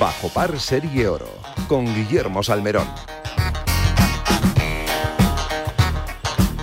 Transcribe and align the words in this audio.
Bajo 0.00 0.28
par 0.28 0.58
Serie 0.58 1.08
Oro 1.08 1.28
con 1.68 1.84
Guillermo 1.94 2.42
Salmerón. 2.42 2.86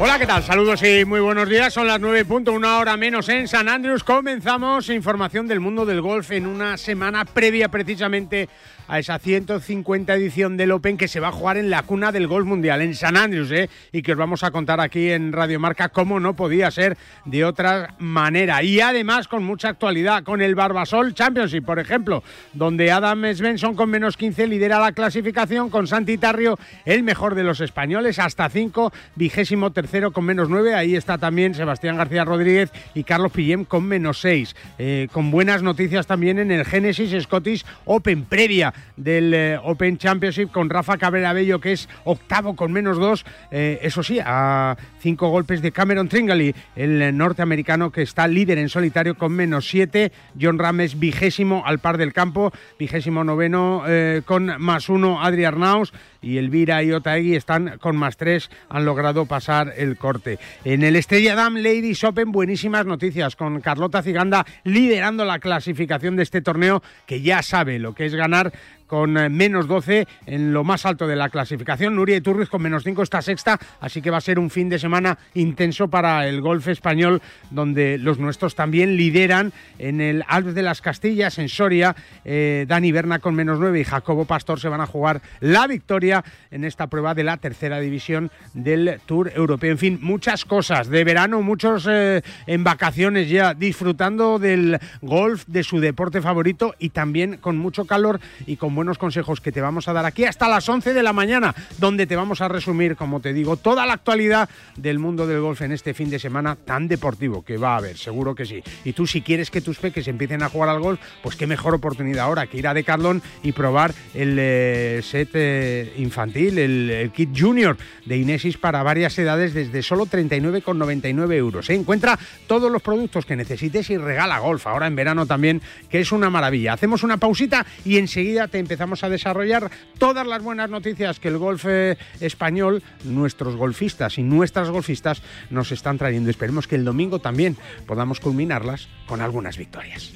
Hola, 0.04 0.18
¿qué 0.18 0.26
tal? 0.26 0.42
Saludos 0.42 0.82
y 0.82 1.06
muy 1.06 1.20
buenos 1.20 1.48
días. 1.48 1.72
Son 1.72 1.86
las 1.86 2.02
9.1 2.02 2.52
una 2.52 2.80
hora 2.80 2.98
menos 2.98 3.30
en 3.30 3.48
San 3.48 3.70
Andrews. 3.70 4.04
Comenzamos 4.04 4.90
información 4.90 5.48
del 5.48 5.60
mundo 5.60 5.86
del 5.86 6.02
golf 6.02 6.32
en 6.32 6.48
una 6.48 6.76
semana 6.78 7.24
previa 7.24 7.70
precisamente 7.70 8.50
a 8.88 8.98
esa 8.98 9.20
150 9.20 10.12
edición 10.16 10.58
del 10.58 10.72
Open 10.72 10.98
que 10.98 11.08
se 11.08 11.20
va 11.20 11.28
a 11.28 11.32
jugar 11.32 11.58
en 11.58 11.70
la 11.70 11.84
cuna 11.84 12.12
del 12.12 12.28
golf 12.28 12.48
mundial, 12.48 12.82
en 12.82 12.96
San 12.96 13.16
Andrews, 13.16 13.52
¿eh? 13.52 13.70
y 13.92 14.02
que 14.02 14.14
os 14.14 14.18
vamos 14.18 14.44
a 14.44 14.50
contar 14.50 14.82
aquí 14.82 15.12
en 15.12 15.32
Radio 15.32 15.60
Marca 15.60 15.90
cómo 15.90 16.20
no 16.20 16.36
podía 16.36 16.72
ser 16.72 16.98
de 17.24 17.46
otra 17.46 17.94
manera. 18.00 18.64
Y 18.64 18.82
además 18.82 19.28
con 19.28 19.44
mucha 19.44 19.70
actualidad, 19.70 20.24
con 20.24 20.42
el 20.42 20.56
Barbasol 20.56 21.14
Championship, 21.14 21.64
por 21.64 21.78
ejemplo, 21.78 22.24
donde 22.54 22.92
Adam 22.92 23.24
Svensson 23.34 23.76
con 23.76 23.90
menos 23.90 24.18
15 24.18 24.48
lidera 24.48 24.80
la 24.80 24.94
clasificación, 24.94 25.70
con 25.70 25.86
Santi 25.86 26.18
Tarrio 26.18 26.58
el 26.84 27.04
mejor 27.04 27.36
de 27.36 27.44
los 27.44 27.62
españoles, 27.62 28.18
hasta 28.18 28.50
5, 28.50 28.92
vigésimo 29.16 29.72
tercero 29.72 29.91
con 30.14 30.24
menos 30.24 30.48
9. 30.48 30.74
Ahí 30.74 30.96
está 30.96 31.18
también 31.18 31.54
Sebastián 31.54 31.98
García 31.98 32.24
Rodríguez 32.24 32.72
y 32.94 33.04
Carlos 33.04 33.34
Pillem 33.34 33.66
con 33.66 33.84
menos 33.84 34.22
6. 34.22 34.56
Eh, 34.80 35.10
con 35.12 35.32
buenas 35.32 35.64
noticias 35.64 36.08
también 36.08 36.40
en 36.40 36.50
el 36.50 36.64
Genesis 36.64 37.12
Scottish 37.24 37.66
Open 37.84 38.24
previa 38.24 38.74
del 38.96 39.34
eh, 39.34 39.60
Open 39.62 39.98
Championship 39.98 40.50
con 40.50 40.70
Rafa 40.70 40.98
Cabrera 40.98 41.34
Bello, 41.34 41.60
que 41.60 41.74
es 41.74 41.90
octavo 42.06 42.56
con 42.56 42.72
menos 42.72 42.98
dos, 42.98 43.26
eh, 43.52 43.80
eso 43.82 44.02
sí, 44.02 44.20
a 44.24 44.78
cinco 45.00 45.28
golpes 45.28 45.62
de 45.62 45.74
Cameron 45.74 46.08
Tringali, 46.08 46.56
el 46.78 47.18
norteamericano 47.18 47.92
que 47.92 48.04
está 48.04 48.28
líder 48.28 48.60
en 48.60 48.70
solitario 48.70 49.18
con 49.18 49.34
menos 49.34 49.68
siete, 49.68 50.14
John 50.40 50.58
Rames 50.58 51.00
vigésimo 51.00 51.64
al 51.66 51.80
par 51.80 51.98
del 51.98 52.14
campo, 52.14 52.54
vigésimo 52.80 53.26
noveno 53.26 53.84
con 54.26 54.62
más 54.62 54.88
uno 54.90 55.22
Adri 55.22 55.44
Arnaus 55.44 55.92
y 56.22 56.38
Elvira 56.38 56.84
y 56.84 56.92
Otaegui 56.92 57.36
están 57.36 57.78
con 57.80 57.98
más 57.98 58.18
tres, 58.18 58.50
han 58.70 58.86
logrado 58.86 59.26
pasar 59.26 59.74
el 59.78 59.98
corte. 59.98 60.40
En 60.64 60.84
el 60.84 60.96
Estrella 60.96 61.36
Dam 61.36 61.56
Ladies 61.56 62.04
Open, 62.04 62.32
buenísimas 62.32 62.86
noticias 62.86 63.36
con 63.36 63.60
Carlota 63.62 64.04
Ciganda 64.04 64.46
liderando 64.64 65.26
la 65.26 65.40
clasificación 65.40 66.16
de 66.16 66.24
este 66.24 66.42
torneo 66.42 66.84
que 67.06 67.22
ya 67.22 67.42
sabe 67.42 67.80
lo 67.80 67.94
que 67.94 68.06
es 68.06 68.16
ganar 68.16 68.52
con 68.92 69.18
eh, 69.18 69.30
menos 69.30 69.70
12 69.70 70.06
en 70.26 70.52
lo 70.52 70.66
más 70.66 70.86
alto 70.86 71.08
de 71.08 71.16
la 71.16 71.30
clasificación. 71.30 71.96
Nuria 71.96 72.18
Iturriz 72.18 72.50
con 72.50 72.62
menos 72.62 72.84
5 72.84 73.04
está 73.04 73.22
sexta, 73.22 73.58
así 73.80 74.02
que 74.02 74.10
va 74.10 74.18
a 74.18 74.22
ser 74.22 74.38
un 74.38 74.50
fin 74.50 74.68
de 74.68 74.80
semana 74.80 75.18
intenso 75.34 75.88
para 75.88 76.28
el 76.28 76.42
golf 76.42 76.68
español, 76.68 77.22
donde 77.52 77.98
los 77.98 78.20
nuestros 78.20 78.54
también 78.54 78.98
lideran 78.98 79.54
en 79.80 80.02
el 80.02 80.26
Alpes 80.28 80.56
de 80.56 80.64
las 80.64 80.82
Castillas, 80.82 81.40
en 81.40 81.48
Soria. 81.48 81.96
Eh, 82.26 82.66
Dani 82.68 82.92
Berna 82.92 83.20
con 83.20 83.34
menos 83.34 83.60
9 83.60 83.80
y 83.80 83.86
Jacobo 83.86 84.26
Pastor 84.26 84.60
se 84.60 84.68
van 84.68 84.82
a 84.82 84.88
jugar 84.88 85.22
la 85.40 85.68
victoria 85.68 86.26
en 86.52 86.66
esta 86.66 86.88
prueba 86.88 87.16
de 87.16 87.24
la 87.24 87.38
tercera 87.38 87.80
división 87.80 88.30
del 88.54 89.00
Tour 89.06 89.32
Europeo. 89.34 89.72
En 89.72 89.78
fin, 89.78 90.00
muchas 90.02 90.44
cosas 90.44 90.90
de 90.90 91.06
verano, 91.06 91.42
muchos 91.42 91.88
eh, 91.90 92.24
en 92.46 92.66
vacaciones 92.66 93.30
ya 93.30 93.54
disfrutando 93.54 94.38
del 94.38 94.80
golf, 95.02 95.46
de 95.48 95.64
su 95.64 95.80
deporte 95.80 96.22
favorito 96.22 96.76
y 96.78 96.90
también 96.90 97.38
con 97.38 97.56
mucho 97.58 97.86
calor 97.86 98.20
y 98.46 98.58
con 98.58 98.81
buenos 98.82 98.98
consejos 98.98 99.42
que 99.42 99.52
te 99.52 99.62
vamos 99.62 99.88
a 99.88 99.94
dar 99.94 100.08
aquí 100.08 100.26
hasta 100.26 100.50
las 100.50 100.68
11 100.68 100.96
de 100.96 101.04
la 101.04 101.14
mañana, 101.14 101.54
donde 101.78 102.08
te 102.08 102.16
vamos 102.16 102.42
a 102.42 102.48
resumir, 102.48 102.96
como 102.96 103.20
te 103.20 103.32
digo, 103.32 103.56
toda 103.56 103.86
la 103.86 103.94
actualidad 103.94 104.50
del 104.76 104.98
mundo 104.98 105.28
del 105.28 105.40
golf 105.40 105.62
en 105.62 105.72
este 105.72 105.94
fin 105.94 106.10
de 106.10 106.18
semana 106.18 106.56
tan 106.56 106.88
deportivo 106.88 107.44
que 107.44 107.58
va 107.58 107.76
a 107.76 107.78
haber, 107.78 107.96
seguro 107.96 108.34
que 108.34 108.44
sí. 108.44 108.64
Y 108.84 108.94
tú 108.94 109.06
si 109.06 109.22
quieres 109.22 109.52
que 109.52 109.62
tus 109.62 109.78
peques 109.78 110.08
empiecen 110.08 110.42
a 110.42 110.50
jugar 110.50 110.70
al 110.70 110.80
golf, 110.80 111.00
pues 111.22 111.36
qué 111.36 111.46
mejor 111.46 111.76
oportunidad 111.76 112.26
ahora 112.26 112.48
que 112.48 112.58
ir 112.58 112.68
a 112.68 112.74
Decathlon 112.74 113.22
y 113.44 113.52
probar 113.52 113.94
el 114.16 114.36
eh, 114.40 115.02
set 115.04 115.30
eh, 115.36 115.94
infantil, 115.98 116.58
el, 116.58 117.12
kit 117.14 117.40
junior 117.40 117.78
de 118.08 118.18
Inesis 118.18 118.58
para 118.58 118.82
varias 118.82 119.16
edades 119.20 119.54
desde 119.54 119.84
solo 119.84 120.08
39,99 120.08 121.34
euros. 121.34 121.70
¿eh? 121.70 121.76
Encuentra 121.76 122.18
todos 122.48 122.72
los 122.72 122.82
productos 122.82 123.28
que 123.28 123.36
necesites 123.36 123.92
y 123.92 123.98
regala 123.98 124.40
golf 124.40 124.66
ahora 124.66 124.88
en 124.88 124.96
verano 124.96 125.28
también, 125.28 125.62
que 125.88 126.00
es 126.00 126.12
una 126.12 126.32
maravilla. 126.32 126.74
Hacemos 126.74 127.04
una 127.04 127.18
pausita 127.18 127.64
y 127.86 127.98
enseguida 127.98 128.48
te 128.48 128.58
empezamos 128.72 129.04
a 129.04 129.10
desarrollar 129.10 129.70
todas 129.98 130.26
las 130.26 130.42
buenas 130.42 130.70
noticias 130.70 131.20
que 131.20 131.28
el 131.28 131.38
golf 131.38 131.66
eh, 131.68 131.98
español, 132.22 132.82
nuestros 133.04 133.58
golfistas 133.58 134.18
y 134.18 134.24
nuestras 134.24 134.70
golfistas 134.70 135.22
nos 135.50 135.74
están 135.74 135.98
trayendo. 135.98 136.30
Esperemos 136.30 136.68
que 136.68 136.76
el 136.76 136.86
domingo 136.86 137.20
también 137.20 137.58
podamos 137.86 138.22
culminarlas 138.22 138.88
con 139.08 139.20
algunas 139.20 139.58
victorias. 139.58 140.14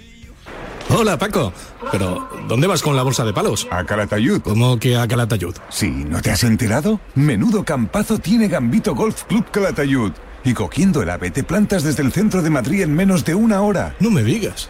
Hola 0.88 1.18
Paco, 1.20 1.52
pero 1.92 2.30
¿dónde 2.48 2.68
vas 2.68 2.82
con 2.82 2.96
la 2.96 3.04
bolsa 3.04 3.26
de 3.26 3.34
palos? 3.34 3.68
A 3.72 3.84
Calatayud. 3.84 4.42
¿Cómo 4.42 4.80
que 4.80 4.96
a 4.96 5.06
Calatayud? 5.06 5.56
Sí, 5.68 5.90
¿no 5.90 6.22
te 6.22 6.32
has 6.32 6.46
enterado? 6.46 7.02
Menudo 7.16 7.66
campazo 7.66 8.20
tiene 8.20 8.48
Gambito 8.48 8.96
Golf 8.96 9.24
Club 9.26 9.52
Calatayud. 9.52 10.14
Y 10.46 10.54
cogiendo 10.54 11.02
el 11.02 11.10
ave 11.10 11.30
te 11.30 11.44
plantas 11.44 11.84
desde 11.84 12.04
el 12.04 12.14
centro 12.14 12.42
de 12.42 12.52
Madrid 12.52 12.84
en 12.84 12.94
menos 12.94 13.26
de 13.26 13.36
una 13.36 13.62
hora. 13.62 13.96
No 14.00 14.12
me 14.12 14.24
digas. 14.24 14.70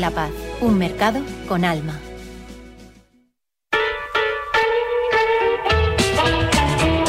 la 0.01 0.11
Paz, 0.11 0.31
un 0.61 0.77
mercado 0.77 1.21
con 1.47 1.63
alma. 1.63 2.10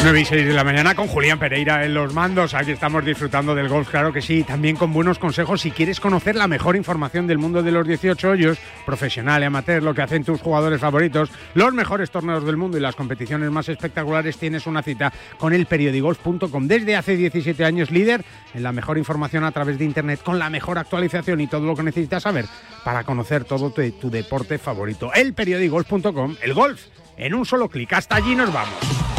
9 0.05 0.21
y 0.21 0.25
6 0.25 0.47
de 0.47 0.53
la 0.53 0.65
mañana 0.65 0.97
con 0.97 1.07
Julián 1.07 1.39
Pereira 1.39 1.85
en 1.85 1.95
los 1.95 2.13
mandos. 2.13 2.55
Aquí 2.55 2.73
estamos 2.73 3.05
disfrutando 3.05 3.55
del 3.55 3.69
golf, 3.69 3.89
claro 3.89 4.13
que 4.13 4.21
sí. 4.21 4.43
También 4.43 4.75
con 4.75 4.93
buenos 4.93 5.21
consejos 5.21 5.61
si 5.61 5.71
quieres 5.71 6.01
conocer 6.01 6.35
la 6.35 6.49
mejor 6.49 6.75
información 6.75 7.29
del 7.29 7.39
mundo 7.39 7.63
de 7.63 7.71
los 7.71 7.87
18 7.87 8.31
hoyos, 8.31 8.59
profesional 8.85 9.45
amateur, 9.45 9.81
lo 9.81 9.95
que 9.95 10.03
hacen 10.03 10.25
tus 10.25 10.41
jugadores 10.41 10.81
favoritos, 10.81 11.31
los 11.55 11.73
mejores 11.73 12.11
torneos 12.11 12.45
del 12.45 12.57
mundo 12.57 12.77
y 12.77 12.81
las 12.81 12.97
competiciones 12.97 13.49
más 13.53 13.69
espectaculares, 13.69 14.39
tienes 14.39 14.67
una 14.67 14.83
cita 14.83 15.13
con 15.39 15.53
el 15.53 15.67
periodigolf.com. 15.67 16.67
Desde 16.67 16.97
hace 16.97 17.17
17 17.17 17.65
años, 17.65 17.93
líder 17.93 18.25
en 18.55 18.65
la 18.65 18.73
mejor 18.73 18.99
información 18.99 19.45
a 19.45 19.53
través 19.53 19.79
de 19.79 19.85
Internet, 19.85 20.21
con 20.25 20.37
la 20.41 20.51
mejor 20.51 20.79
actualización 20.79 21.41
y 21.41 21.47
todo 21.47 21.65
lo 21.65 21.77
que 21.77 21.85
necesitas 21.85 22.25
saber 22.25 22.47
para 22.85 23.05
conocer 23.05 23.45
todo 23.45 23.71
tu, 23.71 24.11
deporte 24.11 24.59
favorito. 24.59 25.13
El 25.15 25.33
periodigolf.com, 25.33 26.37
el 26.43 26.55
golf, 26.55 26.87
en 27.17 27.35
un 27.35 27.47
solo 27.47 27.69
clic. 27.69 27.93
Hasta 27.93 28.17
allí 28.17 28.35
nos 28.35 28.53
vamos. 28.53 29.12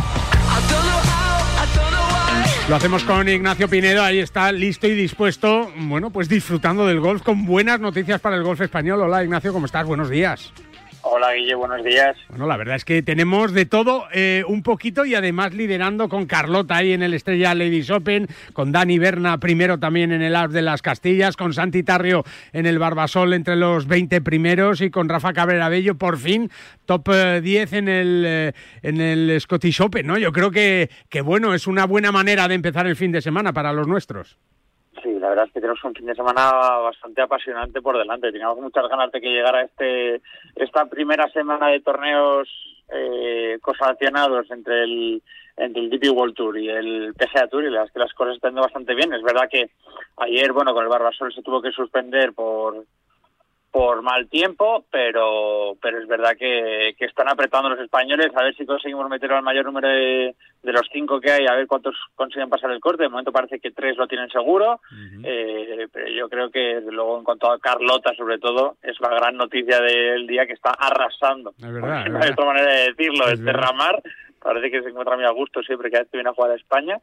Lo 2.70 2.78
hacemos 2.78 3.04
con 3.04 3.28
Ignacio 3.28 3.68
Pinedo, 3.68 4.02
ahí 4.02 4.20
está 4.20 4.50
listo 4.54 4.88
y 4.88 4.96
dispuesto, 4.96 5.70
bueno, 5.76 6.12
pues 6.12 6.30
disfrutando 6.30 6.88
del 6.88 7.02
golf 7.02 7.22
con 7.22 7.46
buenas 7.46 7.82
noticias 7.82 8.22
para 8.22 8.38
el 8.38 8.44
golf 8.44 8.62
español. 8.62 9.02
Hola 9.02 9.22
Ignacio, 9.22 9.52
¿cómo 9.52 9.66
estás? 9.66 9.86
Buenos 9.86 10.10
días. 10.10 10.54
Hola 11.06 11.34
Guille, 11.34 11.54
buenos 11.56 11.84
días. 11.84 12.16
Bueno, 12.30 12.48
la 12.48 12.56
verdad 12.56 12.78
es 12.78 12.86
que 12.86 13.04
tenemos 13.04 13.52
de 13.52 13.66
todo 13.66 14.06
eh, 14.14 14.46
un 14.48 14.64
poquito 14.64 15.04
y 15.04 15.16
además 15.16 15.54
liderando 15.54 16.08
con 16.08 16.26
Carlota 16.26 16.78
ahí 16.78 16.94
en 16.94 17.04
el 17.04 17.14
Estrella 17.14 17.54
Ladies 17.54 17.92
Open, 17.92 18.28
con 18.54 18.72
Dani 18.72 19.00
Berna 19.00 19.38
primero 19.38 19.78
también 19.78 20.14
en 20.14 20.22
el 20.22 20.34
Alps 20.34 20.54
de 20.54 20.62
las 20.62 20.82
Castillas, 20.82 21.36
con 21.36 21.54
Santi 21.54 21.84
Tarrio 21.84 22.24
en 22.54 22.66
el 22.66 22.80
Barbasol 22.80 23.34
entre 23.34 23.58
los 23.58 23.86
20 23.86 24.22
primeros 24.22 24.80
y 24.80 24.92
con 24.92 25.10
Rafa 25.10 25.34
Cabrera 25.34 25.68
Bello 25.68 25.96
por 25.96 26.18
fin 26.18 26.50
top 26.86 27.10
10 27.42 27.74
en 27.74 27.90
el, 27.90 28.24
eh, 28.26 28.54
en 28.82 29.02
el 29.02 29.42
Scottish 29.42 29.82
Open, 29.82 30.08
¿no? 30.08 30.18
Yo 30.18 30.32
creo 30.32 30.52
que, 30.52 30.90
que 31.10 31.20
bueno, 31.20 31.54
es 31.54 31.68
una 31.68 31.86
buena 31.86 32.14
manera 32.14 32.48
de 32.48 32.56
empezar 32.56 32.88
el 32.88 32.96
fin 32.96 33.12
de 33.12 33.22
semana 33.22 33.52
para 33.52 33.74
los 33.74 33.90
nuestros. 33.90 34.38
Sí, 35.04 35.20
la 35.20 35.30
verdad 35.30 35.46
es 35.48 35.52
que 35.52 35.60
tenemos 35.60 35.84
un 35.84 35.94
fin 35.94 36.06
de 36.06 36.16
semana 36.16 36.50
bastante 36.80 37.22
apasionante 37.22 37.82
por 37.82 37.98
delante. 37.98 38.32
Teníamos 38.32 38.58
muchas 38.60 38.88
ganas 38.88 39.12
de 39.12 39.20
que 39.20 39.30
llegara 39.30 39.64
este 39.64 40.22
esta 40.56 40.86
primera 40.86 41.28
semana 41.30 41.68
de 41.68 41.82
torneos 41.82 42.48
eh, 42.88 43.60
consolacionados 43.62 44.50
entre 44.50 44.84
el 44.86 45.22
entre 45.58 45.82
el 45.82 45.90
DP 45.90 46.10
World 46.12 46.36
Tour 46.36 46.58
y 46.58 46.70
el 46.70 47.14
PGA 47.16 47.48
Tour 47.50 47.66
y 47.66 47.70
las 47.70 47.92
que 47.92 48.00
las 48.00 48.14
cosas 48.14 48.36
están 48.36 48.56
bastante 48.56 48.96
bien. 48.96 49.12
Es 49.14 49.22
verdad 49.22 49.50
que 49.52 49.72
ayer, 50.18 50.54
bueno, 50.54 50.74
con 50.74 50.84
el 50.84 50.90
Barbasol 50.90 51.34
se 51.34 51.44
tuvo 51.44 51.62
que 51.62 51.72
suspender 51.72 52.32
por 52.32 52.86
por 53.74 54.04
mal 54.04 54.30
tiempo, 54.30 54.86
pero 54.92 55.76
pero 55.82 55.98
es 55.98 56.08
verdad 56.08 56.38
que, 56.38 56.94
que, 56.96 57.06
están 57.06 57.28
apretando 57.28 57.70
los 57.70 57.80
españoles 57.80 58.28
a 58.36 58.44
ver 58.44 58.56
si 58.56 58.68
conseguimos 58.68 59.10
meter 59.10 59.32
al 59.32 59.42
mayor 59.42 59.66
número 59.66 59.88
de, 59.88 60.36
de, 60.62 60.72
los 60.72 60.88
cinco 60.94 61.20
que 61.20 61.32
hay, 61.32 61.48
a 61.48 61.56
ver 61.56 61.66
cuántos 61.66 61.96
consiguen 62.14 62.52
pasar 62.52 62.70
el 62.70 62.80
corte. 62.80 63.02
De 63.02 63.10
momento 63.10 63.32
parece 63.32 63.60
que 63.60 63.72
tres 63.72 63.98
lo 63.98 64.06
tienen 64.06 64.30
seguro, 64.30 64.74
uh 64.74 64.96
-huh. 64.96 65.22
eh, 65.26 65.88
pero 65.92 66.08
yo 66.08 66.30
creo 66.30 66.52
que 66.52 66.82
luego 66.86 67.18
en 67.18 67.24
cuanto 67.24 67.52
a 67.52 67.58
Carlota, 67.58 68.14
sobre 68.14 68.38
todo, 68.38 68.78
es 68.84 68.96
la 69.02 69.10
gran 69.10 69.38
noticia 69.38 69.82
del 69.82 70.28
día 70.28 70.46
que 70.46 70.54
está 70.54 70.70
arrasando. 70.78 71.50
Es 71.58 71.74
verdad, 71.74 72.06
no 72.06 72.20
hay 72.22 72.30
otra 72.30 72.46
manera 72.46 72.72
de 72.72 72.94
decirlo, 72.94 73.26
es, 73.26 73.40
es 73.40 73.44
derramar. 73.44 74.04
Parece 74.40 74.70
que 74.70 74.84
se 74.84 74.90
encuentra 74.90 75.16
muy 75.16 75.26
a 75.26 75.32
gusto 75.32 75.64
siempre 75.64 75.90
que 75.90 76.06
viene 76.14 76.30
a 76.30 76.34
jugar 76.34 76.52
a 76.52 76.56
España. 76.56 77.00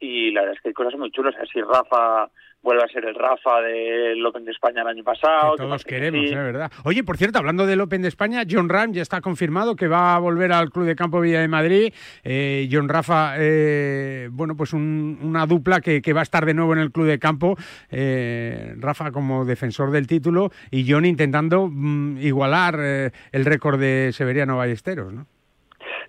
Y 0.00 0.30
la 0.30 0.40
verdad 0.40 0.56
es 0.56 0.62
que 0.62 0.68
hay 0.68 0.74
cosas 0.74 0.94
muy 0.98 1.10
chulas. 1.10 1.34
Así 1.36 1.60
Rafa 1.60 2.30
vuelve 2.62 2.82
a 2.82 2.88
ser 2.88 3.04
el 3.04 3.14
Rafa 3.14 3.60
del 3.62 4.24
Open 4.24 4.44
de 4.44 4.52
España 4.52 4.82
el 4.82 4.88
año 4.88 5.04
pasado. 5.04 5.56
Que 5.56 5.62
todos 5.62 5.84
queremos, 5.84 6.24
es 6.24 6.30
sí. 6.30 6.34
verdad. 6.34 6.70
Oye, 6.84 7.04
por 7.04 7.16
cierto, 7.16 7.38
hablando 7.38 7.66
del 7.66 7.80
Open 7.80 8.02
de 8.02 8.08
España, 8.08 8.42
John 8.48 8.68
Ram 8.68 8.92
ya 8.92 9.02
está 9.02 9.20
confirmado 9.20 9.76
que 9.76 9.88
va 9.88 10.14
a 10.14 10.18
volver 10.18 10.52
al 10.52 10.70
Club 10.70 10.86
de 10.86 10.96
Campo 10.96 11.20
Villa 11.20 11.40
de 11.40 11.48
Madrid. 11.48 11.92
Eh, 12.24 12.68
John 12.70 12.88
Rafa, 12.88 13.34
eh, 13.38 14.28
bueno, 14.30 14.56
pues 14.56 14.72
un, 14.72 15.18
una 15.22 15.46
dupla 15.46 15.80
que, 15.80 16.02
que, 16.02 16.12
va 16.12 16.20
a 16.20 16.22
estar 16.24 16.44
de 16.44 16.54
nuevo 16.54 16.72
en 16.72 16.80
el 16.80 16.92
Club 16.92 17.06
de 17.06 17.18
Campo. 17.18 17.56
Eh, 17.90 18.74
Rafa 18.78 19.12
como 19.12 19.44
defensor 19.44 19.90
del 19.90 20.06
título 20.06 20.50
y 20.70 20.90
John 20.90 21.04
intentando 21.04 21.68
mm, 21.70 22.18
igualar 22.18 22.76
eh, 22.78 23.10
el 23.32 23.44
récord 23.44 23.78
de 23.78 24.10
Severiano 24.12 24.56
Ballesteros, 24.56 25.12
¿no? 25.12 25.26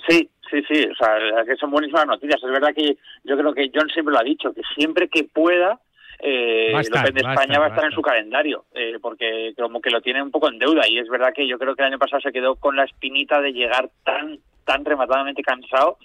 Sí, 0.07 0.29
Sí, 0.49 0.63
sí, 0.67 0.83
o 0.83 0.95
sea, 0.95 1.45
que 1.45 1.55
son 1.57 1.69
buenísimas 1.69 2.07
noticias. 2.07 2.41
Es 2.43 2.49
verdad 2.49 2.73
que 2.75 2.97
yo 3.23 3.37
creo 3.37 3.53
que 3.53 3.69
John 3.71 3.87
siempre 3.89 4.13
lo 4.13 4.19
ha 4.19 4.23
dicho, 4.23 4.51
que 4.51 4.63
siempre 4.75 5.07
que 5.07 5.23
pueda, 5.23 5.79
eh, 6.19 6.71
el 6.71 6.75
Open 6.75 7.13
de 7.13 7.21
España 7.21 7.43
estar, 7.43 7.61
va 7.61 7.65
a 7.65 7.69
estar 7.69 7.85
en 7.85 7.91
su 7.91 8.01
calendario, 8.01 8.65
eh, 8.73 8.97
porque 9.01 9.53
como 9.57 9.81
que 9.81 9.89
lo 9.89 10.01
tiene 10.01 10.21
un 10.21 10.31
poco 10.31 10.49
en 10.49 10.59
deuda. 10.59 10.87
Y 10.87 10.99
es 10.99 11.07
verdad 11.09 11.33
que 11.33 11.47
yo 11.47 11.57
creo 11.57 11.75
que 11.75 11.81
el 11.81 11.89
año 11.89 11.99
pasado 11.99 12.21
se 12.21 12.31
quedó 12.31 12.55
con 12.55 12.75
la 12.75 12.83
espinita 12.83 13.41
de 13.41 13.53
llegar 13.53 13.89
tan, 14.03 14.39
tan 14.65 14.83
rematadamente 14.83 15.41
cansado 15.41 15.97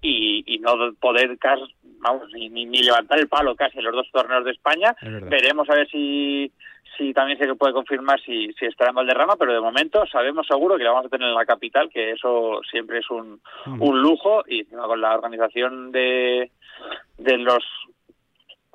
y, 0.00 0.42
y 0.46 0.58
no 0.58 0.74
poder 1.00 1.36
casi, 1.38 1.64
vamos, 2.00 2.28
ni, 2.32 2.48
ni, 2.48 2.64
ni, 2.64 2.82
levantar 2.82 3.18
el 3.18 3.28
palo 3.28 3.54
casi 3.56 3.78
en 3.78 3.84
los 3.84 3.94
dos 3.94 4.10
torneos 4.12 4.44
de 4.44 4.52
España. 4.52 4.94
Veremos 5.02 5.68
a 5.68 5.74
ver 5.74 5.88
si 5.88 6.50
si 6.96 7.14
también 7.14 7.38
se 7.38 7.54
puede 7.54 7.72
confirmar 7.72 8.20
si, 8.20 8.52
si 8.54 8.66
estará 8.66 8.90
en 8.90 8.96
Valderrama, 8.96 9.36
pero 9.36 9.52
de 9.52 9.60
momento 9.60 10.04
sabemos 10.06 10.46
seguro 10.46 10.76
que 10.76 10.82
la 10.82 10.90
vamos 10.90 11.06
a 11.06 11.08
tener 11.08 11.28
en 11.28 11.34
la 11.34 11.46
capital, 11.46 11.88
que 11.88 12.10
eso 12.10 12.60
siempre 12.68 12.98
es 12.98 13.08
un, 13.08 13.40
mm. 13.66 13.80
un 13.80 14.02
lujo, 14.02 14.42
y 14.48 14.64
con 14.64 15.00
la 15.00 15.14
organización 15.14 15.92
de, 15.92 16.50
de 17.18 17.38
los 17.38 17.64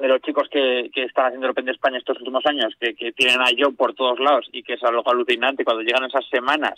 de 0.04 0.10
los 0.10 0.22
chicos 0.22 0.50
que, 0.52 0.92
que 0.94 1.06
están 1.06 1.28
haciendo 1.28 1.48
el 1.48 1.52
Open 1.52 1.64
de 1.64 1.72
España 1.72 1.98
estos 1.98 2.18
últimos 2.18 2.46
años, 2.46 2.76
que, 2.78 2.94
que 2.94 3.14
tienen 3.14 3.40
a 3.40 3.46
John 3.58 3.74
por 3.74 3.94
todos 3.94 4.20
lados 4.20 4.50
y 4.52 4.62
que 4.62 4.74
es 4.74 4.84
algo 4.84 5.02
alucinante 5.10 5.64
cuando 5.64 5.82
llegan 5.82 6.04
esas 6.04 6.28
semanas 6.30 6.74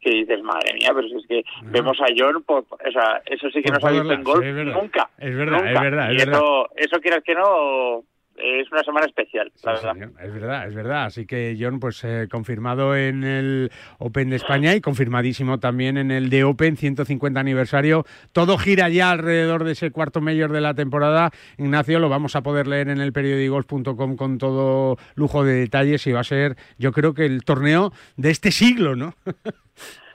que 0.00 0.10
dices, 0.10 0.40
madre 0.44 0.74
mía, 0.74 0.92
pero 0.94 1.08
si 1.08 1.16
es 1.16 1.26
que 1.26 1.42
no. 1.64 1.72
vemos 1.72 1.98
a 2.00 2.06
John, 2.16 2.40
por, 2.44 2.60
o 2.70 2.92
sea, 2.92 3.20
eso 3.26 3.50
sí 3.50 3.62
que 3.62 3.72
por 3.72 3.74
no 3.74 3.80
se 3.80 3.86
ha 3.88 4.00
visto 4.00 4.12
en 4.12 4.22
golf 4.22 4.46
es 4.46 4.66
nunca. 4.66 5.10
Es 5.18 5.36
verdad, 5.36 5.58
nunca. 5.58 5.72
es 5.72 5.80
verdad. 5.80 6.12
Es 6.12 6.14
y 6.14 6.18
verdad. 6.18 6.38
eso, 6.38 6.68
eso 6.76 7.00
quieras 7.00 7.24
que 7.24 7.34
no, 7.34 8.04
es 8.40 8.70
una 8.70 8.82
semana 8.84 9.06
especial, 9.06 9.50
la 9.62 9.76
sí, 9.76 9.86
verdad. 9.86 10.10
Es 10.22 10.32
verdad, 10.32 10.68
es 10.68 10.74
verdad. 10.74 11.04
Así 11.04 11.26
que 11.26 11.56
John, 11.58 11.80
pues 11.80 12.02
eh, 12.04 12.28
confirmado 12.30 12.96
en 12.96 13.24
el 13.24 13.70
Open 13.98 14.30
de 14.30 14.36
España 14.36 14.74
y 14.74 14.80
confirmadísimo 14.80 15.58
también 15.58 15.96
en 15.96 16.10
el 16.10 16.30
de 16.30 16.44
Open 16.44 16.76
150 16.76 17.38
aniversario. 17.38 18.04
Todo 18.32 18.58
gira 18.58 18.88
ya 18.88 19.10
alrededor 19.10 19.64
de 19.64 19.72
ese 19.72 19.90
cuarto 19.90 20.20
mayor 20.20 20.52
de 20.52 20.60
la 20.60 20.74
temporada. 20.74 21.30
Ignacio, 21.56 21.98
lo 21.98 22.08
vamos 22.08 22.36
a 22.36 22.42
poder 22.42 22.66
leer 22.66 22.88
en 22.88 23.00
el 23.00 23.12
periodigolf.com 23.12 24.16
con 24.16 24.38
todo 24.38 24.96
lujo 25.14 25.44
de 25.44 25.54
detalles 25.54 26.06
y 26.06 26.12
va 26.12 26.20
a 26.20 26.24
ser, 26.24 26.56
yo 26.78 26.92
creo 26.92 27.14
que 27.14 27.26
el 27.26 27.44
torneo 27.44 27.92
de 28.16 28.30
este 28.30 28.50
siglo, 28.50 28.96
¿no? 28.96 29.14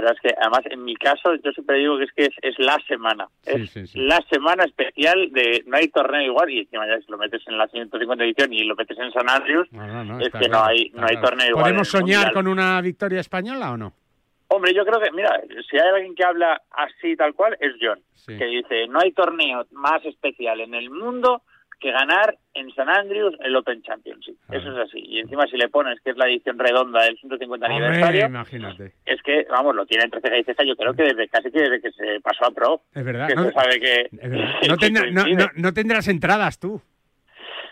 Sí, 0.00 0.06
verdad 0.06 0.16
es 0.16 0.20
que, 0.20 0.34
además, 0.40 0.60
en 0.70 0.84
mi 0.84 0.96
caso, 0.96 1.34
yo 1.42 1.52
siempre 1.52 1.78
digo 1.78 1.98
que 1.98 2.04
es 2.04 2.12
que 2.12 2.28
es, 2.42 2.58
la 2.58 2.78
semana. 2.86 3.28
es 3.44 3.94
la 3.94 4.20
semana 4.30 4.64
especial 4.64 5.30
de 5.32 5.62
no 5.66 5.76
hay 5.76 5.88
torneo 5.88 6.22
igual 6.22 6.50
y 6.50 6.60
encima 6.60 6.86
ya 6.86 7.00
si 7.00 7.10
lo 7.10 7.18
metes 7.18 7.42
en 7.46 7.58
la 7.58 7.66
150 7.68 8.24
edición 8.24 8.52
y 8.52 8.64
lo 8.64 8.74
metes 8.76 8.98
en 8.98 9.12
San 9.12 9.28
Andrews, 9.28 9.68
es 10.20 10.32
que 10.32 10.48
no 10.48 10.64
hay, 10.64 10.90
no 10.94 11.06
hay 11.06 11.20
torneo 11.20 11.48
igual. 11.48 11.64
¿Podemos 11.64 11.88
soñar 11.88 12.32
con 12.32 12.46
una 12.46 12.80
victoria 12.80 13.20
española 13.20 13.72
o 13.72 13.76
no? 13.76 13.92
Hombre, 14.48 14.74
yo 14.74 14.84
creo 14.84 15.00
que, 15.00 15.12
mira, 15.12 15.40
si 15.70 15.78
hay 15.78 15.88
alguien 15.94 16.14
que 16.14 16.24
habla 16.24 16.60
así 16.72 17.14
tal 17.14 17.34
cual, 17.34 17.56
es 17.60 17.72
John, 17.80 18.00
que 18.26 18.46
dice, 18.46 18.88
no 18.88 18.98
hay 19.00 19.12
torneo 19.12 19.64
más 19.70 20.04
especial 20.04 20.60
en 20.60 20.74
el 20.74 20.90
mundo 20.90 21.42
que 21.80 21.90
ganar 21.90 22.36
en 22.54 22.70
San 22.74 22.88
Andrews 22.88 23.34
el 23.40 23.56
Open 23.56 23.82
Championship. 23.82 24.36
Eso 24.50 24.70
es 24.70 24.88
así. 24.88 24.98
Y 25.00 25.20
encima 25.20 25.46
si 25.46 25.56
le 25.56 25.68
pones 25.68 26.00
que 26.02 26.10
es 26.10 26.16
la 26.16 26.26
edición 26.26 26.58
redonda 26.58 27.02
del 27.02 27.18
150 27.18 27.66
aniversario, 27.66 28.26
imagínate. 28.26 28.92
es 29.04 29.22
que, 29.22 29.46
vamos, 29.50 29.74
lo 29.74 29.86
tiene 29.86 30.04
entre 30.04 30.20
ceja 30.20 30.38
y 30.38 30.44
ceja, 30.44 30.64
yo 30.64 30.76
creo 30.76 30.94
que 30.94 31.04
desde 31.04 31.28
casi 31.28 31.50
que 31.50 31.60
desde 31.60 31.80
que 31.80 31.90
se 31.92 32.20
pasó 32.20 32.46
a 32.46 32.50
Pro. 32.50 32.82
Es 32.94 33.04
verdad. 33.04 33.28
Que 33.28 33.34
no, 33.34 33.50
sabe 33.50 33.80
que, 33.80 34.08
no 35.56 35.72
tendrás 35.72 36.08
entradas 36.08 36.58
tú. 36.58 36.80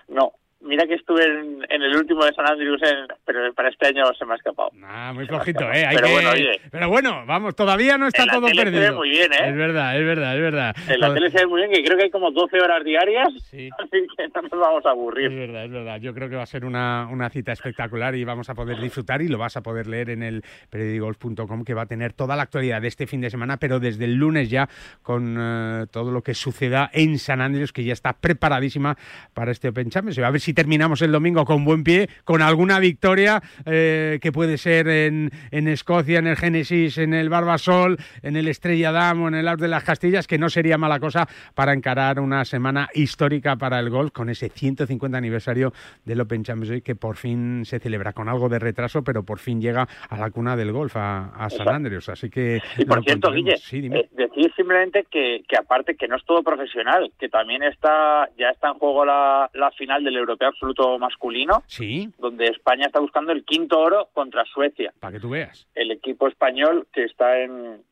No, 0.09 0.33
Mira 0.61 0.87
que 0.87 0.95
estuve 0.95 1.25
en, 1.25 1.83
el 1.83 1.97
último 1.97 2.25
de 2.25 2.33
San 2.33 2.51
Andrews, 2.51 2.83
pero 3.25 3.55
para 3.55 3.69
este 3.69 3.87
año 3.87 4.05
se 4.19 4.25
me 4.25 4.33
ha 4.33 4.37
escapado. 4.37 4.71
Ah, 4.83 5.13
muy 5.15 5.25
flojito, 5.25 5.65
¿eh? 5.73 5.87
pero, 5.95 6.11
bueno, 6.11 6.31
oye, 6.31 6.61
pero 6.71 6.89
bueno, 6.89 7.25
vamos, 7.27 7.55
todavía 7.55 7.97
no 7.97 8.09
está 8.09 8.27
todo 8.27 8.49
perdido. 8.49 8.83
Se 8.83 8.91
ve 8.91 8.93
muy 8.93 9.09
bien, 9.09 9.33
¿eh? 9.33 9.51
Es 9.51 9.57
verdad, 9.57 9.97
es 9.97 10.05
verdad, 10.05 10.35
es 10.35 10.43
verdad. 10.43 10.77
En 10.89 11.01
la 11.01 11.15
tele 11.15 11.31
se 11.31 11.39
ve 11.39 11.47
muy 11.47 11.61
bien, 11.61 11.73
que 11.73 11.85
creo 11.85 11.97
que 11.97 12.05
hay 12.05 12.11
como 12.11 12.33
12 12.33 12.61
horas 12.61 12.83
diarias, 12.83 13.29
sí. 13.51 13.71
así 13.79 14.07
que 14.17 14.29
no 14.35 14.43
nos 14.43 14.61
vamos 14.61 14.87
a 14.87 14.91
aburrir. 14.91 15.31
Es 15.31 15.39
verdad, 15.39 15.65
es 15.65 15.71
verdad. 15.71 16.01
Yo 16.01 16.13
creo 16.13 16.29
que 16.29 16.35
va 16.35 16.43
a 16.43 16.47
ser 16.47 16.65
una, 16.65 17.07
una 17.09 17.31
cita 17.31 17.53
espectacular 17.53 18.17
y 18.17 18.25
vamos 18.25 18.51
a 18.51 18.55
poder 18.55 18.81
disfrutar 18.81 19.23
y 19.23 19.29
lo 19.29 19.39
vas 19.39 19.57
a 19.57 19.63
poder 19.63 19.87
leer 19.87 20.11
en 20.11 20.25
el 20.25 20.43
periodigolf.com 20.71 21.65
que 21.65 21.75
va 21.75 21.83
a 21.83 21.87
tener 21.87 22.15
toda 22.15 22.35
la 22.35 22.43
actualidad 22.43 22.83
de 22.83 22.89
este 22.89 23.07
fin 23.07 23.21
de 23.21 23.31
semana, 23.31 23.59
pero 23.59 23.79
desde 23.79 24.07
el 24.07 24.15
lunes 24.15 24.51
ya 24.51 24.69
con 25.03 25.37
eh, 25.39 25.87
todo 25.93 26.11
lo 26.11 26.23
que 26.23 26.35
suceda 26.35 26.91
en 26.93 27.19
San 27.19 27.41
Andrews, 27.41 27.73
que 27.73 27.85
ya 27.85 27.93
está 27.93 28.15
preparadísima 28.15 28.97
para 29.35 29.53
este 29.53 29.69
Open 29.69 29.91
Championship. 29.91 30.25
A 30.25 30.31
ver 30.31 30.41
si 30.41 30.48
terminamos 30.55 31.03
el 31.03 31.13
domingo 31.13 31.45
con 31.45 31.65
buen 31.65 31.85
pie, 31.85 32.09
con 32.25 32.43
alguna 32.43 32.79
victoria 32.79 33.43
eh, 33.67 34.19
que 34.21 34.33
puede 34.33 34.59
ser 34.59 34.89
en, 34.89 35.31
en, 35.51 35.69
Escocia, 35.69 36.19
en 36.19 36.27
el 36.27 36.37
Génesis, 36.37 36.99
en 36.99 37.15
el 37.15 37.29
Barbasol, 37.29 37.99
en 38.23 38.37
el 38.37 38.49
Estrella 38.49 38.93
Damm 38.93 39.23
o 39.23 39.29
en 39.29 39.35
el 39.35 39.49
Art 39.49 39.61
de 39.61 39.69
las 39.69 39.85
Castillas, 39.85 40.27
que 40.27 40.39
no 40.39 40.49
sería 40.49 40.79
mala 40.79 41.01
cosa 41.01 41.29
para 41.55 41.73
encarar 41.73 42.21
una 42.21 42.45
semana 42.45 42.89
histórica 42.95 43.57
para 43.57 43.79
el 43.81 43.91
golf 43.91 44.13
con 44.13 44.29
ese 44.29 44.49
150 44.49 45.17
aniversario 45.17 45.73
del 46.05 46.21
Open 46.21 46.45
Championship 46.45 46.83
que 46.83 46.95
por 46.95 47.17
fin 47.17 47.65
se 47.65 47.79
celebra 47.79 48.13
con 48.13 48.29
algo 48.29 48.49
de 48.49 48.59
retraso, 48.59 49.03
pero 49.03 49.23
por 49.23 49.39
fin 49.39 49.61
llega 49.61 49.87
a 50.09 50.19
la 50.19 50.31
cuna 50.31 50.57
del 50.57 50.73
golf, 50.73 50.97
a, 50.97 51.49
San 51.51 51.69
Andreas. 51.69 52.09
Así 52.09 52.31
que. 52.31 52.61
Y 52.77 52.85
por 52.85 53.03
cierto, 53.03 53.33
Guille, 53.33 53.55
eh, 53.55 54.09
decir 54.13 54.53
simplemente 54.55 55.07
que, 55.11 55.43
que, 55.49 55.57
aparte 55.57 55.97
que 55.97 56.09
no 56.09 56.17
es 56.17 56.25
todo 56.25 56.43
profesional, 56.43 57.11
que 57.19 57.29
también 57.29 57.63
está 57.63 58.29
ya 58.39 58.51
está 58.51 58.69
en 58.69 58.75
juego 58.75 59.05
la, 59.05 59.51
la 59.55 59.71
final 59.73 60.05
del 60.05 60.17
Europeo 60.17 60.38
Absoluto 60.47 60.99
masculino, 60.99 61.63
sí. 61.67 62.11
donde 62.19 62.47
España 62.47 62.87
está 62.87 63.01
buscando 63.01 63.33
el 63.33 63.45
quinto 63.45 63.79
oro 63.79 64.09
contra 64.13 64.45
Suecia. 64.45 64.93
Para 65.01 65.13
que 65.13 65.21
tú 65.21 65.31
veas. 65.31 65.67
El 65.75 65.91
equipo 65.91 66.29
español 66.29 66.87
que 66.93 67.05
está 67.05 67.39
en, 67.41 67.83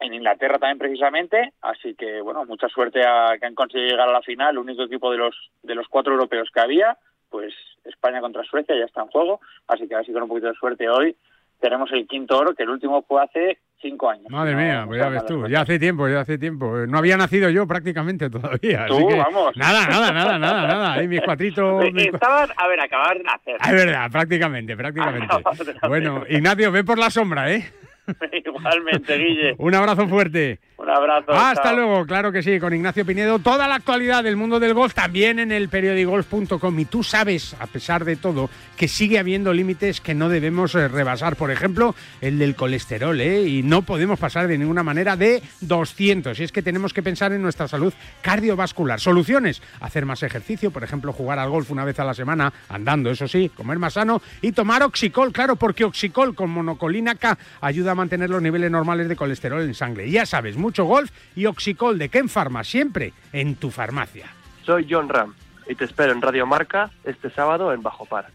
en 0.00 0.14
Inglaterra 0.14 0.58
también 0.58 0.78
precisamente, 0.78 1.52
así 1.60 1.94
que 1.94 2.20
bueno, 2.20 2.44
mucha 2.44 2.68
suerte 2.68 3.06
a 3.06 3.36
que 3.38 3.46
han 3.46 3.54
conseguido 3.54 3.90
llegar 3.90 4.08
a 4.08 4.12
la 4.12 4.22
final, 4.22 4.52
el 4.52 4.58
único 4.58 4.82
equipo 4.82 5.10
de 5.10 5.18
los 5.18 5.34
de 5.62 5.74
los 5.74 5.88
cuatro 5.88 6.12
europeos 6.12 6.50
que 6.52 6.60
había, 6.60 6.98
pues 7.30 7.54
España 7.84 8.20
contra 8.20 8.44
Suecia 8.44 8.76
ya 8.76 8.84
está 8.84 9.02
en 9.02 9.08
juego, 9.08 9.40
así 9.68 9.88
que 9.88 9.94
a 9.94 9.98
ver 9.98 10.06
si 10.06 10.12
con 10.12 10.22
un 10.22 10.28
poquito 10.28 10.48
de 10.48 10.54
suerte 10.54 10.88
hoy 10.88 11.16
tenemos 11.64 11.90
el 11.92 12.06
quinto 12.06 12.36
oro, 12.36 12.54
que 12.54 12.62
el 12.62 12.68
último 12.68 13.02
fue 13.08 13.22
hace 13.22 13.58
cinco 13.80 14.10
años. 14.10 14.26
Madre 14.28 14.54
mía, 14.54 14.84
pues 14.86 15.00
ya 15.00 15.08
ves 15.08 15.24
tú, 15.24 15.48
ya 15.48 15.62
hace 15.62 15.78
tiempo, 15.78 16.06
ya 16.06 16.20
hace 16.20 16.36
tiempo. 16.36 16.76
No 16.86 16.98
había 16.98 17.16
nacido 17.16 17.48
yo 17.48 17.66
prácticamente 17.66 18.28
todavía. 18.28 18.84
Tú, 18.86 19.08
vamos. 19.08 19.56
Nada, 19.56 19.86
nada, 19.86 20.12
nada, 20.12 20.38
nada, 20.38 20.66
nada. 20.66 20.92
Ahí 20.92 21.08
mis 21.08 21.22
cuatritos. 21.22 21.82
Estaban, 21.96 22.50
a 22.54 22.68
ver, 22.68 22.80
acabar 22.80 23.16
de 23.16 23.24
nacer. 23.24 23.56
Es 23.64 23.72
verdad, 23.72 24.10
prácticamente, 24.10 24.76
prácticamente. 24.76 25.34
Bueno, 25.88 26.24
Ignacio, 26.28 26.70
ve 26.70 26.84
por 26.84 26.98
la 26.98 27.10
sombra, 27.10 27.50
¿eh? 27.50 27.72
Igualmente, 28.44 29.16
Guille. 29.16 29.54
Un 29.58 29.74
abrazo 29.74 30.06
fuerte. 30.08 30.58
Un 30.76 30.90
abrazo. 30.90 31.32
Hasta 31.32 31.72
luego, 31.72 32.04
claro 32.04 32.32
que 32.32 32.42
sí, 32.42 32.58
con 32.58 32.74
Ignacio 32.74 33.06
Pinedo. 33.06 33.38
Toda 33.38 33.68
la 33.68 33.76
actualidad 33.76 34.24
del 34.24 34.36
mundo 34.36 34.60
del 34.60 34.74
golf 34.74 34.92
también 34.92 35.38
en 35.38 35.52
el 35.52 35.68
periodigolf.com. 35.68 36.78
Y 36.80 36.84
tú 36.84 37.02
sabes, 37.02 37.54
a 37.60 37.66
pesar 37.66 38.04
de 38.04 38.16
todo, 38.16 38.50
que 38.76 38.88
sigue 38.88 39.18
habiendo 39.18 39.52
límites 39.52 40.00
que 40.00 40.14
no 40.14 40.28
debemos 40.28 40.74
eh, 40.74 40.88
rebasar. 40.88 41.36
Por 41.36 41.50
ejemplo, 41.50 41.94
el 42.20 42.38
del 42.38 42.56
colesterol, 42.56 43.18
¿eh? 43.20 43.42
Y 43.46 43.62
no 43.62 43.82
podemos 43.82 44.18
pasar 44.18 44.48
de 44.48 44.58
ninguna 44.58 44.82
manera 44.82 45.16
de 45.16 45.42
200. 45.60 46.38
Y 46.38 46.44
es 46.44 46.52
que 46.52 46.62
tenemos 46.62 46.92
que 46.92 47.02
pensar 47.02 47.32
en 47.32 47.42
nuestra 47.42 47.68
salud 47.68 47.94
cardiovascular. 48.20 49.00
Soluciones: 49.00 49.62
hacer 49.80 50.04
más 50.04 50.22
ejercicio, 50.22 50.70
por 50.70 50.84
ejemplo, 50.84 51.12
jugar 51.12 51.38
al 51.38 51.50
golf 51.50 51.70
una 51.70 51.84
vez 51.84 51.98
a 52.00 52.04
la 52.04 52.14
semana, 52.14 52.52
andando, 52.68 53.10
eso 53.10 53.28
sí, 53.28 53.50
comer 53.54 53.78
más 53.78 53.94
sano 53.94 54.20
y 54.42 54.52
tomar 54.52 54.82
oxicol, 54.82 55.32
claro, 55.32 55.56
porque 55.56 55.84
oxicol 55.84 56.34
con 56.34 56.50
monocolina 56.50 57.14
K 57.14 57.38
ayuda 57.60 57.93
a 57.94 57.96
mantener 57.96 58.30
los 58.30 58.42
niveles 58.42 58.70
normales 58.70 59.08
de 59.08 59.16
colesterol 59.16 59.62
en 59.62 59.74
sangre. 59.74 60.10
Ya 60.10 60.26
sabes, 60.26 60.56
mucho 60.56 60.84
golf 60.84 61.10
y 61.34 61.46
Oxicol 61.46 61.98
de 61.98 62.08
Ken 62.08 62.28
Pharma, 62.28 62.62
siempre 62.62 63.12
en 63.32 63.56
tu 63.56 63.70
farmacia. 63.70 64.26
Soy 64.64 64.86
John 64.88 65.08
Ram 65.08 65.34
y 65.68 65.74
te 65.74 65.84
espero 65.84 66.12
en 66.12 66.22
Radio 66.22 66.46
Marca 66.46 66.90
este 67.04 67.30
sábado 67.30 67.72
en 67.72 67.82
Bajo 67.82 68.04
Par. 68.04 68.26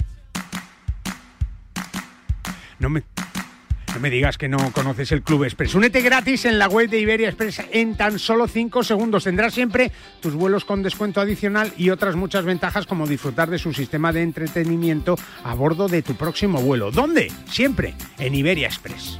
No 2.80 2.90
me, 2.90 3.04
no 3.94 4.00
me 4.00 4.10
digas 4.10 4.38
que 4.38 4.48
no 4.48 4.72
conoces 4.72 5.12
el 5.12 5.22
Club 5.22 5.44
Express. 5.44 5.76
Únete 5.76 6.02
gratis 6.02 6.46
en 6.46 6.60
la 6.60 6.68
web 6.68 6.90
de 6.90 7.00
Iberia 7.00 7.28
Express 7.28 7.62
en 7.72 7.98
tan 7.98 8.20
solo 8.20 8.48
5 8.48 8.84
segundos. 8.84 9.26
Tendrás 9.26 9.54
siempre 9.54 9.92
tus 10.22 10.34
vuelos 10.34 10.64
con 10.64 10.84
descuento 10.84 11.20
adicional 11.20 11.74
y 11.78 11.90
otras 11.90 12.16
muchas 12.16 12.46
ventajas 12.46 12.86
como 12.86 13.08
disfrutar 13.08 13.50
de 13.50 13.60
su 13.60 13.74
sistema 13.74 14.14
de 14.14 14.22
entretenimiento 14.22 15.16
a 15.44 15.54
bordo 15.54 15.88
de 15.88 16.02
tu 16.02 16.16
próximo 16.16 16.62
vuelo. 16.62 16.92
¿Dónde? 16.92 17.32
Siempre 17.50 17.96
en 18.18 18.36
Iberia 18.36 18.68
Express. 18.68 19.20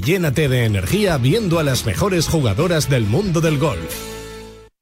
llénate 0.00 0.48
de 0.48 0.64
energía 0.64 1.18
viendo 1.18 1.58
a 1.58 1.62
las 1.62 1.86
mejores 1.86 2.28
jugadoras 2.28 2.88
del 2.88 3.04
mundo 3.04 3.40
del 3.40 3.58
golf. 3.58 4.14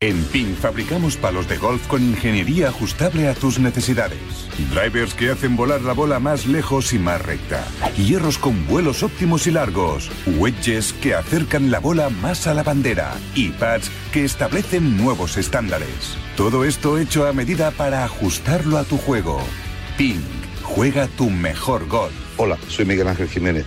En 0.03 0.25
PIN 0.25 0.57
fabricamos 0.57 1.17
palos 1.17 1.49
de 1.49 1.59
golf 1.59 1.87
con 1.87 2.03
ingeniería 2.03 2.71
ajustable 2.71 3.29
a 3.29 3.35
tus 3.35 3.61
necesidades. 3.61 4.19
Drivers 4.75 5.15
que 5.15 5.31
hacen 5.31 5.55
volar 5.55 5.83
la 5.83 5.93
bola 5.93 6.19
más 6.19 6.45
lejos 6.45 6.93
y 6.93 6.99
más 6.99 7.23
recta. 7.23 7.65
Hierros 7.97 8.37
con 8.37 8.67
vuelos 8.67 9.05
óptimos 9.05 9.47
y 9.47 9.53
largos. 9.53 10.11
Wedges 10.39 10.93
que 10.95 11.15
acercan 11.15 11.71
la 11.71 11.79
bola 11.79 12.11
más 12.11 12.49
a 12.49 12.55
la 12.55 12.65
bandera. 12.65 13.15
Y 13.37 13.51
pads 13.51 13.93
que 14.13 14.25
establecen 14.25 14.97
nuevos 14.97 15.37
estándares. 15.37 16.17
Todo 16.37 16.65
esto 16.65 16.99
hecho 16.99 17.25
a 17.29 17.33
medida 17.33 17.71
para 17.71 18.05
ajustarlo 18.05 18.79
a 18.79 18.85
tu 18.85 18.99
juego. 18.99 19.41
PIN. 19.97 20.21
Juega 20.65 21.07
tu 21.07 21.31
mejor 21.31 21.87
golf. 21.87 22.13
Hola, 22.39 22.59
soy 22.67 22.87
Miguel 22.87 23.07
Ángel 23.07 23.29
Jiménez. 23.29 23.67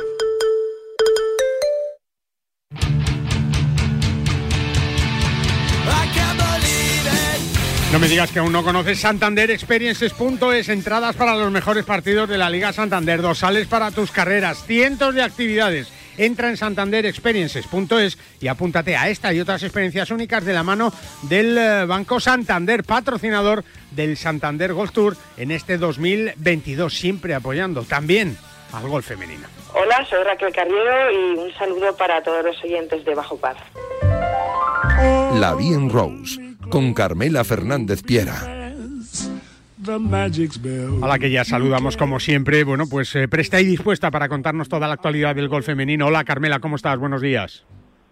No 7.91 7.99
me 7.99 8.07
digas 8.07 8.31
que 8.31 8.39
aún 8.39 8.53
no 8.53 8.63
conoces 8.63 9.01
Santander 9.01 9.51
Experiences.es, 9.51 10.69
entradas 10.69 11.13
para 11.17 11.35
los 11.35 11.51
mejores 11.51 11.83
partidos 11.83 12.29
de 12.29 12.37
la 12.37 12.49
Liga 12.49 12.71
Santander, 12.71 13.21
dosales 13.21 13.67
para 13.67 13.91
tus 13.91 14.11
carreras, 14.11 14.63
cientos 14.65 15.13
de 15.13 15.21
actividades. 15.21 15.91
Entra 16.17 16.47
en 16.47 16.55
Santander 16.55 17.05
Experiences.es 17.05 18.17
y 18.39 18.47
apúntate 18.47 18.95
a 18.95 19.09
esta 19.09 19.33
y 19.33 19.41
otras 19.41 19.63
experiencias 19.63 20.09
únicas 20.09 20.45
de 20.45 20.53
la 20.53 20.63
mano 20.63 20.93
del 21.23 21.57
eh, 21.57 21.85
Banco 21.85 22.21
Santander, 22.21 22.85
patrocinador 22.85 23.65
del 23.91 24.15
Santander 24.15 24.71
Golf 24.71 24.93
Tour 24.93 25.17
en 25.35 25.51
este 25.51 25.77
2022, 25.77 26.97
siempre 26.97 27.35
apoyando 27.35 27.83
también 27.83 28.37
al 28.71 28.87
golf 28.87 29.05
femenino. 29.05 29.49
Hola, 29.73 30.05
soy 30.09 30.23
Raquel 30.23 30.53
Carriero 30.53 31.11
y 31.11 31.39
un 31.39 31.53
saludo 31.55 31.93
para 31.97 32.23
todos 32.23 32.45
los 32.45 32.63
oyentes 32.63 33.03
de 33.03 33.15
Bajo 33.15 33.35
Paz. 33.35 33.57
La 35.33 35.55
Bien 35.55 35.89
Rose 35.89 36.50
con 36.71 36.93
Carmela 36.93 37.43
Fernández 37.43 38.01
Piera. 38.01 38.33
A 41.01 41.07
la 41.07 41.19
que 41.19 41.29
ya 41.29 41.43
saludamos 41.43 41.97
como 41.97 42.19
siempre, 42.19 42.63
bueno, 42.63 42.85
pues 42.89 43.13
eh, 43.15 43.27
presta 43.27 43.59
y 43.59 43.65
dispuesta 43.65 44.09
para 44.09 44.29
contarnos 44.29 44.69
toda 44.69 44.87
la 44.87 44.93
actualidad 44.93 45.35
del 45.35 45.49
golf 45.49 45.65
femenino. 45.65 46.07
Hola 46.07 46.23
Carmela, 46.23 46.59
¿cómo 46.59 46.77
estás? 46.77 46.97
Buenos 46.97 47.21
días. 47.21 47.65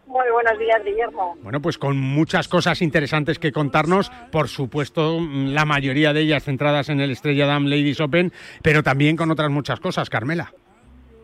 Muy 0.07 0.29
buenos 0.31 0.59
días, 0.59 0.83
Guillermo. 0.83 1.37
Bueno, 1.41 1.61
pues 1.61 1.77
con 1.77 1.97
muchas 1.97 2.49
cosas 2.49 2.81
interesantes 2.81 3.39
que 3.39 3.53
contarnos, 3.53 4.11
por 4.31 4.49
supuesto, 4.49 5.19
la 5.21 5.63
mayoría 5.65 6.11
de 6.11 6.21
ellas 6.21 6.43
centradas 6.43 6.89
en 6.89 6.99
el 6.99 7.11
Estrella 7.11 7.45
Damm 7.45 7.65
Ladies 7.65 8.01
Open, 8.01 8.33
pero 8.61 8.83
también 8.83 9.15
con 9.15 9.31
otras 9.31 9.49
muchas 9.51 9.79
cosas, 9.79 10.09
Carmela. 10.09 10.51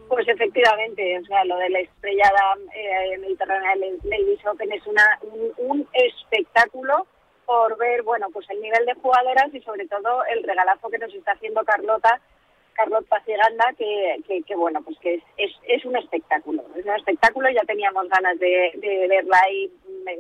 Pues 0.07 0.25
efectivamente, 0.29 1.19
o 1.19 1.25
sea, 1.25 1.43
lo 1.43 1.57
de 1.57 1.69
la 1.69 1.79
Estrella 1.79 2.31
Damm 2.31 2.59
eh, 2.73 3.17
Mediterránea 3.19 3.75
Ladies 3.75 4.45
Open 4.45 4.71
es 4.71 4.87
una, 4.87 5.03
un 5.57 5.85
espectáculo 5.91 7.07
por 7.45 7.77
ver, 7.77 8.03
bueno, 8.03 8.27
pues 8.31 8.49
el 8.49 8.61
nivel 8.61 8.85
de 8.85 8.93
jugadoras 8.95 9.53
y 9.53 9.61
sobre 9.61 9.87
todo 9.87 10.23
el 10.25 10.43
regalazo 10.43 10.89
que 10.89 10.97
nos 10.97 11.13
está 11.13 11.33
haciendo 11.33 11.63
Carlota, 11.63 12.19
Carlota 12.73 13.21
Ciganda, 13.25 13.73
que, 13.77 14.43
que, 14.45 14.55
bueno, 14.55 14.81
pues 14.81 14.97
que 14.99 15.21
es, 15.37 15.51
es, 15.67 15.85
un 15.85 15.95
espectáculo, 15.95 16.63
es 16.75 16.85
un 16.85 16.95
espectáculo, 16.95 17.49
ya 17.49 17.61
teníamos 17.61 18.07
ganas 18.09 18.37
de, 18.39 18.71
verla 19.09 19.39
ahí 19.45 19.71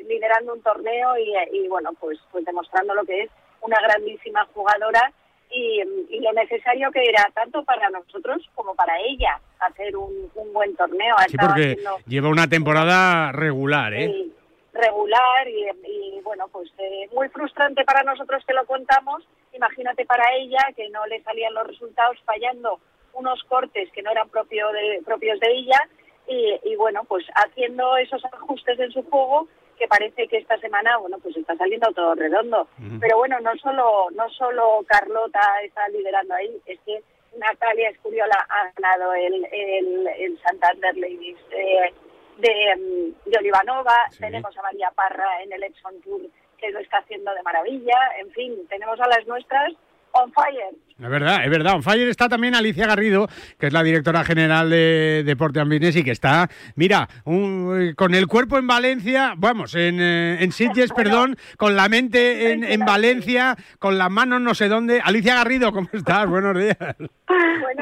liderando 0.07 0.53
un 0.53 0.61
torneo 0.61 1.15
y, 1.51 1.67
bueno, 1.67 1.91
pues, 1.99 2.19
pues 2.31 2.45
demostrando 2.45 2.93
lo 2.93 3.03
que 3.03 3.23
es 3.23 3.29
una 3.61 3.79
grandísima 3.81 4.45
jugadora 4.53 5.11
y, 5.49 5.81
lo 6.21 6.33
necesario 6.33 6.91
que 6.91 7.03
era 7.03 7.29
tanto 7.33 7.63
para 7.63 7.89
nosotros 7.89 8.41
como 8.55 8.73
para 8.73 8.99
ella 8.99 9.39
hacer 9.59 9.95
un, 9.95 10.31
buen 10.53 10.75
torneo. 10.75 11.15
Sí, 11.27 11.37
porque 11.37 11.77
lleva 12.07 12.29
una 12.29 12.47
temporada 12.47 13.31
regular, 13.31 13.93
¿eh? 13.93 14.29
Regular 14.75 15.47
y, 15.47 16.19
bueno, 16.21 16.47
pues 16.49 16.69
eh, 16.77 17.09
muy 17.13 17.29
frustrante 17.29 17.83
para 17.83 18.03
nosotros 18.03 18.43
que 18.45 18.53
lo 18.53 18.65
contamos. 18.65 19.23
Imagínate 19.53 20.05
para 20.05 20.33
ella 20.35 20.59
que 20.75 20.89
no 20.89 21.05
le 21.07 21.23
salían 21.23 21.53
los 21.53 21.67
resultados 21.67 22.17
fallando 22.25 22.79
unos 23.13 23.41
cortes 23.45 23.89
que 23.91 24.01
no 24.01 24.11
eran 24.11 24.29
propio 24.29 24.67
de, 24.71 25.01
propios 25.05 25.39
de 25.39 25.51
ella 25.51 25.79
y, 26.27 26.75
bueno, 26.75 27.03
pues 27.07 27.23
haciendo 27.35 27.97
esos 27.97 28.23
ajustes 28.25 28.79
en 28.79 28.91
su 28.91 29.03
juego 29.03 29.47
que 29.77 29.87
parece 29.87 30.27
que 30.27 30.37
esta 30.37 30.57
semana, 30.57 30.97
bueno, 30.97 31.19
pues 31.19 31.37
está 31.37 31.55
saliendo 31.55 31.91
todo 31.93 32.15
redondo. 32.15 32.67
Pero 32.99 33.17
bueno, 33.17 33.39
no 33.41 33.55
solo, 33.57 34.07
no 34.11 34.29
solo 34.29 34.83
Carlota 34.87 35.39
está 35.63 35.87
liderando 35.89 36.33
ahí, 36.33 36.61
es 36.65 36.79
que 36.85 37.03
Natalia 37.37 37.89
Escuriola 37.89 38.47
ha 38.49 38.71
ganado 38.75 39.13
el, 39.13 39.45
el, 39.51 40.07
el 40.17 40.39
Santander 40.41 40.97
Ladies 40.97 41.37
eh, 41.51 41.93
de, 42.37 42.75
mm, 42.75 43.29
de 43.29 43.37
Olivanova, 43.37 43.95
tenemos 44.19 44.57
a 44.57 44.61
María 44.61 44.91
Parra 44.91 45.43
en 45.43 45.53
el 45.53 45.63
Epson 45.63 46.01
Tour 46.01 46.21
que 46.57 46.71
lo 46.71 46.79
está 46.79 46.99
haciendo 46.99 47.33
de 47.33 47.43
maravilla, 47.43 47.97
en 48.19 48.31
fin, 48.31 48.53
tenemos 48.69 48.99
a 48.99 49.07
las 49.07 49.27
nuestras 49.27 49.73
on 50.15 50.31
fire. 50.31 50.75
Es 50.97 51.09
verdad, 51.09 51.43
es 51.43 51.49
verdad. 51.49 51.75
On 51.75 51.83
fire 51.83 52.07
está 52.07 52.29
también 52.29 52.55
Alicia 52.55 52.87
Garrido, 52.87 53.27
que 53.59 53.67
es 53.67 53.73
la 53.73 53.83
directora 53.83 54.23
general 54.23 54.69
de 54.69 55.23
Deporte 55.25 55.59
Ambines 55.59 55.95
y 55.97 56.03
que 56.03 56.11
está, 56.11 56.49
mira, 56.75 57.09
con 57.23 58.15
el 58.15 58.27
cuerpo 58.27 58.57
en 58.57 58.65
Valencia, 58.65 59.33
vamos, 59.35 59.75
en, 59.75 59.99
eh, 59.99 60.37
en 60.39 60.51
Sitges, 60.53 60.93
perdón, 60.95 61.35
con 61.57 61.75
la 61.75 61.89
mente 61.89 62.53
en, 62.53 62.63
en, 62.63 62.79
Valencia, 62.85 63.57
con 63.77 63.97
las 63.97 64.09
manos 64.09 64.39
no 64.39 64.55
sé 64.55 64.69
dónde. 64.69 65.01
Alicia 65.03 65.35
Garrido, 65.35 65.73
¿cómo 65.73 65.89
estás? 65.91 66.29
Buenos 66.29 66.57
días. 66.57 66.77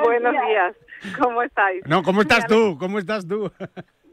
Buenos, 0.04 0.34
días. 0.48 0.76
¿Cómo 1.20 1.44
estáis? 1.44 1.86
No, 1.86 2.02
¿cómo 2.02 2.22
estás 2.22 2.48
tú? 2.48 2.78
¿Cómo 2.80 2.98
estás 2.98 3.28
tú? 3.28 3.52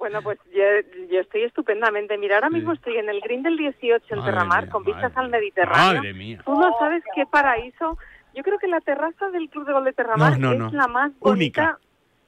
Bueno, 0.00 0.22
pues 0.22 0.38
yo, 0.50 1.20
estoy 1.20 1.42
estupendamente. 1.42 2.16
Mira, 2.16 2.36
ahora 2.36 2.48
mismo 2.48 2.72
estoy 2.72 2.96
en 2.96 3.10
el 3.10 3.20
Green 3.20 3.42
del 3.42 3.58
18 3.58 4.14
en 4.14 4.24
Terramar, 4.24 4.70
con 4.70 4.82
vistas 4.82 5.12
al 5.14 5.28
Mediterráneo. 5.28 5.96
Madre 5.96 6.14
mía. 6.14 6.40
Tú 6.42 6.58
no 6.58 6.74
sabes 6.78 7.04
qué 7.14 7.26
paraíso. 7.26 7.98
Yo 8.34 8.42
creo 8.42 8.58
que 8.58 8.66
la 8.66 8.80
terraza 8.80 9.28
del 9.28 9.50
Club 9.50 9.66
de 9.66 9.72
Gol 9.74 9.84
de 9.84 9.92
Terramar 9.92 10.32
es 10.32 10.72
la 10.72 10.88
más 10.88 11.12
bonita 11.18 11.78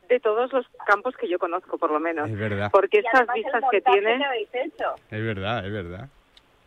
de 0.06 0.20
todos 0.20 0.52
los 0.52 0.66
campos 0.86 1.16
que 1.16 1.26
yo 1.30 1.38
conozco, 1.38 1.78
por 1.78 1.90
lo 1.90 1.98
menos. 1.98 2.28
Es 2.28 2.36
verdad. 2.36 2.68
Porque 2.70 2.98
estas 2.98 3.26
vistas 3.34 3.64
que 3.70 3.80
tiene... 3.80 4.20
Es 5.10 5.24
verdad, 5.24 5.64
es 5.64 5.72
verdad. 5.72 6.10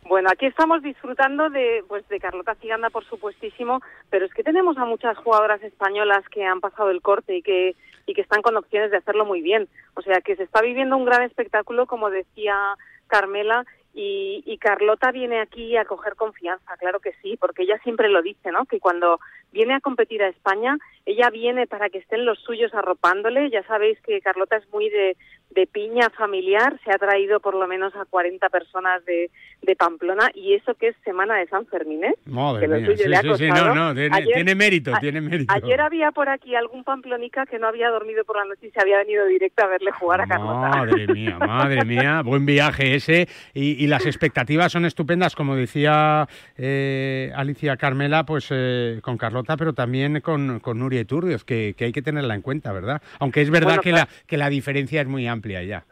Bueno, 0.08 0.28
aquí 0.30 0.46
estamos 0.46 0.82
disfrutando 0.82 1.50
de, 1.50 1.82
pues, 1.88 2.06
de 2.08 2.20
Carlota 2.20 2.54
Ciganda, 2.56 2.90
por 2.90 3.04
supuestísimo, 3.06 3.80
pero 4.08 4.24
es 4.24 4.32
que 4.32 4.44
tenemos 4.44 4.78
a 4.78 4.84
muchas 4.84 5.18
jugadoras 5.18 5.60
españolas 5.64 6.22
que 6.28 6.44
han 6.44 6.60
pasado 6.60 6.90
el 6.90 7.02
corte 7.02 7.36
y 7.36 7.42
que, 7.42 7.74
y 8.06 8.14
que 8.14 8.20
están 8.20 8.40
con 8.40 8.56
opciones 8.56 8.92
de 8.92 8.98
hacerlo 8.98 9.24
muy 9.24 9.40
bien. 9.40 9.66
O 9.94 10.02
sea, 10.02 10.20
que 10.20 10.36
se 10.36 10.44
está 10.44 10.62
viviendo 10.62 10.96
un 10.96 11.06
gran 11.06 11.22
espectáculo, 11.22 11.86
como 11.86 12.10
decía 12.10 12.56
Carmela, 13.08 13.64
Y, 13.94 14.58
Carlota 14.58 15.10
viene 15.10 15.40
aquí 15.40 15.76
a 15.76 15.84
coger 15.84 16.16
confianza, 16.16 16.76
claro 16.76 17.00
que 17.00 17.12
sí, 17.22 17.36
porque 17.36 17.62
ella 17.62 17.78
siempre 17.82 18.08
lo 18.08 18.20
dice, 18.20 18.50
¿no? 18.50 18.64
Que 18.66 18.80
cuando 18.80 19.20
viene 19.52 19.74
a 19.74 19.80
competir 19.80 20.22
a 20.22 20.28
España, 20.28 20.76
ella 21.04 21.30
viene 21.30 21.66
para 21.66 21.88
que 21.88 21.98
estén 21.98 22.24
los 22.26 22.38
suyos 22.40 22.74
arropándole. 22.74 23.48
Ya 23.50 23.62
sabéis 23.64 24.00
que 24.02 24.20
Carlota 24.20 24.56
es 24.56 24.68
muy 24.70 24.90
de, 24.90 25.16
de 25.50 25.66
piña 25.66 26.10
familiar, 26.10 26.78
se 26.84 26.90
ha 26.90 26.98
traído 26.98 27.40
por 27.40 27.54
lo 27.54 27.66
menos 27.66 27.94
a 27.96 28.04
40 28.04 28.48
personas 28.50 29.04
de, 29.06 29.30
de 29.62 29.76
Pamplona 29.76 30.28
y 30.34 30.54
eso 30.54 30.74
que 30.74 30.88
es 30.88 30.96
Semana 31.02 31.36
de 31.36 31.46
San 31.46 31.66
Fermín, 31.66 32.04
¿eh? 32.04 32.14
Madre 32.26 32.68
mía, 32.68 32.86
sí, 32.86 32.96
sí, 32.96 33.34
sí, 33.36 33.48
no, 33.48 33.74
no, 33.74 33.94
tiene, 33.94 34.54
mérito, 34.54 34.92
tiene 35.00 35.20
mérito. 35.20 35.52
Ayer 35.54 35.80
había 35.80 36.12
por 36.12 36.28
aquí 36.28 36.54
algún 36.54 36.84
pamplonica 36.84 37.46
que 37.46 37.58
no 37.58 37.68
había 37.68 37.88
dormido 37.88 38.24
por 38.24 38.36
la 38.36 38.44
noche 38.44 38.66
y 38.66 38.70
se 38.70 38.80
había 38.80 38.98
venido 38.98 39.24
directo 39.26 39.64
a 39.64 39.68
verle 39.68 39.92
jugar 39.92 40.20
a 40.20 40.26
Carlota. 40.26 40.68
Madre 40.68 41.06
mía, 41.06 41.38
madre 41.38 41.84
mía, 41.84 42.22
buen 42.22 42.44
viaje 42.44 42.94
ese 42.94 43.28
y, 43.54 43.86
las 43.86 44.04
expectativas 44.04 44.72
son 44.72 44.84
estupendas, 44.84 45.36
como 45.36 45.54
decía 45.54 46.28
eh, 46.58 47.32
Alicia 47.36 47.76
Carmela, 47.76 48.26
pues 48.26 48.48
eh, 48.50 48.98
con 49.00 49.16
Carlota, 49.16 49.56
pero 49.56 49.74
también 49.74 50.20
con, 50.20 50.58
con 50.58 50.80
Nuria 50.80 51.00
Iturrioz, 51.00 51.44
que, 51.44 51.74
que 51.78 51.84
hay 51.84 51.92
que 51.92 52.02
tenerla 52.02 52.34
en 52.34 52.42
cuenta, 52.42 52.72
¿verdad? 52.72 53.00
Aunque 53.20 53.42
es 53.42 53.50
verdad 53.50 53.78
que, 53.78 53.92
la, 53.92 54.08
que 54.26 54.36
la 54.36 54.50
diferencia 54.50 55.00
es 55.00 55.06
muy 55.06 55.26
amplia 55.28 55.35
ya. 55.62 55.84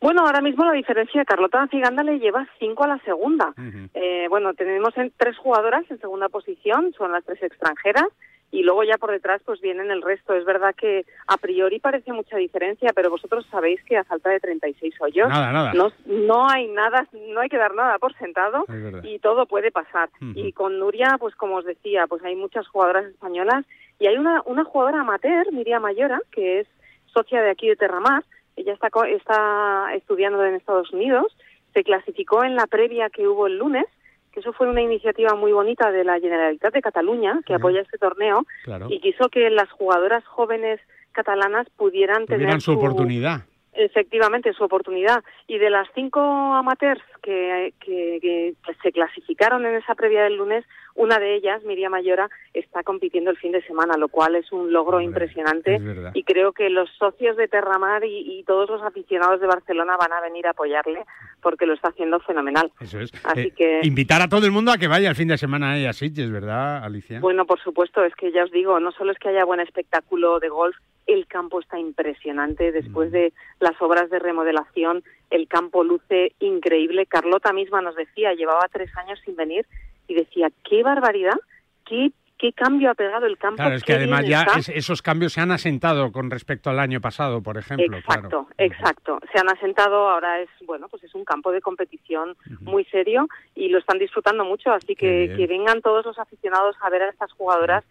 Bueno, 0.00 0.22
ahora 0.26 0.42
mismo 0.42 0.64
la 0.64 0.72
diferencia, 0.72 1.24
Carlota 1.24 1.66
Ciganda 1.70 2.02
le 2.02 2.18
lleva 2.18 2.46
cinco 2.58 2.84
a 2.84 2.88
la 2.88 2.98
segunda. 2.98 3.54
eh, 3.94 4.26
bueno, 4.28 4.52
tenemos 4.54 4.94
en, 4.98 5.12
tres 5.16 5.36
jugadoras 5.38 5.90
en 5.90 5.98
segunda 5.98 6.28
posición, 6.28 6.92
son 6.92 7.12
las 7.12 7.24
tres 7.24 7.42
extranjeras, 7.42 8.08
y 8.54 8.62
luego 8.62 8.84
ya 8.84 8.98
por 8.98 9.10
detrás 9.10 9.42
pues 9.44 9.60
vienen 9.60 9.90
el 9.90 10.00
resto. 10.00 10.32
Es 10.34 10.44
verdad 10.44 10.74
que 10.76 11.04
a 11.26 11.36
priori 11.38 11.80
parece 11.80 12.12
mucha 12.12 12.36
diferencia, 12.36 12.92
pero 12.94 13.10
vosotros 13.10 13.44
sabéis 13.50 13.82
que 13.84 13.96
a 13.96 14.04
falta 14.04 14.30
de 14.30 14.38
36 14.38 14.94
hoyos 15.00 15.28
No, 15.74 15.90
no 16.06 16.48
hay 16.48 16.68
nada, 16.68 17.08
no 17.30 17.40
hay 17.40 17.48
que 17.48 17.58
dar 17.58 17.74
nada 17.74 17.98
por 17.98 18.16
sentado 18.16 18.64
y 19.02 19.18
todo 19.18 19.46
puede 19.46 19.72
pasar. 19.72 20.08
Y 20.20 20.52
con 20.52 20.78
Nuria, 20.78 21.16
pues 21.18 21.34
como 21.34 21.56
os 21.56 21.64
decía, 21.64 22.06
pues 22.06 22.22
hay 22.24 22.36
muchas 22.36 22.68
jugadoras 22.68 23.06
españolas 23.06 23.64
y 23.98 24.06
hay 24.06 24.18
una, 24.18 24.42
una 24.44 24.64
jugadora 24.64 25.00
amateur, 25.00 25.50
Miriam 25.50 25.82
Mayora, 25.82 26.20
que 26.30 26.60
es 26.60 26.68
socia 27.06 27.42
de 27.42 27.50
aquí 27.50 27.68
de 27.68 27.76
Terramar, 27.76 28.22
ella 28.56 28.72
está, 28.72 28.88
está 29.08 29.94
estudiando 29.94 30.44
en 30.44 30.54
Estados 30.54 30.92
Unidos, 30.92 31.36
se 31.72 31.84
clasificó 31.84 32.44
en 32.44 32.54
la 32.56 32.66
previa 32.66 33.10
que 33.10 33.26
hubo 33.26 33.46
el 33.46 33.58
lunes, 33.58 33.86
que 34.32 34.40
eso 34.40 34.52
fue 34.52 34.68
una 34.68 34.82
iniciativa 34.82 35.34
muy 35.34 35.52
bonita 35.52 35.90
de 35.90 36.04
la 36.04 36.18
Generalitat 36.18 36.72
de 36.72 36.82
Cataluña, 36.82 37.40
que 37.46 37.54
apoya 37.54 37.80
este 37.80 37.98
torneo, 37.98 38.44
y 38.88 39.00
quiso 39.00 39.28
que 39.28 39.50
las 39.50 39.70
jugadoras 39.70 40.24
jóvenes 40.24 40.80
catalanas 41.12 41.68
pudieran 41.76 42.26
tener 42.26 42.60
su 42.60 42.72
oportunidad. 42.72 43.42
Efectivamente, 43.76 44.52
su 44.52 44.64
oportunidad. 44.64 45.22
Y 45.46 45.58
de 45.58 45.70
las 45.70 45.88
cinco 45.94 46.20
amateurs 46.20 47.02
que, 47.22 47.72
que, 47.80 48.54
se 48.82 48.92
clasificaron 48.92 49.66
en 49.66 49.76
esa 49.76 49.94
previa 49.94 50.24
del 50.24 50.36
lunes, 50.36 50.64
una 50.94 51.18
de 51.18 51.34
ellas, 51.34 51.64
Miriam 51.64 51.92
Mayora, 51.92 52.28
está 52.52 52.82
compitiendo 52.82 53.30
el 53.30 53.36
fin 53.36 53.52
de 53.52 53.62
semana, 53.62 53.96
lo 53.96 54.08
cual 54.08 54.36
es 54.36 54.52
un 54.52 54.72
logro 54.72 55.00
impresionante. 55.00 55.80
Y 56.14 56.22
creo 56.22 56.52
que 56.52 56.70
los 56.70 56.88
socios 56.98 57.36
de 57.36 57.48
Terramar 57.48 58.04
y, 58.04 58.38
y, 58.38 58.44
todos 58.44 58.70
los 58.70 58.82
aficionados 58.82 59.40
de 59.40 59.46
Barcelona 59.46 59.96
van 59.96 60.12
a 60.12 60.20
venir 60.20 60.46
a 60.46 60.50
apoyarle 60.50 61.04
porque 61.40 61.66
lo 61.66 61.74
está 61.74 61.88
haciendo 61.88 62.20
fenomenal. 62.20 62.70
Eso 62.80 63.00
es. 63.00 63.12
Así 63.24 63.48
eh, 63.48 63.52
que 63.56 63.80
invitar 63.82 64.22
a 64.22 64.28
todo 64.28 64.46
el 64.46 64.52
mundo 64.52 64.70
a 64.72 64.78
que 64.78 64.88
vaya 64.88 65.10
el 65.10 65.16
fin 65.16 65.28
de 65.28 65.38
semana 65.38 65.74
a 65.88 65.92
Sitges, 65.92 66.30
¿verdad, 66.30 66.84
Alicia? 66.84 67.20
Bueno, 67.20 67.44
por 67.44 67.60
supuesto, 67.60 68.04
es 68.04 68.14
que 68.14 68.32
ya 68.32 68.44
os 68.44 68.50
digo, 68.50 68.78
no 68.80 68.92
solo 68.92 69.12
es 69.12 69.18
que 69.18 69.28
haya 69.28 69.44
buen 69.44 69.60
espectáculo 69.60 70.38
de 70.38 70.48
golf, 70.48 70.76
el 71.06 71.26
campo 71.26 71.60
está 71.60 71.78
impresionante. 71.78 72.72
Después 72.72 73.10
mm. 73.10 73.12
de 73.12 73.32
las 73.60 73.80
obras 73.80 74.10
de 74.10 74.18
remodelación, 74.18 75.02
el 75.30 75.48
campo 75.48 75.84
luce 75.84 76.32
increíble. 76.40 77.06
Carlota 77.06 77.52
misma 77.52 77.80
nos 77.80 77.96
decía, 77.96 78.34
llevaba 78.34 78.68
tres 78.72 78.90
años 78.96 79.20
sin 79.24 79.36
venir 79.36 79.66
y 80.08 80.14
decía, 80.14 80.48
qué 80.68 80.82
barbaridad, 80.82 81.38
qué, 81.86 82.12
qué 82.38 82.52
cambio 82.52 82.90
ha 82.90 82.94
pegado 82.94 83.26
el 83.26 83.38
campo. 83.38 83.56
Claro, 83.56 83.74
es 83.74 83.84
que 83.84 83.94
además 83.94 84.26
ya 84.26 84.46
esos 84.74 85.02
cambios 85.02 85.32
se 85.32 85.40
han 85.40 85.50
asentado 85.50 86.12
con 86.12 86.30
respecto 86.30 86.70
al 86.70 86.78
año 86.78 87.00
pasado, 87.00 87.42
por 87.42 87.58
ejemplo. 87.58 87.96
Exacto, 87.96 88.48
exacto. 88.58 89.18
Se 89.32 89.38
han 89.38 89.48
asentado, 89.48 90.08
ahora 90.08 90.40
es, 90.40 90.48
bueno, 90.66 90.88
pues 90.88 91.04
es 91.04 91.14
un 91.14 91.24
campo 91.24 91.52
de 91.52 91.60
competición 91.60 92.36
muy 92.60 92.84
serio 92.86 93.28
y 93.54 93.68
lo 93.68 93.78
están 93.78 93.98
disfrutando 93.98 94.44
mucho, 94.44 94.72
así 94.72 94.94
que 94.94 95.32
que 95.36 95.46
vengan 95.46 95.80
todos 95.80 96.04
los 96.04 96.18
aficionados 96.18 96.76
a 96.80 96.90
ver 96.90 97.02
a 97.02 97.10
estas 97.10 97.32
jugadoras 97.32 97.84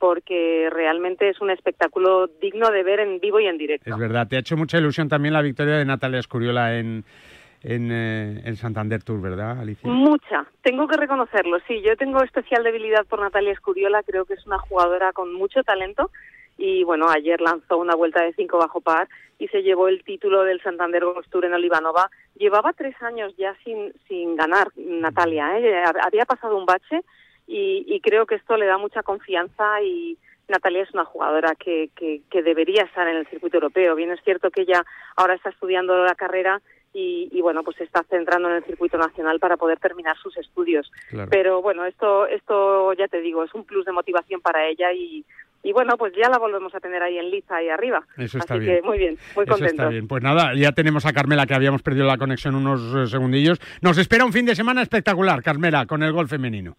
porque 0.00 0.68
realmente 0.72 1.28
es 1.28 1.40
un 1.42 1.50
espectáculo 1.50 2.26
digno 2.40 2.70
de 2.70 2.82
ver 2.82 3.00
en 3.00 3.20
vivo 3.20 3.38
y 3.38 3.46
en 3.46 3.58
directo. 3.58 3.90
Es 3.90 3.98
verdad, 3.98 4.26
te 4.26 4.36
ha 4.36 4.40
hecho 4.40 4.56
mucha 4.56 4.78
ilusión 4.78 5.08
también 5.08 5.34
la 5.34 5.42
victoria 5.42 5.76
de 5.76 5.84
Natalia 5.84 6.18
Escuriola 6.18 6.78
en, 6.78 7.04
en, 7.62 7.92
eh, 7.92 8.56
Santander 8.56 9.02
Tour, 9.02 9.20
¿verdad, 9.20 9.60
Alicia? 9.60 9.90
Mucha, 9.90 10.46
tengo 10.62 10.88
que 10.88 10.96
reconocerlo, 10.96 11.58
sí, 11.68 11.82
yo 11.82 11.96
tengo 11.98 12.22
especial 12.22 12.64
debilidad 12.64 13.04
por 13.06 13.20
Natalia 13.20 13.52
Escuriola, 13.52 14.02
creo 14.02 14.24
que 14.24 14.34
es 14.34 14.46
una 14.46 14.58
jugadora 14.58 15.12
con 15.12 15.34
mucho 15.34 15.62
talento 15.62 16.10
y 16.56 16.82
bueno, 16.84 17.06
ayer 17.10 17.38
lanzó 17.42 17.76
una 17.76 17.94
vuelta 17.94 18.22
de 18.22 18.32
cinco 18.32 18.56
bajo 18.56 18.80
par 18.80 19.06
y 19.38 19.48
se 19.48 19.62
llevó 19.62 19.88
el 19.88 20.02
título 20.02 20.44
del 20.44 20.62
Santander 20.62 21.04
Golf 21.04 21.26
Tour 21.28 21.44
en 21.44 21.54
Olivanova. 21.54 22.10
Llevaba 22.36 22.72
tres 22.72 22.94
años 23.02 23.34
ya 23.36 23.54
sin, 23.64 23.92
sin 24.08 24.36
ganar 24.36 24.68
Natalia, 24.76 25.58
¿eh? 25.58 25.84
había 26.02 26.24
pasado 26.24 26.56
un 26.56 26.64
bache 26.64 27.02
y, 27.52 28.00
creo 28.00 28.26
que 28.26 28.36
esto 28.36 28.56
le 28.56 28.66
da 28.66 28.78
mucha 28.78 29.02
confianza 29.02 29.82
y 29.82 30.16
Natalia 30.48 30.82
es 30.82 30.94
una 30.94 31.04
jugadora 31.04 31.54
que, 31.56 31.90
que, 31.96 32.42
debería 32.42 32.84
estar 32.84 33.08
en 33.08 33.16
el 33.16 33.26
circuito 33.26 33.56
europeo. 33.56 33.96
Bien 33.96 34.10
es 34.12 34.20
cierto 34.24 34.50
que 34.50 34.62
ella 34.62 34.84
ahora 35.16 35.34
está 35.34 35.50
estudiando 35.50 36.04
la 36.04 36.14
carrera 36.14 36.60
y, 36.92 37.40
bueno, 37.40 37.62
pues 37.62 37.76
se 37.76 37.84
está 37.84 38.02
centrando 38.04 38.48
en 38.48 38.56
el 38.56 38.64
circuito 38.64 38.98
nacional 38.98 39.38
para 39.38 39.56
poder 39.56 39.78
terminar 39.78 40.16
sus 40.18 40.36
estudios. 40.36 40.90
Pero 41.30 41.62
bueno, 41.62 41.84
esto, 41.86 42.26
esto 42.26 42.92
ya 42.94 43.08
te 43.08 43.20
digo, 43.20 43.44
es 43.44 43.54
un 43.54 43.64
plus 43.64 43.84
de 43.84 43.92
motivación 43.92 44.40
para 44.40 44.66
ella 44.66 44.92
y, 44.92 45.24
y 45.62 45.72
bueno, 45.72 45.96
pues 45.96 46.12
ya 46.20 46.28
la 46.28 46.38
volvemos 46.38 46.74
a 46.74 46.80
tener 46.80 47.02
ahí 47.02 47.18
en 47.18 47.30
Liza, 47.30 47.56
ahí 47.56 47.68
arriba. 47.68 48.04
Eso 48.16 48.38
está 48.38 48.54
Así 48.54 48.64
bien. 48.64 48.76
que 48.76 48.82
muy 48.82 48.98
bien, 48.98 49.18
muy 49.36 49.46
contento. 49.46 49.64
Eso 49.64 49.74
está 49.74 49.88
bien. 49.88 50.08
Pues 50.08 50.22
nada, 50.22 50.54
ya 50.54 50.72
tenemos 50.72 51.06
a 51.06 51.12
Carmela, 51.12 51.46
que 51.46 51.54
habíamos 51.54 51.82
perdido 51.82 52.06
la 52.06 52.18
conexión 52.18 52.54
unos 52.54 52.94
eh, 52.94 53.06
segundillos. 53.06 53.60
Nos 53.82 53.98
espera 53.98 54.24
un 54.24 54.32
fin 54.32 54.46
de 54.46 54.56
semana 54.56 54.82
espectacular, 54.82 55.42
Carmela, 55.42 55.86
con 55.86 56.02
el 56.02 56.12
gol 56.12 56.28
femenino. 56.28 56.76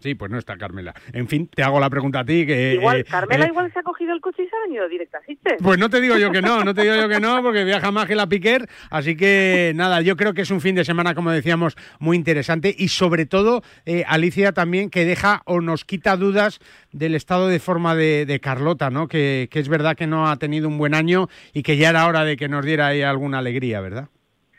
Sí, 0.00 0.14
pues 0.14 0.30
no 0.30 0.38
está 0.38 0.56
Carmela. 0.56 0.94
En 1.12 1.26
fin, 1.26 1.48
te 1.48 1.64
hago 1.64 1.80
la 1.80 1.90
pregunta 1.90 2.20
a 2.20 2.24
ti. 2.24 2.46
Que, 2.46 2.74
igual, 2.74 3.00
eh, 3.00 3.04
Carmela 3.04 3.46
eh, 3.46 3.48
igual 3.48 3.72
se 3.72 3.80
ha 3.80 3.82
cogido 3.82 4.12
el 4.12 4.20
coche 4.20 4.44
y 4.44 4.48
se 4.48 4.54
ha 4.54 4.60
venido 4.60 4.88
directa, 4.88 5.18
Pues 5.60 5.76
no 5.76 5.90
te 5.90 6.00
digo 6.00 6.16
yo 6.16 6.30
que 6.30 6.40
no, 6.40 6.62
no 6.62 6.72
te 6.72 6.82
digo 6.82 6.94
yo 6.94 7.08
que 7.08 7.18
no, 7.18 7.42
porque 7.42 7.64
viaja 7.64 7.90
más 7.90 8.06
que 8.06 8.14
la 8.14 8.28
Piquer. 8.28 8.68
Así 8.90 9.16
que 9.16 9.72
nada, 9.74 10.00
yo 10.00 10.16
creo 10.16 10.34
que 10.34 10.42
es 10.42 10.52
un 10.52 10.60
fin 10.60 10.76
de 10.76 10.84
semana, 10.84 11.16
como 11.16 11.32
decíamos, 11.32 11.74
muy 11.98 12.16
interesante 12.16 12.72
y 12.78 12.88
sobre 12.88 13.26
todo, 13.26 13.62
eh, 13.86 14.04
Alicia 14.06 14.52
también, 14.52 14.88
que 14.88 15.04
deja 15.04 15.42
o 15.46 15.60
nos 15.60 15.84
quita 15.84 16.16
dudas 16.16 16.60
del 16.92 17.16
estado 17.16 17.48
de 17.48 17.58
forma 17.58 17.96
de, 17.96 18.38
Carlota, 18.40 18.90
¿no? 18.90 19.08
Que, 19.08 19.48
que 19.50 19.58
es 19.58 19.68
verdad 19.68 19.96
que 19.96 20.06
no 20.06 20.28
ha 20.28 20.36
tenido 20.36 20.68
un 20.68 20.78
buen 20.78 20.94
año 20.94 21.26
y 21.52 21.64
que 21.64 21.76
ya 21.76 21.90
era 21.90 22.06
hora 22.06 22.22
de 22.22 22.36
que 22.36 22.48
nos 22.48 22.64
diera 22.64 22.86
ahí 22.86 23.02
alguna 23.02 23.38
alegría, 23.38 23.80
¿verdad? 23.80 24.08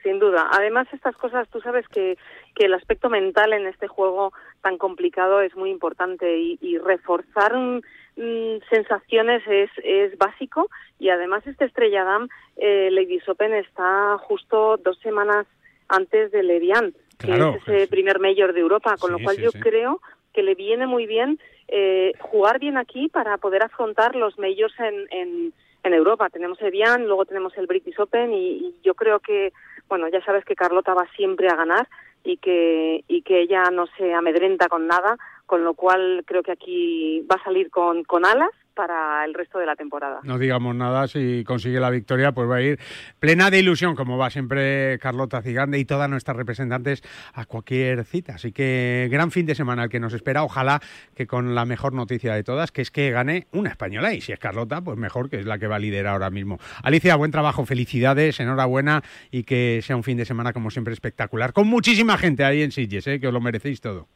Sin 0.04 0.20
duda. 0.20 0.50
Además, 0.52 0.88
estas 0.94 1.16
cosas, 1.18 1.48
tú 1.50 1.60
sabes 1.62 1.88
que, 1.90 2.18
que 2.56 2.66
el 2.66 2.74
aspecto 2.74 3.10
mental 3.10 3.54
en 3.54 3.68
este 3.68 3.88
juego 3.88 4.34
tan 4.62 4.78
complicado 4.78 5.42
es 5.42 5.56
muy 5.56 5.70
importante 5.70 6.38
y, 6.38 6.78
reforzar 6.78 7.56
mm, 7.56 8.60
sensaciones 8.70 9.44
es, 9.48 9.70
es 9.84 10.18
básico. 10.18 10.70
Y 11.00 11.10
además 11.10 11.46
este 11.48 11.66
Estrella 11.66 12.04
Damm, 12.04 12.28
eh, 12.58 12.90
Ladies 12.92 13.28
Open 13.30 13.54
está 13.54 14.18
justo 14.20 14.78
dos 14.78 15.00
semanas 15.00 15.48
antes 15.88 16.32
de 16.32 16.40
Evian, 16.40 16.94
que 17.18 17.34
es 17.34 17.68
ese 17.68 17.88
primer 17.88 18.20
mayor 18.20 18.54
de 18.54 18.62
Europa, 18.62 18.96
con 19.00 19.12
lo 19.12 19.20
cual 19.20 19.38
yo 19.38 19.52
creo 19.52 20.02
que 20.34 20.44
le 20.44 20.56
viene 20.56 20.86
muy 20.86 21.06
bien 21.08 21.40
eh, 21.68 22.14
jugar 22.20 22.60
bien 22.60 22.78
aquí 22.78 23.10
para 23.10 23.38
poder 23.38 23.64
afrontar 23.64 24.16
los 24.16 24.38
majors 24.40 24.74
en, 24.80 25.08
en, 25.12 25.54
en 25.84 25.94
Europa. 25.94 26.30
Tenemos 26.30 26.62
Evian, 26.62 27.06
luego 27.06 27.26
tenemos 27.26 27.58
el 27.58 27.68
British 27.68 28.00
Open 28.00 28.34
y 28.34 28.76
yo 28.84 28.94
creo 28.96 29.20
que, 29.20 29.54
bueno, 29.88 30.08
ya 30.08 30.24
sabes 30.24 30.46
que 30.46 30.56
Carlota 30.56 30.94
va 30.94 31.08
siempre 31.16 31.48
a 31.48 31.56
ganar 31.56 31.88
y 32.24 32.38
que, 32.38 33.04
y 33.08 33.22
que 33.22 33.42
ella 33.42 33.64
no 33.72 33.88
se 33.98 34.14
amedrenta 34.14 34.68
con 34.68 34.88
nada, 34.88 35.18
con 35.46 35.64
lo 35.64 35.74
cual 35.74 36.24
creo 36.26 36.44
que 36.44 36.52
aquí 36.52 37.22
va 37.22 37.36
a 37.36 37.44
salir 37.44 37.70
con, 37.70 38.04
con 38.04 38.26
alas 38.26 38.52
para 38.80 39.26
el 39.26 39.34
resto 39.34 39.60
de 39.60 39.66
la 39.66 39.76
temporada. 39.76 40.22
No 40.24 40.38
digamos 40.38 40.74
nada, 40.74 41.06
si 41.10 41.44
consigue 41.44 41.82
la 41.82 41.90
victoria, 41.90 42.32
pues 42.32 42.50
va 42.50 42.56
a 42.56 42.62
ir 42.62 42.80
plena 43.20 43.52
de 43.52 43.60
ilusión, 43.60 43.94
como 43.94 44.18
va 44.18 44.30
siempre 44.30 44.98
Carlota 45.00 45.42
Cigande 45.42 45.78
y 45.80 45.84
todas 45.84 46.10
nuestras 46.10 46.38
representantes 46.38 47.04
a 47.34 47.44
cualquier 47.44 48.06
cita. 48.06 48.36
Así 48.36 48.54
que 48.54 49.10
gran 49.12 49.32
fin 49.32 49.46
de 49.46 49.54
semana 49.54 49.84
el 49.84 49.90
que 49.90 50.00
nos 50.00 50.14
espera, 50.14 50.46
ojalá 50.46 50.80
que 51.14 51.28
con 51.28 51.56
la 51.56 51.66
mejor 51.66 51.92
noticia 51.92 52.34
de 52.34 52.42
todas, 52.46 52.72
que 52.72 52.82
es 52.82 52.90
que 52.90 53.12
gane 53.12 53.48
una 53.52 53.70
española, 53.70 54.14
y 54.14 54.22
si 54.22 54.32
es 54.32 54.40
Carlota, 54.40 54.80
pues 54.80 54.98
mejor, 54.98 55.30
que 55.30 55.42
es 55.42 55.46
la 55.46 55.60
que 55.60 55.68
va 55.68 55.76
a 55.76 55.80
liderar 55.80 56.14
ahora 56.14 56.30
mismo. 56.30 56.58
Alicia, 56.82 57.18
buen 57.18 57.32
trabajo, 57.32 57.66
felicidades, 57.66 58.40
enhorabuena 58.40 59.04
y 59.30 59.44
que 59.44 59.82
sea 59.84 59.98
un 59.98 60.04
fin 60.04 60.16
de 60.16 60.24
semana 60.24 60.54
como 60.54 60.72
siempre 60.72 60.94
espectacular, 60.94 61.52
con 61.52 61.68
muchísima 61.68 62.18
gente 62.18 62.46
ahí 62.46 62.62
en 62.62 62.72
Sitges, 62.72 63.08
¿eh? 63.08 63.20
que 63.20 63.28
os 63.28 63.34
lo 63.34 63.42
merecéis 63.42 63.82
todo. 63.82 64.08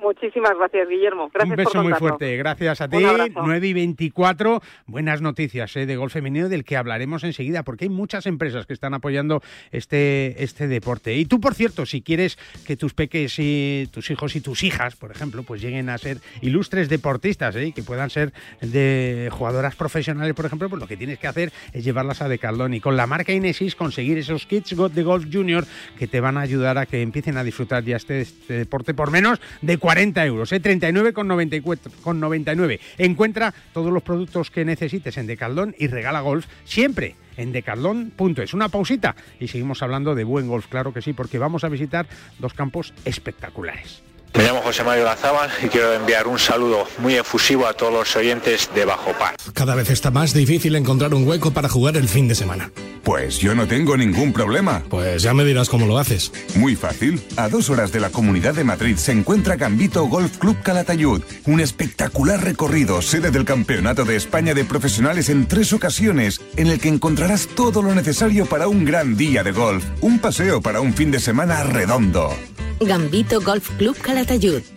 Muchísimas 0.00 0.52
gracias, 0.56 0.88
Guillermo. 0.88 1.30
Gracias 1.32 1.50
Un 1.50 1.64
beso 1.64 1.82
muy 1.82 1.92
fuerte. 1.94 2.36
Gracias 2.36 2.80
a 2.80 2.88
ti. 2.88 2.98
9 3.34 3.66
y 3.66 3.72
24. 3.72 4.62
Buenas 4.86 5.20
noticias 5.20 5.76
eh, 5.76 5.86
de 5.86 5.96
golf 5.96 6.12
femenino 6.12 6.48
del 6.48 6.64
que 6.64 6.76
hablaremos 6.76 7.24
enseguida, 7.24 7.62
porque 7.62 7.86
hay 7.86 7.88
muchas 7.88 8.26
empresas 8.26 8.66
que 8.66 8.72
están 8.72 8.94
apoyando 8.94 9.42
este, 9.72 10.42
este 10.42 10.68
deporte. 10.68 11.14
Y 11.16 11.24
tú, 11.24 11.40
por 11.40 11.54
cierto, 11.54 11.86
si 11.86 12.02
quieres 12.02 12.38
que 12.66 12.76
tus 12.76 12.94
peques 12.94 13.38
y 13.38 13.88
tus 13.92 14.10
hijos 14.10 14.36
y 14.36 14.40
tus 14.40 14.62
hijas, 14.62 14.96
por 14.96 15.10
ejemplo, 15.10 15.42
pues 15.42 15.60
lleguen 15.60 15.88
a 15.88 15.98
ser 15.98 16.18
ilustres 16.42 16.88
deportistas, 16.88 17.56
¿eh? 17.56 17.72
que 17.74 17.82
puedan 17.82 18.10
ser 18.10 18.32
de 18.60 19.28
jugadoras 19.32 19.74
profesionales, 19.76 20.34
por 20.34 20.46
ejemplo, 20.46 20.68
pues 20.68 20.80
lo 20.80 20.86
que 20.86 20.96
tienes 20.96 21.18
que 21.18 21.26
hacer 21.26 21.52
es 21.72 21.84
llevarlas 21.84 22.22
a 22.22 22.28
Decathlon 22.28 22.74
y 22.74 22.80
con 22.80 22.96
la 22.96 23.06
marca 23.06 23.32
Inesis 23.32 23.74
conseguir 23.74 24.18
esos 24.18 24.46
kits 24.46 24.76
de 24.76 25.02
Golf 25.02 25.26
Junior 25.32 25.64
que 25.98 26.06
te 26.06 26.20
van 26.20 26.36
a 26.36 26.42
ayudar 26.42 26.78
a 26.78 26.86
que 26.86 27.02
empiecen 27.02 27.36
a 27.36 27.44
disfrutar 27.44 27.84
ya 27.84 27.96
este, 27.96 28.20
este 28.20 28.54
deporte 28.54 28.94
por 28.94 29.10
menos 29.10 29.40
de 29.62 29.78
40 29.78 29.87
euros, 29.96 30.52
¿eh? 30.52 30.60
39,99. 30.60 32.80
Encuentra 32.98 33.54
todos 33.72 33.92
los 33.92 34.02
productos 34.02 34.50
que 34.50 34.64
necesites 34.64 35.16
en 35.16 35.26
Decathlon 35.26 35.74
y 35.78 35.88
regala 35.88 36.20
golf 36.20 36.46
siempre 36.64 37.14
en 37.36 37.52
decathlon.es. 37.52 38.54
Una 38.54 38.68
pausita 38.68 39.16
y 39.40 39.48
seguimos 39.48 39.82
hablando 39.82 40.14
de 40.14 40.24
buen 40.24 40.48
golf, 40.48 40.66
claro 40.66 40.92
que 40.92 41.02
sí, 41.02 41.12
porque 41.12 41.38
vamos 41.38 41.64
a 41.64 41.68
visitar 41.68 42.06
dos 42.38 42.54
campos 42.54 42.92
espectaculares. 43.04 44.02
Me 44.34 44.44
llamo 44.44 44.60
José 44.62 44.84
Mario 44.84 45.04
Lazábal 45.04 45.50
y 45.62 45.68
quiero 45.68 45.94
enviar 45.94 46.26
un 46.28 46.38
saludo 46.38 46.86
muy 46.98 47.14
efusivo 47.14 47.66
a 47.66 47.72
todos 47.72 47.92
los 47.92 48.14
oyentes 48.16 48.70
de 48.74 48.84
Bajo 48.84 49.12
Par. 49.12 49.36
Cada 49.52 49.74
vez 49.74 49.90
está 49.90 50.10
más 50.10 50.32
difícil 50.32 50.76
encontrar 50.76 51.14
un 51.14 51.26
hueco 51.26 51.50
para 51.50 51.68
jugar 51.68 51.96
el 51.96 52.08
fin 52.08 52.28
de 52.28 52.34
semana. 52.34 52.70
Pues 53.02 53.38
yo 53.38 53.54
no 53.54 53.66
tengo 53.66 53.96
ningún 53.96 54.32
problema. 54.34 54.82
Pues 54.90 55.22
ya 55.22 55.32
me 55.32 55.44
dirás 55.44 55.70
cómo 55.70 55.86
lo 55.86 55.98
haces. 55.98 56.30
Muy 56.54 56.76
fácil. 56.76 57.20
A 57.36 57.48
dos 57.48 57.70
horas 57.70 57.90
de 57.90 58.00
la 58.00 58.10
Comunidad 58.10 58.54
de 58.54 58.64
Madrid 58.64 58.96
se 58.96 59.12
encuentra 59.12 59.56
Gambito 59.56 60.04
Golf 60.04 60.36
Club 60.36 60.58
Calatayud, 60.62 61.22
un 61.46 61.60
espectacular 61.60 62.44
recorrido, 62.44 63.00
sede 63.00 63.30
del 63.30 63.46
Campeonato 63.46 64.04
de 64.04 64.16
España 64.16 64.52
de 64.52 64.64
Profesionales 64.64 65.30
en 65.30 65.48
tres 65.48 65.72
ocasiones, 65.72 66.40
en 66.56 66.66
el 66.66 66.78
que 66.78 66.88
encontrarás 66.88 67.48
todo 67.48 67.82
lo 67.82 67.94
necesario 67.94 68.44
para 68.44 68.68
un 68.68 68.84
gran 68.84 69.16
día 69.16 69.42
de 69.42 69.52
golf, 69.52 69.84
un 70.02 70.18
paseo 70.18 70.60
para 70.60 70.82
un 70.82 70.92
fin 70.92 71.10
de 71.10 71.18
semana 71.18 71.64
redondo. 71.64 72.34
Gambito 72.80 73.40
Golf 73.40 73.70
Club 73.76 73.96
Calatayud, 73.98 74.17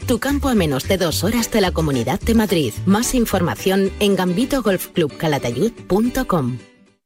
tu 0.07 0.19
campo 0.19 0.49
a 0.49 0.55
menos 0.55 0.87
de 0.87 0.97
dos 0.97 1.23
horas 1.23 1.51
de 1.51 1.61
la 1.61 1.71
Comunidad 1.71 2.19
de 2.19 2.33
Madrid. 2.35 2.73
Más 2.85 3.15
información 3.15 3.91
en 3.99 4.15
gambitogolfclubcalatayud.com. 4.15 6.70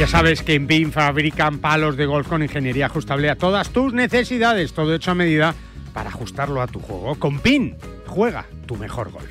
Ya 0.00 0.06
sabes 0.06 0.42
que 0.42 0.54
en 0.54 0.66
PIN 0.66 0.92
fabrican 0.92 1.58
palos 1.58 1.94
de 1.98 2.06
golf 2.06 2.26
con 2.26 2.42
ingeniería 2.42 2.86
ajustable 2.86 3.28
a 3.28 3.36
todas 3.36 3.68
tus 3.68 3.92
necesidades, 3.92 4.72
todo 4.72 4.94
hecho 4.94 5.10
a 5.10 5.14
medida 5.14 5.54
para 5.92 6.08
ajustarlo 6.08 6.62
a 6.62 6.66
tu 6.66 6.80
juego. 6.80 7.16
Con 7.16 7.38
PIN, 7.40 7.76
juega 8.06 8.46
tu 8.64 8.76
mejor 8.76 9.10
golf. 9.12 9.30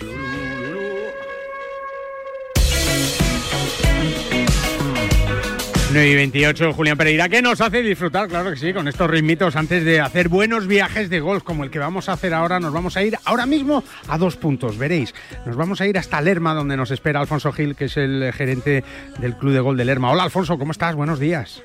9 5.92 6.08
y 6.08 6.16
28, 6.16 6.74
Julián 6.74 6.98
Pereira, 6.98 7.28
que 7.30 7.42
nos 7.42 7.62
hace 7.62 7.82
disfrutar, 7.82 8.28
claro 8.28 8.52
que 8.52 8.58
sí, 8.58 8.74
con 8.74 8.88
estos 8.88 9.10
ritmitos 9.10 9.56
antes 9.56 9.84
de 9.84 10.00
hacer 10.00 10.30
buenos 10.30 10.68
viajes 10.68 11.10
de 11.10 11.20
golf 11.20 11.42
como 11.44 11.64
el 11.64 11.72
que 11.72 11.80
vamos 11.80 12.10
a 12.10 12.14
hacer 12.14 12.32
ahora. 12.36 12.60
Nos 12.60 12.72
vamos 12.72 12.96
a 12.96 13.02
ir 13.04 13.16
ahora 13.26 13.48
mismo 13.48 13.84
a 14.08 14.20
dos 14.20 14.36
puntos, 14.38 14.78
veréis. 14.78 15.16
Nos 15.48 15.56
vamos 15.56 15.82
a 15.82 15.88
ir 15.88 15.98
hasta 15.98 16.22
Lerma, 16.22 16.54
donde 16.54 16.78
nos 16.78 16.92
espera 16.92 17.20
Alfonso 17.20 17.52
Gil, 17.52 17.76
que 17.76 17.86
es 17.86 17.98
el 17.98 18.32
gerente 18.34 18.84
del 19.18 19.36
Club 19.36 19.54
de 19.54 19.62
Gol 19.62 19.78
de 19.78 19.86
Lerma. 19.86 20.12
Hola, 20.12 20.24
Alfonso, 20.24 20.60
¿cómo 20.60 20.72
estás? 20.74 20.94
Buenos 20.96 21.20
días. 21.20 21.64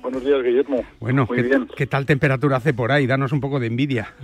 Buenos 0.00 0.24
días, 0.24 0.42
Guillermo. 0.42 0.82
Bueno, 0.98 1.26
Muy 1.28 1.36
¿qué, 1.36 1.42
bien. 1.42 1.68
¿qué 1.76 1.86
tal 1.86 2.06
temperatura 2.06 2.56
hace 2.56 2.72
por 2.72 2.90
ahí? 2.90 3.06
Danos 3.06 3.32
un 3.32 3.40
poco 3.40 3.60
de 3.60 3.66
envidia. 3.66 4.14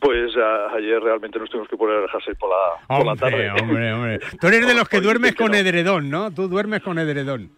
Pues 0.00 0.30
ayer 0.76 1.00
realmente 1.02 1.38
nos 1.40 1.50
tuvimos 1.50 1.68
que 1.68 1.76
poner 1.76 1.96
a 1.96 2.00
dejarse 2.02 2.34
por 2.36 2.50
la, 2.50 2.96
por 2.96 3.06
la 3.06 3.16
tarde. 3.16 3.50
Hombre, 3.50 3.92
hombre. 3.92 4.20
Tú 4.40 4.46
eres 4.46 4.66
de 4.66 4.74
los 4.74 4.88
que 4.88 5.00
duermes 5.00 5.34
con 5.34 5.54
edredón, 5.54 6.08
¿no? 6.08 6.30
Tú 6.30 6.46
duermes 6.48 6.82
con 6.82 6.98
edredón. 6.98 7.50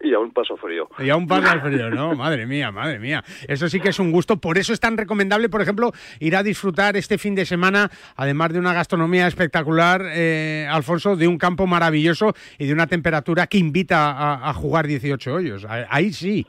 Y 0.00 0.14
a 0.14 0.18
un 0.18 0.30
paso 0.32 0.56
frío. 0.56 0.88
Y 0.98 1.10
a 1.10 1.16
un 1.16 1.26
paso 1.26 1.60
frío, 1.60 1.90
¿no? 1.90 2.14
Madre 2.16 2.46
mía, 2.46 2.70
madre 2.70 2.98
mía. 2.98 3.24
Eso 3.48 3.68
sí 3.68 3.80
que 3.80 3.88
es 3.88 3.98
un 3.98 4.12
gusto. 4.12 4.36
Por 4.36 4.58
eso 4.58 4.72
es 4.72 4.80
tan 4.80 4.96
recomendable, 4.96 5.48
por 5.48 5.60
ejemplo, 5.60 5.92
ir 6.20 6.36
a 6.36 6.42
disfrutar 6.42 6.96
este 6.96 7.18
fin 7.18 7.34
de 7.34 7.44
semana, 7.44 7.90
además 8.16 8.52
de 8.52 8.60
una 8.60 8.72
gastronomía 8.72 9.26
espectacular, 9.26 10.02
eh, 10.14 10.68
Alfonso, 10.70 11.16
de 11.16 11.26
un 11.26 11.38
campo 11.38 11.66
maravilloso 11.66 12.32
y 12.58 12.66
de 12.66 12.72
una 12.72 12.86
temperatura 12.86 13.46
que 13.46 13.58
invita 13.58 14.12
a, 14.12 14.48
a 14.48 14.54
jugar 14.54 14.86
18 14.86 15.34
hoyos. 15.34 15.66
Ahí 15.68 16.12
sí. 16.12 16.46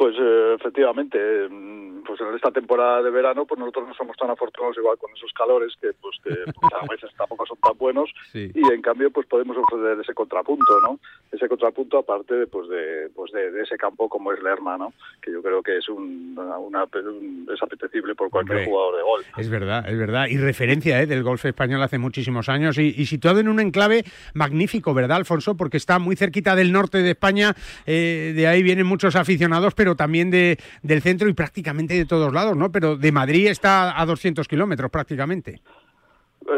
Pues 0.00 0.14
eh, 0.18 0.54
efectivamente, 0.58 1.18
mm, 1.50 1.89
pues 2.10 2.20
en 2.22 2.34
esta 2.34 2.50
temporada 2.50 3.02
de 3.02 3.10
verano, 3.10 3.46
pues 3.46 3.60
nosotros 3.60 3.86
no 3.86 3.94
somos 3.94 4.16
tan 4.16 4.30
afortunados 4.30 4.76
igual 4.76 4.98
con 4.98 5.12
esos 5.14 5.32
calores 5.32 5.72
que 5.80 5.92
pues 5.92 6.16
que 6.24 6.34
pues, 6.44 6.72
a 6.72 6.84
veces 6.90 7.08
tampoco 7.16 7.46
son 7.46 7.56
tan 7.58 7.78
buenos 7.78 8.10
y 8.34 8.66
en 8.68 8.82
cambio 8.82 9.12
pues 9.12 9.28
podemos 9.28 9.56
ofrecer 9.56 10.00
ese 10.00 10.12
contrapunto, 10.12 10.80
¿no? 10.80 10.98
Ese 11.30 11.48
contrapunto 11.48 11.98
aparte 11.98 12.34
de, 12.34 12.46
pues 12.48 12.68
de 12.68 13.10
pues 13.14 13.30
de, 13.30 13.62
ese 13.62 13.76
campo 13.76 14.08
como 14.08 14.32
es 14.32 14.42
Lerma, 14.42 14.76
¿no? 14.76 14.92
Que 15.22 15.30
yo 15.30 15.40
creo 15.40 15.62
que 15.62 15.76
es 15.76 15.88
un, 15.88 16.36
una, 16.36 16.82
es 16.82 17.62
apetecible 17.62 18.16
por 18.16 18.28
cualquier 18.28 18.64
jugador 18.64 18.96
de 18.96 19.02
golf. 19.02 19.26
Es 19.38 19.48
verdad, 19.48 19.88
es 19.88 19.96
verdad 19.96 20.26
y 20.26 20.36
referencia 20.36 21.00
¿eh? 21.00 21.06
del 21.06 21.22
golf 21.22 21.44
español 21.44 21.80
hace 21.80 21.98
muchísimos 21.98 22.48
años 22.48 22.76
y, 22.78 22.92
y, 22.96 23.06
situado 23.06 23.38
en 23.38 23.46
un 23.46 23.60
enclave 23.60 24.02
magnífico, 24.34 24.94
¿verdad, 24.94 25.18
Alfonso? 25.18 25.56
Porque 25.56 25.76
está 25.76 26.00
muy 26.00 26.16
cerquita 26.16 26.56
del 26.56 26.72
norte 26.72 26.98
de 26.98 27.10
España, 27.10 27.54
eh, 27.86 28.32
de 28.34 28.48
ahí 28.48 28.64
vienen 28.64 28.86
muchos 28.86 29.14
aficionados, 29.14 29.74
pero 29.74 29.94
también 29.94 30.32
de, 30.32 30.58
del 30.82 31.02
centro 31.02 31.28
y 31.28 31.34
prácticamente 31.34 31.99
de 32.00 32.06
todos 32.06 32.32
lados, 32.32 32.56
¿no? 32.56 32.70
Pero 32.70 32.96
de 32.96 33.12
Madrid 33.12 33.48
está 33.48 34.00
a 34.00 34.06
200 34.06 34.46
kilómetros 34.48 34.90
prácticamente. 34.90 35.60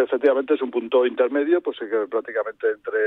Efectivamente 0.05 0.55
es 0.55 0.63
un 0.63 0.71
punto 0.71 1.05
intermedio, 1.05 1.61
pues 1.61 1.79
que 1.79 2.07
prácticamente 2.09 2.69
entre, 2.71 3.01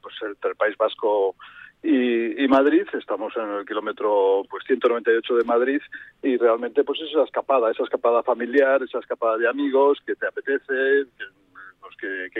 pues, 0.00 0.14
entre 0.22 0.50
el 0.50 0.56
País 0.56 0.76
Vasco 0.76 1.34
y, 1.82 2.48
Madrid, 2.48 2.86
estamos 2.94 3.32
en 3.36 3.48
el 3.58 3.66
kilómetro 3.66 4.42
pues 4.50 4.64
198 4.66 5.36
de 5.36 5.44
Madrid 5.44 5.80
y 6.22 6.36
realmente 6.36 6.82
pues 6.84 7.00
esa 7.00 7.22
escapada, 7.22 7.70
esa 7.70 7.84
escapada 7.84 8.22
familiar, 8.22 8.82
esa 8.82 8.98
escapada 8.98 9.36
de 9.36 9.48
amigos 9.48 9.98
que 10.04 10.16
te 10.16 10.26
apetece, 10.26 11.06
que, 11.16 11.24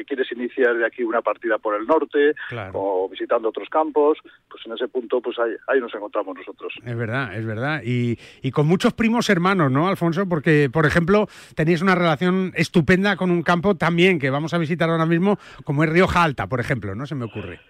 quieres 0.07 0.31
iniciar 0.33 0.77
de 0.77 0.87
aquí 0.87 1.03
una 1.03 1.23
partida 1.23 1.59
por 1.59 1.79
el 1.79 1.87
norte 1.87 2.35
o 2.73 3.09
visitando 3.09 3.49
otros 3.49 3.69
campos, 3.69 4.19
pues 4.49 4.65
en 4.67 4.73
ese 4.73 4.89
punto 4.89 5.21
pues 5.21 5.39
ahí, 5.39 5.53
ahí 5.69 5.81
nos 5.81 5.95
encontramos 5.95 6.37
nosotros. 6.37 6.73
Es 6.85 6.97
verdad, 6.97 7.37
es 7.37 7.47
verdad. 7.47 7.83
Y, 7.85 8.19
y 8.43 8.51
con 8.51 8.67
muchos 8.67 8.93
primos 8.95 9.29
hermanos, 9.31 9.71
¿no, 9.71 9.89
Alfonso? 9.89 10.29
Porque, 10.29 10.69
por 10.73 10.87
ejemplo, 10.87 11.29
tenéis 11.55 11.83
una 11.83 11.95
relación 11.95 12.53
estupenda 12.55 13.17
con 13.17 13.31
un 13.31 13.43
campo 13.43 13.77
también 13.77 14.19
que 14.19 14.31
vamos 14.31 14.55
a 14.55 14.59
visitar 14.59 14.89
ahora 14.91 15.07
mismo, 15.07 15.39
como 15.65 15.85
es 15.85 15.91
Rioja 15.91 16.23
Alta, 16.23 16.47
por 16.47 16.61
ejemplo, 16.61 16.95
¿no? 16.95 17.07
Se 17.07 17.15
me 17.15 17.25
ocurre. 17.25 17.61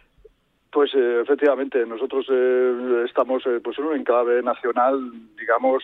Pues 0.77 0.95
eh, 0.95 1.21
efectivamente, 1.23 1.87
nosotros 1.87 2.27
eh, 2.31 3.05
estamos 3.07 3.43
eh, 3.47 3.61
pues 3.65 3.79
en 3.79 3.87
un 3.87 3.97
enclave 3.97 4.43
nacional, 4.43 5.11
digamos, 5.39 5.83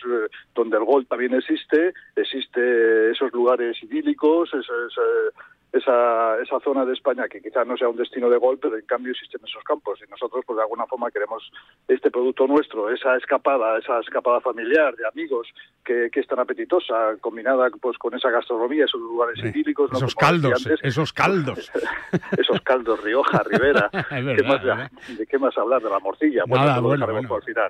donde 0.54 0.76
el 0.76 0.84
gol 0.84 1.06
también 1.06 1.32
existe, 1.32 1.94
existe 2.14 3.10
esos 3.10 3.32
lugares 3.32 3.82
idílicos, 3.82 4.50
esos, 4.52 4.98
esa, 5.72 6.38
esa 6.42 6.60
zona 6.60 6.84
de 6.84 6.92
España 6.92 7.28
que 7.28 7.40
quizás 7.40 7.66
no 7.66 7.76
sea 7.76 7.88
un 7.88 7.96
destino 7.96 8.28
de 8.28 8.36
gol, 8.36 8.58
pero 8.60 8.76
en 8.76 8.84
cambio 8.84 9.12
existen 9.12 9.40
esos 9.42 9.64
campos 9.64 9.98
y 10.06 10.10
nosotros 10.10 10.44
pues 10.46 10.56
de 10.56 10.62
alguna 10.62 10.86
forma 10.86 11.10
queremos 11.10 11.50
este 11.88 12.10
producto 12.10 12.46
nuestro, 12.46 12.90
esa 12.90 13.16
escapada, 13.16 13.78
esa 13.78 14.00
escapada 14.00 14.40
familiar 14.40 14.94
de 14.96 15.06
amigos 15.06 15.48
que, 15.82 16.10
que 16.12 16.20
es 16.20 16.26
tan 16.26 16.40
apetitosa, 16.40 17.16
combinada 17.20 17.70
pues 17.80 17.96
con 17.96 18.14
esa 18.14 18.30
gastronomía, 18.30 18.84
esos 18.84 19.00
lugares 19.00 19.38
idílicos. 19.42 19.90
Esos 19.92 20.14
caldos, 20.14 20.68
esos 20.82 21.12
caldos. 21.14 21.70
esos 22.36 22.60
caldos, 22.60 23.02
Rioja, 23.02 23.42
Rivera. 23.44 23.88
¿De 24.10 25.26
qué 25.26 25.38
más 25.38 25.56
hablar? 25.56 25.82
De 25.82 25.88
la 25.88 25.98
morcilla. 26.00 26.44
Nada, 26.46 26.80
bueno, 26.80 27.06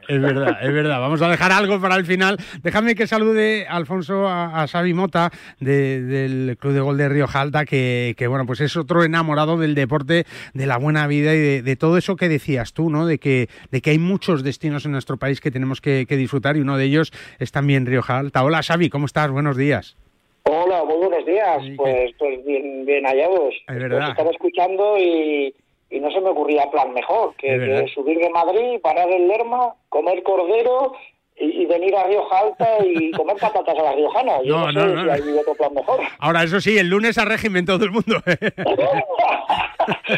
Es 0.09 0.21
verdad, 0.21 0.59
es 0.61 0.73
verdad. 0.73 1.01
Vamos 1.01 1.23
a 1.23 1.29
dejar 1.29 1.53
algo 1.53 1.81
para 1.81 1.95
el 1.97 2.05
final. 2.05 2.37
Déjame 2.63 2.95
que 2.95 3.07
salude 3.07 3.67
Alfonso 3.69 4.27
a, 4.27 4.63
a 4.63 4.67
Xavi 4.67 4.93
Mota 4.93 5.31
del 5.61 6.57
Club 6.59 6.73
de 6.73 6.81
Gol 6.81 6.97
de 6.97 7.09
Rioja 7.09 7.41
Alta 7.41 7.65
que 7.65 7.92
que, 8.17 8.27
bueno, 8.27 8.47
pues 8.47 8.61
es 8.61 8.77
otro 8.77 9.05
enamorado 9.05 9.57
del 9.57 9.75
deporte, 9.75 10.25
de 10.55 10.67
la 10.67 10.79
buena 10.79 11.07
vida 11.07 11.35
y 11.35 11.61
de, 11.61 11.77
todo 11.77 11.97
eso 11.97 12.17
que 12.17 12.29
decías 12.29 12.73
tú, 12.73 12.91
¿no? 12.91 13.07
De 13.07 13.19
que, 13.19 13.49
de 13.71 13.81
que 13.81 13.91
hay 13.91 13.99
muchos 13.99 14.43
destinos 14.43 14.85
en 14.85 14.93
nuestro 14.93 15.17
país 15.17 15.41
que 15.41 15.51
tenemos 15.51 15.81
que, 15.81 16.07
disfrutar 16.13 16.57
y 16.57 16.61
uno 16.61 16.77
de 16.77 16.85
ellos 16.85 17.13
es 17.39 17.53
también 17.53 17.87
Rioja 17.87 18.19
Alta. 18.19 18.45
Hola 18.45 18.63
Xavi, 18.63 18.91
¿cómo 18.91 19.07
estás? 19.07 19.31
Buenos 19.31 19.57
días. 19.57 19.97
Hola, 20.45 20.85
muy 20.85 20.97
buenos 20.97 21.25
días. 21.25 21.63
pues, 21.77 22.13
pues 22.19 22.45
bien, 22.45 22.85
bien 22.85 23.05
hallados. 23.05 23.55
Es 23.69 23.79
verdad. 23.79 24.11
estaba 24.11 24.31
escuchando 24.31 24.99
y, 24.99 25.55
no 25.91 26.11
se 26.11 26.21
me 26.21 26.31
ocurría 26.31 26.71
plan 26.71 26.93
mejor 26.95 27.35
que, 27.37 27.87
subir 27.95 28.19
de 28.19 28.31
Madrid, 28.31 28.81
parar 28.83 29.11
en 29.11 29.29
Lerma, 29.29 29.75
comer 29.89 30.23
cordero 30.23 30.95
y, 31.37 31.67
venir 31.67 31.95
a 31.95 32.05
Rioja 32.05 32.39
Alta 32.39 32.69
y 32.85 33.11
comer 33.17 33.37
patatas 33.37 33.79
a 33.79 33.83
la 33.83 33.93
riojana. 33.93 34.33
no, 34.45 34.73
no, 34.73 34.87
no, 34.87 35.13
hay 35.13 35.21
otro 35.21 35.55
plan 35.55 35.75
mejor. 35.75 36.01
Ahora, 36.19 36.43
eso 36.43 36.61
sí, 36.61 36.79
el 36.79 36.89
lunes 36.89 37.19
a 37.19 37.25
régimen 37.25 37.65
todo 37.65 37.85
el 37.85 37.91
mundo. 37.91 38.23
¿eh? 38.27 38.53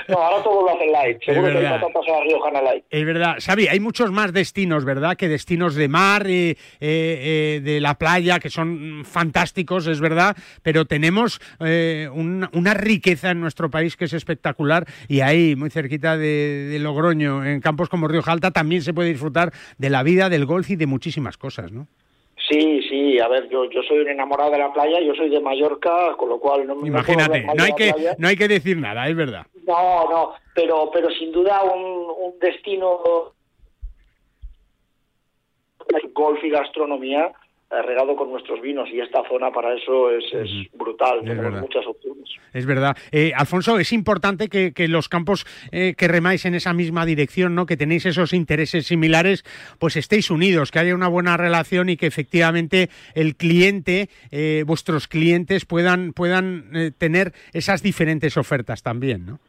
no, 0.09 0.19
ahora 0.19 0.43
todo 0.43 0.63
lo 0.63 0.75
hacen 0.75 0.93
light. 0.93 1.23
Seguro 1.25 1.53
que 1.53 1.59
hay 1.59 1.81
patatas 1.81 2.05
a 2.09 2.25
riojana 2.25 2.63
light. 2.63 2.85
Es 2.91 3.05
verdad. 3.05 3.37
Xavi, 3.41 3.69
hay 3.69 3.81
muchos 3.81 4.11
más 4.11 4.33
destinos, 4.33 4.85
¿verdad? 4.85 5.17
Que 5.17 5.29
destinos 5.29 5.75
de 5.75 5.89
mar, 5.89 6.27
y 6.29 6.51
eh, 6.51 6.57
eh, 6.81 7.61
de 7.63 7.81
la 7.81 7.95
playa, 7.95 8.39
que 8.39 8.51
son 8.51 9.05
fantásticos, 9.05 9.87
es 9.87 10.01
verdad, 10.01 10.37
pero 10.63 10.85
tenemos 10.85 11.41
una 11.61 12.75
riqueza 12.75 13.31
en 13.31 13.41
nuestro 13.41 13.71
país 13.71 13.97
que 13.97 14.05
es 14.05 14.13
espectacular 14.13 14.87
y 15.09 15.21
ahí, 15.21 15.57
muy 15.57 15.71
cerquita 15.71 16.17
de, 16.17 16.69
de 16.71 16.79
Logroño, 16.79 17.45
en 17.45 17.61
campos 17.61 17.89
como 17.89 18.09
Rioja 18.09 18.33
Alta, 18.33 18.51
también 18.51 18.83
se 18.83 18.95
puede 18.95 19.11
disfrutar 19.11 19.53
de 19.79 19.91
la 19.91 20.03
vida, 20.03 20.29
del 20.29 20.47
golf 20.47 20.71
y 20.71 20.77
de 20.77 20.87
muchísimas 20.87 21.37
cosas, 21.37 21.73
¿no? 21.73 21.89
Sí, 22.95 23.19
a 23.19 23.27
ver, 23.27 23.49
yo, 23.49 23.65
yo 23.65 23.83
soy 23.83 23.99
un 23.99 24.09
enamorado 24.09 24.53
de 24.53 24.59
la 24.59 24.73
playa, 24.73 25.01
yo 25.01 25.17
soy 25.17 25.29
de 25.29 25.41
Mallorca, 25.41 26.15
con 26.17 26.29
lo 26.29 26.39
cual 26.39 26.65
no 26.65 26.77
me 26.77 26.87
Imagínate, 26.87 27.43
no 27.43 27.65
hay, 27.65 27.73
que, 27.73 27.93
no 28.19 28.29
hay 28.29 28.37
que 28.37 28.47
decir 28.47 28.77
nada, 28.77 29.09
es 29.09 29.17
verdad. 29.17 29.45
No, 29.67 30.09
no, 30.09 30.35
pero, 30.55 30.91
pero 30.93 31.11
sin 31.11 31.33
duda 31.33 31.65
un, 31.65 31.83
un 31.83 32.39
destino 32.39 33.01
golf 36.13 36.45
y 36.45 36.51
gastronomía 36.51 37.33
regado 37.71 38.17
con 38.17 38.31
nuestros 38.31 38.61
vinos 38.61 38.89
y 38.93 39.01
esta 39.01 39.27
zona 39.29 39.51
para 39.51 39.75
eso 39.75 40.11
es, 40.11 40.25
brutal, 40.73 41.21
tenemos 41.25 41.61
muchas 41.61 41.87
opciones. 41.87 42.29
Es 42.53 42.67
verdad. 42.67 42.97
Eh, 43.11 43.33
Alfonso, 43.35 43.79
es 43.79 43.93
importante 43.93 44.49
que, 44.49 44.89
los 44.89 45.09
campos 45.09 45.47
eh, 45.73 45.95
que 45.97 46.09
remáis 46.09 46.45
en 46.45 46.55
esa 46.55 46.73
misma 46.73 47.07
dirección, 47.07 47.55
¿no? 47.55 47.67
que 47.67 47.77
tenéis 47.77 48.07
esos 48.07 48.33
intereses 48.33 48.87
similares, 48.87 49.45
pues 49.79 49.97
estéis 49.97 50.31
unidos, 50.31 50.71
que 50.71 50.79
haya 50.79 50.95
una 50.95 51.09
buena 51.09 51.37
relación 51.37 51.89
y 51.89 51.97
que 51.97 52.07
efectivamente 52.07 52.91
el 53.15 53.37
cliente, 53.37 54.09
vuestros 54.67 55.09
clientes 55.09 55.65
puedan, 55.65 56.13
puedan 56.13 56.95
tener 56.99 57.33
esas 57.53 57.83
diferentes 57.83 58.37
ofertas 58.37 58.83
también, 58.83 59.27
¿no? 59.27 59.41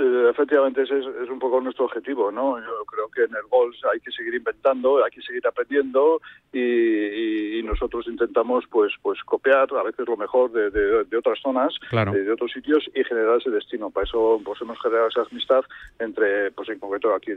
Eh, 0.00 0.30
efectivamente, 0.30 0.82
ese 0.82 0.96
es, 0.98 1.28
un 1.28 1.40
poco 1.40 1.60
nuestro 1.60 1.86
objetivo, 1.86 2.30
¿no? 2.30 2.56
Yo 2.60 2.84
creo 2.86 3.08
que 3.08 3.24
en 3.24 3.34
el 3.34 3.48
golf 3.50 3.74
hay 3.92 3.98
que 3.98 4.12
seguir 4.12 4.32
inventando, 4.34 5.04
hay 5.04 5.10
que 5.10 5.22
seguir 5.22 5.44
aprendiendo 5.44 6.20
y, 6.52 7.60
nosotros 7.64 8.06
intentamos, 8.06 8.64
pues, 8.70 8.92
pues 9.02 9.22
copiar 9.24 9.68
a 9.74 9.82
veces 9.82 10.06
lo 10.08 10.16
mejor 10.16 10.50
de, 10.52 11.16
otras 11.16 11.38
zonas, 11.40 11.74
de, 11.90 12.32
otros 12.32 12.50
sitios 12.52 12.88
y 12.94 13.04
generar 13.04 13.38
ese 13.38 13.50
destino. 13.50 13.90
Para 13.90 14.04
eso, 14.04 14.40
pues, 14.44 14.60
hemos 14.62 14.80
generado 14.80 15.08
esa 15.08 15.22
amistad 15.22 15.62
entre, 15.98 16.52
pues, 16.52 16.68
en 16.68 16.78
concreto 16.78 17.14
aquí 17.14 17.32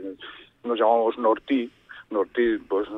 nos 0.64 0.78
llamamos 0.78 1.18
Norti, 1.18 1.70
norte, 2.10 2.58
pues, 2.68 2.88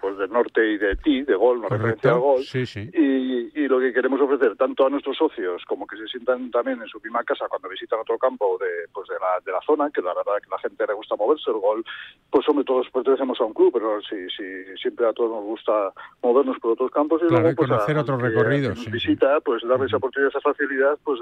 pues 0.00 0.18
del 0.18 0.30
norte 0.30 0.72
y 0.72 0.78
de 0.78 0.96
ti, 0.96 1.22
de 1.22 1.34
Gol, 1.34 1.60
no 1.60 1.68
referencia 1.68 2.12
al 2.12 2.20
Gol. 2.20 2.42
Y, 2.42 3.60
y, 3.60 3.68
lo 3.68 3.80
que 3.80 3.92
queremos 3.92 4.20
ofrecer 4.20 4.56
tanto 4.56 4.86
a 4.86 4.90
nuestros 4.90 5.16
socios 5.16 5.62
como 5.66 5.86
que 5.86 5.96
se 5.96 6.06
sientan 6.08 6.50
también 6.50 6.80
en 6.80 6.88
su 6.88 7.00
misma 7.00 7.24
casa 7.24 7.46
cuando 7.48 7.68
visitan 7.68 8.00
otro 8.00 8.18
campo 8.18 8.58
de, 8.58 8.88
pues 8.92 9.08
de, 9.08 9.14
la, 9.14 9.40
de 9.44 9.52
la 9.52 9.60
zona, 9.62 9.90
que 9.90 10.02
la 10.02 10.14
verdad 10.14 10.34
que 10.42 10.50
la 10.50 10.58
gente 10.58 10.84
le 10.86 10.94
gusta 10.94 11.16
moverse, 11.16 11.50
el 11.50 11.58
Gol, 11.58 11.84
pues 12.30 12.44
somos 12.44 12.64
todos 12.64 12.88
pertenecemos 12.90 13.40
a 13.40 13.44
un 13.44 13.54
club, 13.54 13.72
pero 13.72 14.00
sí, 14.02 14.16
sí, 14.36 14.44
siempre 14.80 15.06
a 15.06 15.12
todos 15.12 15.30
nos 15.30 15.44
gusta 15.44 15.92
movernos 16.22 16.58
por 16.58 16.72
otros 16.72 16.90
campos 16.90 17.22
y 17.22 17.30
luego 17.30 17.54
pues, 17.54 17.68
conocer 17.68 17.98
otros 17.98 18.20
recorridos. 18.20 18.90
visita, 18.90 19.40
pues 19.40 19.62
darle 19.66 19.86
esa 19.86 19.96
oportunidad, 19.96 20.30
esa 20.30 20.40
facilidad 20.40 20.98
pues 21.04 21.20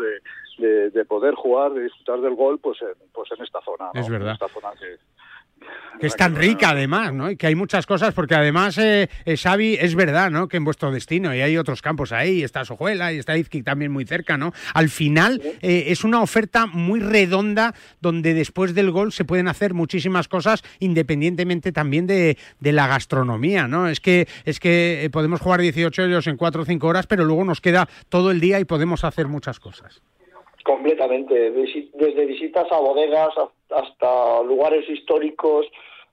de, 0.58 0.90
de, 0.90 1.04
poder 1.04 1.34
jugar, 1.34 1.72
de 1.72 1.84
disfrutar 1.84 2.20
del 2.20 2.34
Gol 2.34 2.58
pues 2.58 2.80
en, 2.82 2.94
pues 3.12 3.30
en 3.32 3.42
esta 3.42 3.60
zona. 3.62 3.90
Es 3.94 4.08
verdad. 4.08 4.32
esta 4.32 4.48
zona 4.48 4.70
que 4.78 4.98
es 6.06 6.16
tan 6.16 6.34
rica 6.34 6.70
además, 6.70 7.12
¿no? 7.12 7.30
Y 7.30 7.36
que 7.36 7.46
hay 7.46 7.54
muchas 7.54 7.86
cosas, 7.86 8.12
porque 8.14 8.34
además, 8.34 8.76
eh, 8.78 9.08
eh, 9.24 9.36
Xavi, 9.36 9.74
es 9.80 9.94
verdad, 9.94 10.30
¿no? 10.30 10.48
Que 10.48 10.56
en 10.56 10.64
vuestro 10.64 10.90
destino, 10.90 11.34
y 11.34 11.40
hay 11.40 11.56
otros 11.56 11.80
campos 11.82 12.12
ahí, 12.12 12.42
está 12.42 12.64
Sojuela 12.64 13.12
y 13.12 13.18
está 13.18 13.36
Izquic 13.36 13.64
también 13.64 13.92
muy 13.92 14.04
cerca, 14.04 14.36
¿no? 14.36 14.52
Al 14.74 14.88
final 14.88 15.40
eh, 15.62 15.84
es 15.88 16.04
una 16.04 16.20
oferta 16.22 16.66
muy 16.66 17.00
redonda 17.00 17.74
donde 18.00 18.34
después 18.34 18.74
del 18.74 18.90
gol 18.90 19.12
se 19.12 19.24
pueden 19.24 19.48
hacer 19.48 19.74
muchísimas 19.74 20.28
cosas 20.28 20.62
independientemente 20.80 21.72
también 21.72 22.06
de, 22.06 22.36
la 22.60 22.86
gastronomía, 22.86 23.68
¿no? 23.68 23.88
Es 23.88 24.00
que, 24.00 24.26
es 24.44 24.58
que 24.58 25.08
podemos 25.12 25.40
jugar 25.40 25.60
18 25.60 26.02
hoyos 26.04 26.26
en 26.26 26.36
4 26.36 26.62
o 26.62 26.64
5 26.64 26.86
horas, 26.86 27.06
pero 27.06 27.24
luego 27.24 27.44
nos 27.44 27.60
queda 27.60 27.86
todo 28.08 28.30
el 28.30 28.40
día 28.40 28.58
y 28.58 28.64
podemos 28.64 29.04
hacer 29.04 29.28
muchas 29.28 29.60
cosas. 29.60 30.02
Completamente, 30.64 31.50
desde 31.50 32.26
visitas 32.26 32.66
a 32.70 32.76
bodegas 32.78 33.30
hasta 33.74 34.42
lugares 34.42 34.88
históricos, 34.88 35.66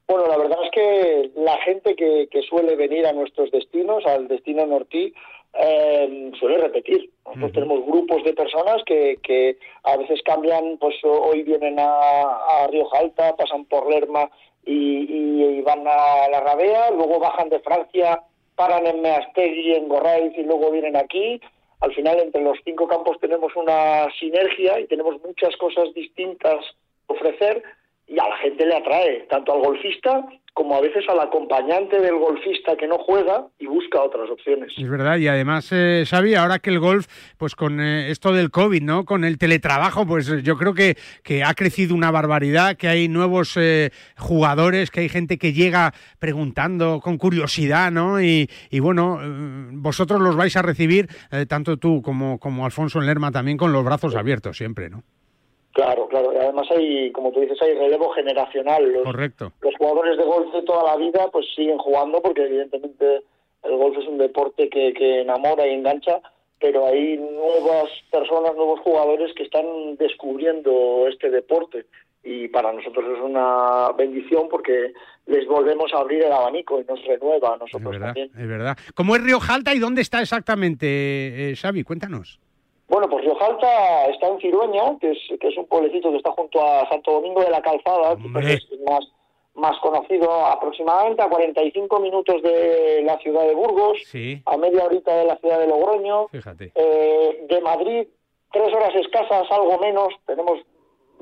bueno, 0.10 0.26
la 0.26 0.38
verdad 0.38 0.58
es 0.64 0.72
que 0.72 1.32
la 1.36 1.58
gente 1.58 1.96
que, 1.96 2.28
suele 2.50 2.76
venir 2.76 3.06
a 3.06 3.14
nuestros 3.14 3.52
destinos, 3.52 4.04
al 4.08 4.28
destino 4.28 4.66
Nortí, 4.66 5.14
eh, 5.54 6.32
suele 6.40 6.58
repetir. 6.58 7.12
Nosotros 7.26 7.52
tenemos 7.52 7.86
grupos 7.86 8.24
de 8.24 8.34
personas 8.34 8.82
que, 8.88 9.20
que 9.22 9.58
a 9.84 9.98
veces 9.98 10.22
cambian, 10.24 10.80
pues 10.80 10.96
hoy 11.04 11.44
vienen 11.44 11.80
a, 11.80 11.92
a 11.92 12.68
Rioja 12.72 12.98
Alta, 12.98 13.36
pasan 13.36 13.66
por 13.66 13.88
Lerma 13.88 14.32
y, 14.66 15.62
van 15.62 15.88
a 15.88 16.28
la 16.32 16.40
Rabea, 16.42 16.90
luego 16.92 17.20
bajan 17.20 17.50
de 17.50 17.60
Francia, 17.60 18.24
paran 18.56 18.88
en 18.88 19.02
Meastegui, 19.02 19.76
en 19.76 19.88
Gorraiz 19.88 20.34
y 20.36 20.44
luego 20.44 20.72
vienen 20.72 20.96
aquí. 20.96 21.40
Al 21.82 21.94
final, 21.94 22.20
entre 22.20 22.42
los 22.42 22.58
cinco 22.66 22.88
campos 22.88 23.20
tenemos 23.20 23.56
una 23.56 24.08
sinergia 24.20 24.80
y 24.80 24.88
tenemos 24.88 25.22
muchas 25.24 25.56
cosas 25.58 25.94
distintas 25.94 26.66
ofrecer 27.10 27.64
y 28.08 28.20
a 28.20 28.28
la 28.28 28.38
gente 28.38 28.66
le 28.66 28.76
atrae, 28.76 29.28
tanto 29.30 29.54
al 29.54 29.60
golfista 29.60 30.26
como 30.60 30.76
a 30.76 30.82
veces 30.82 31.06
al 31.08 31.20
acompañante 31.22 32.02
del 32.02 32.16
golfista 32.16 32.76
que 32.76 32.86
no 32.86 32.98
juega 32.98 33.48
y 33.60 33.68
busca 33.68 34.02
otras 34.02 34.30
opciones. 34.30 34.74
Es 34.78 34.90
verdad, 34.90 35.18
y 35.18 35.28
además, 35.30 35.70
eh, 35.72 36.04
Xavi, 36.06 36.36
ahora 36.36 36.60
que 36.60 36.70
el 36.70 36.80
golf, 36.80 37.08
pues 37.38 37.56
con 37.56 37.80
eh, 37.80 38.10
esto 38.10 38.34
del 38.34 38.52
COVID, 38.52 38.82
¿no? 38.82 39.06
Con 39.06 39.24
el 39.24 39.38
teletrabajo, 39.38 40.06
pues 40.06 40.44
yo 40.44 40.58
creo 40.58 40.74
que, 40.74 40.98
que 41.24 41.46
ha 41.46 41.54
crecido 41.54 41.96
una 41.96 42.12
barbaridad, 42.12 42.76
que 42.76 42.90
hay 42.90 43.08
nuevos 43.08 43.56
eh, 43.56 43.92
jugadores, 44.18 44.92
que 44.92 45.00
hay 45.00 45.08
gente 45.08 45.38
que 45.38 45.54
llega 45.54 45.94
preguntando 46.20 47.00
con 47.00 47.18
curiosidad, 47.18 47.90
¿no? 47.90 48.22
Y, 48.22 48.50
y 48.70 48.80
bueno, 48.82 49.20
eh, 49.22 49.70
vosotros 49.72 50.20
los 50.20 50.36
vais 50.36 50.58
a 50.58 50.62
recibir, 50.62 51.08
tanto 51.48 51.78
tú 51.78 52.02
como, 52.02 52.38
como 52.38 52.66
Alfonso 52.66 53.00
en 53.00 53.06
Lerma, 53.06 53.32
también 53.32 53.58
con 53.58 53.72
los 53.72 53.86
brazos 53.86 54.14
abiertos 54.16 54.58
siempre, 54.58 54.90
¿no? 54.90 55.04
Claro, 55.74 56.08
claro. 56.08 56.34
Y 56.34 56.38
además 56.38 56.68
hay, 56.72 57.12
como 57.12 57.32
tú 57.32 57.42
dices, 57.42 57.62
hay 57.62 57.74
relevo 57.76 58.10
generacional. 58.12 58.92
Los, 58.92 59.04
Correcto. 59.04 59.52
Los 59.62 59.76
jugadores 59.76 60.18
de 60.18 60.24
golf 60.24 60.54
de 60.54 60.64
toda 60.64 60.84
la 60.84 60.98
vida 60.98 61.30
pues 61.32 61.46
siguen 61.56 61.78
jugando 61.78 62.22
porque 62.22 62.46
evidentemente 62.46 63.22
el 63.64 63.76
golf 63.78 63.98
es 63.98 64.08
un 64.08 64.18
deporte 64.18 64.70
que, 64.70 64.94
que 64.94 65.22
enamora 65.22 65.68
y 65.68 65.74
engancha, 65.74 66.22
pero 66.60 66.88
hay 66.88 67.18
nuevas 67.18 67.90
personas, 68.12 68.56
nuevos 68.56 68.80
jugadores 68.82 69.34
que 69.36 69.44
están 69.44 69.96
descubriendo 69.98 71.08
este 71.08 71.30
deporte 71.30 71.86
y 72.24 72.48
para 72.50 72.74
nosotros 72.74 73.06
es 73.16 73.24
una 73.24 73.92
bendición 73.98 74.48
porque 74.50 74.94
les 75.26 75.48
volvemos 75.48 75.94
a 75.94 76.00
abrir 76.00 76.24
el 76.24 76.32
abanico 76.32 76.82
y 76.82 76.84
nos 76.84 77.04
renueva 77.06 77.54
a 77.54 77.58
nosotros 77.58 77.94
es 77.94 78.00
verdad, 78.00 78.06
también. 78.08 78.32
Es 78.38 78.48
verdad. 78.48 78.78
¿Cómo 78.94 79.16
es 79.16 79.24
Río 79.24 79.40
Jalta 79.40 79.74
y 79.74 79.80
dónde 79.80 80.02
está 80.02 80.22
exactamente, 80.22 81.52
eh, 81.52 81.56
Xavi? 81.56 81.84
Cuéntanos. 81.84 82.40
Bueno, 82.90 83.08
pues 83.08 83.24
Riojalta 83.24 84.06
está 84.08 84.28
en 84.28 84.40
Cirueña, 84.40 84.98
que 85.00 85.12
es, 85.12 85.20
que 85.40 85.48
es 85.48 85.58
un 85.58 85.68
pueblecito 85.68 86.10
que 86.10 86.18
está 86.18 86.32
junto 86.32 86.60
a 86.66 86.90
Santo 86.90 87.12
Domingo 87.12 87.42
de 87.42 87.52
la 87.52 87.62
Calzada, 87.62 88.18
que 88.18 88.54
es 88.54 88.68
más, 88.90 89.08
más 89.54 89.78
conocido, 89.80 90.46
aproximadamente 90.48 91.22
a 91.22 91.30
45 91.30 92.00
minutos 92.00 92.42
de 92.42 93.04
la 93.04 93.20
ciudad 93.20 93.46
de 93.46 93.54
Burgos, 93.54 94.00
a 94.46 94.58
media 94.58 94.86
horita 94.86 95.16
de 95.16 95.26
la 95.26 95.38
ciudad 95.38 95.60
de 95.60 95.68
Logroño, 95.68 96.28
eh, 96.34 97.46
de 97.48 97.62
Madrid, 97.62 98.08
tres 98.52 98.74
horas 98.74 98.96
escasas, 98.96 99.46
algo 99.52 99.78
menos, 99.78 100.10
tenemos 100.26 100.60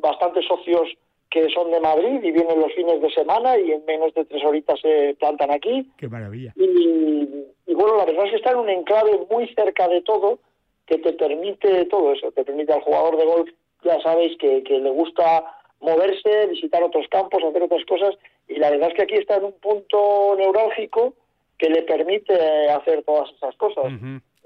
bastantes 0.01 0.45
socios 0.47 0.87
que 1.29 1.49
son 1.49 1.69
de 1.71 1.81
Madrid 1.81 2.23
y 2.23 2.31
vienen 2.31 2.61
los 2.61 2.71
fines 2.73 3.01
de 3.01 3.11
semana 3.11 3.57
y 3.57 3.73
en 3.73 3.83
menos 3.83 4.13
de 4.13 4.23
tres 4.23 4.41
horitas 4.45 4.79
se 4.79 5.17
plantan 5.19 5.51
aquí. 5.51 5.91
¡Qué 5.97 6.07
maravilla! 6.07 6.53
Y, 6.55 7.27
y 7.65 7.73
bueno, 7.73 7.97
la 7.97 8.05
verdad 8.05 8.23
es 8.25 8.31
que 8.31 8.37
está 8.37 8.51
en 8.51 8.59
un 8.59 8.69
enclave 8.69 9.19
muy 9.29 9.53
cerca 9.53 9.89
de 9.89 10.01
todo, 10.03 10.39
que 10.87 10.97
te 10.97 11.13
permite 11.13 11.85
todo 11.85 12.13
eso, 12.13 12.31
te 12.31 12.43
permite 12.43 12.73
al 12.73 12.81
jugador 12.81 13.17
de 13.17 13.25
golf, 13.25 13.49
ya 13.83 14.01
sabéis, 14.01 14.37
que, 14.39 14.63
que 14.63 14.79
le 14.79 14.89
gusta 14.89 15.43
moverse, 15.81 16.47
visitar 16.47 16.81
otros 16.81 17.05
campos, 17.09 17.43
hacer 17.43 17.61
otras 17.61 17.85
cosas, 17.85 18.15
y 18.47 18.55
la 18.55 18.71
verdad 18.71 18.89
es 18.89 18.95
que 18.95 19.03
aquí 19.03 19.15
está 19.15 19.35
en 19.35 19.45
un 19.45 19.53
punto 19.53 20.35
neurálgico 20.37 21.13
que 21.57 21.69
le 21.69 21.83
permite 21.83 22.69
hacer 22.69 23.03
todas 23.03 23.29
esas 23.35 23.55
cosas. 23.57 23.85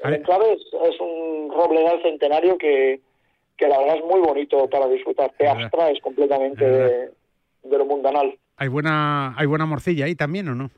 El 0.03 0.13
enclave 0.15 0.53
es, 0.53 0.99
un 0.99 1.51
robledal 1.53 2.01
centenario 2.01 2.57
que, 2.57 2.99
que 3.55 3.67
la 3.67 3.77
verdad 3.77 3.97
es 3.97 4.03
muy 4.03 4.19
bonito 4.19 4.67
para 4.69 4.87
disfrutar, 4.87 5.31
te 5.37 5.47
abstraes 5.47 6.01
completamente 6.01 6.65
de, 6.65 7.11
de, 7.63 7.77
lo 7.77 7.85
mundanal. 7.85 8.35
¿Hay 8.57 8.67
buena, 8.67 9.35
¿Hay 9.37 9.45
buena 9.45 9.67
morcilla 9.67 10.05
ahí 10.05 10.15
también 10.15 10.47
o 10.47 10.55
no? 10.55 10.71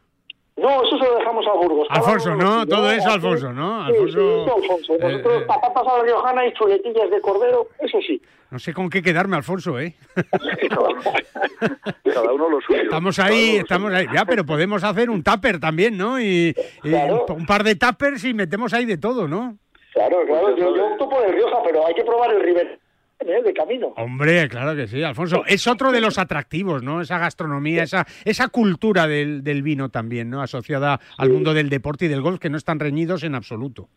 No, 0.55 0.83
eso 0.83 0.97
se 0.97 1.05
lo 1.05 1.17
dejamos 1.17 1.45
a 1.47 1.53
Burgos. 1.53 1.87
Alfonso, 1.89 2.35
¿no? 2.35 2.65
Todo 2.67 2.91
eso 2.91 3.09
Alfonso, 3.09 3.51
¿no? 3.51 3.83
Alfonso, 3.83 4.45
sí, 4.45 4.51
Alfonso. 4.51 4.97
Nosotros, 4.99 5.41
eh, 5.41 5.45
patatas 5.47 5.87
a 5.87 5.97
la 5.97 6.03
riojana 6.03 6.45
y 6.45 6.53
chuletillas 6.53 7.09
de 7.09 7.21
cordero, 7.21 7.69
eso 7.79 7.97
sí. 8.05 8.21
No 8.51 8.59
sé 8.59 8.71
con 8.71 8.87
qué 8.87 9.01
quedarme, 9.01 9.35
Alfonso, 9.35 9.79
¿eh? 9.79 9.95
Cada 12.03 12.33
uno 12.33 12.49
lo 12.49 12.61
suyo. 12.61 12.83
Estamos 12.83 13.17
ahí, 13.17 13.55
estamos 13.55 13.91
ahí. 13.91 14.05
Ya, 14.13 14.25
pero 14.25 14.45
podemos 14.45 14.83
hacer 14.83 15.09
un 15.09 15.23
tupper 15.23 15.59
también, 15.59 15.97
¿no? 15.97 16.21
Y, 16.21 16.55
un 16.83 17.45
par 17.47 17.63
de 17.63 17.75
tuppers 17.75 18.23
y 18.23 18.35
metemos 18.35 18.73
ahí 18.75 18.85
de 18.85 18.97
todo, 18.97 19.27
¿no? 19.27 19.57
Claro, 19.93 20.17
claro. 20.27 20.55
Yo, 20.55 20.75
yo 20.75 20.85
opto 20.85 21.09
por 21.09 21.25
el 21.25 21.33
Rioja, 21.33 21.57
pero 21.63 21.87
hay 21.87 21.95
que 21.95 22.03
probar 22.03 22.31
el 22.31 22.41
River 22.41 22.79
de 23.23 23.53
camino. 23.53 23.93
Hombre, 23.97 24.47
claro 24.47 24.75
que 24.75 24.87
sí, 24.87 25.03
Alfonso. 25.03 25.43
Es 25.47 25.67
otro 25.67 25.91
de 25.91 26.01
los 26.01 26.17
atractivos, 26.17 26.83
¿no? 26.83 27.01
Esa 27.01 27.17
gastronomía, 27.17 27.83
esa, 27.83 28.05
esa 28.25 28.49
cultura 28.49 29.07
del, 29.07 29.61
vino 29.63 29.89
también, 29.89 30.29
¿no? 30.29 30.41
Asociada 30.41 30.99
al 31.17 31.29
mundo 31.29 31.53
del 31.53 31.69
deporte 31.69 32.05
y 32.05 32.07
del 32.07 32.21
golf, 32.21 32.39
que 32.39 32.49
no 32.49 32.57
están 32.57 32.79
reñidos 32.79 33.23
en 33.23 33.35
absoluto. 33.35 33.87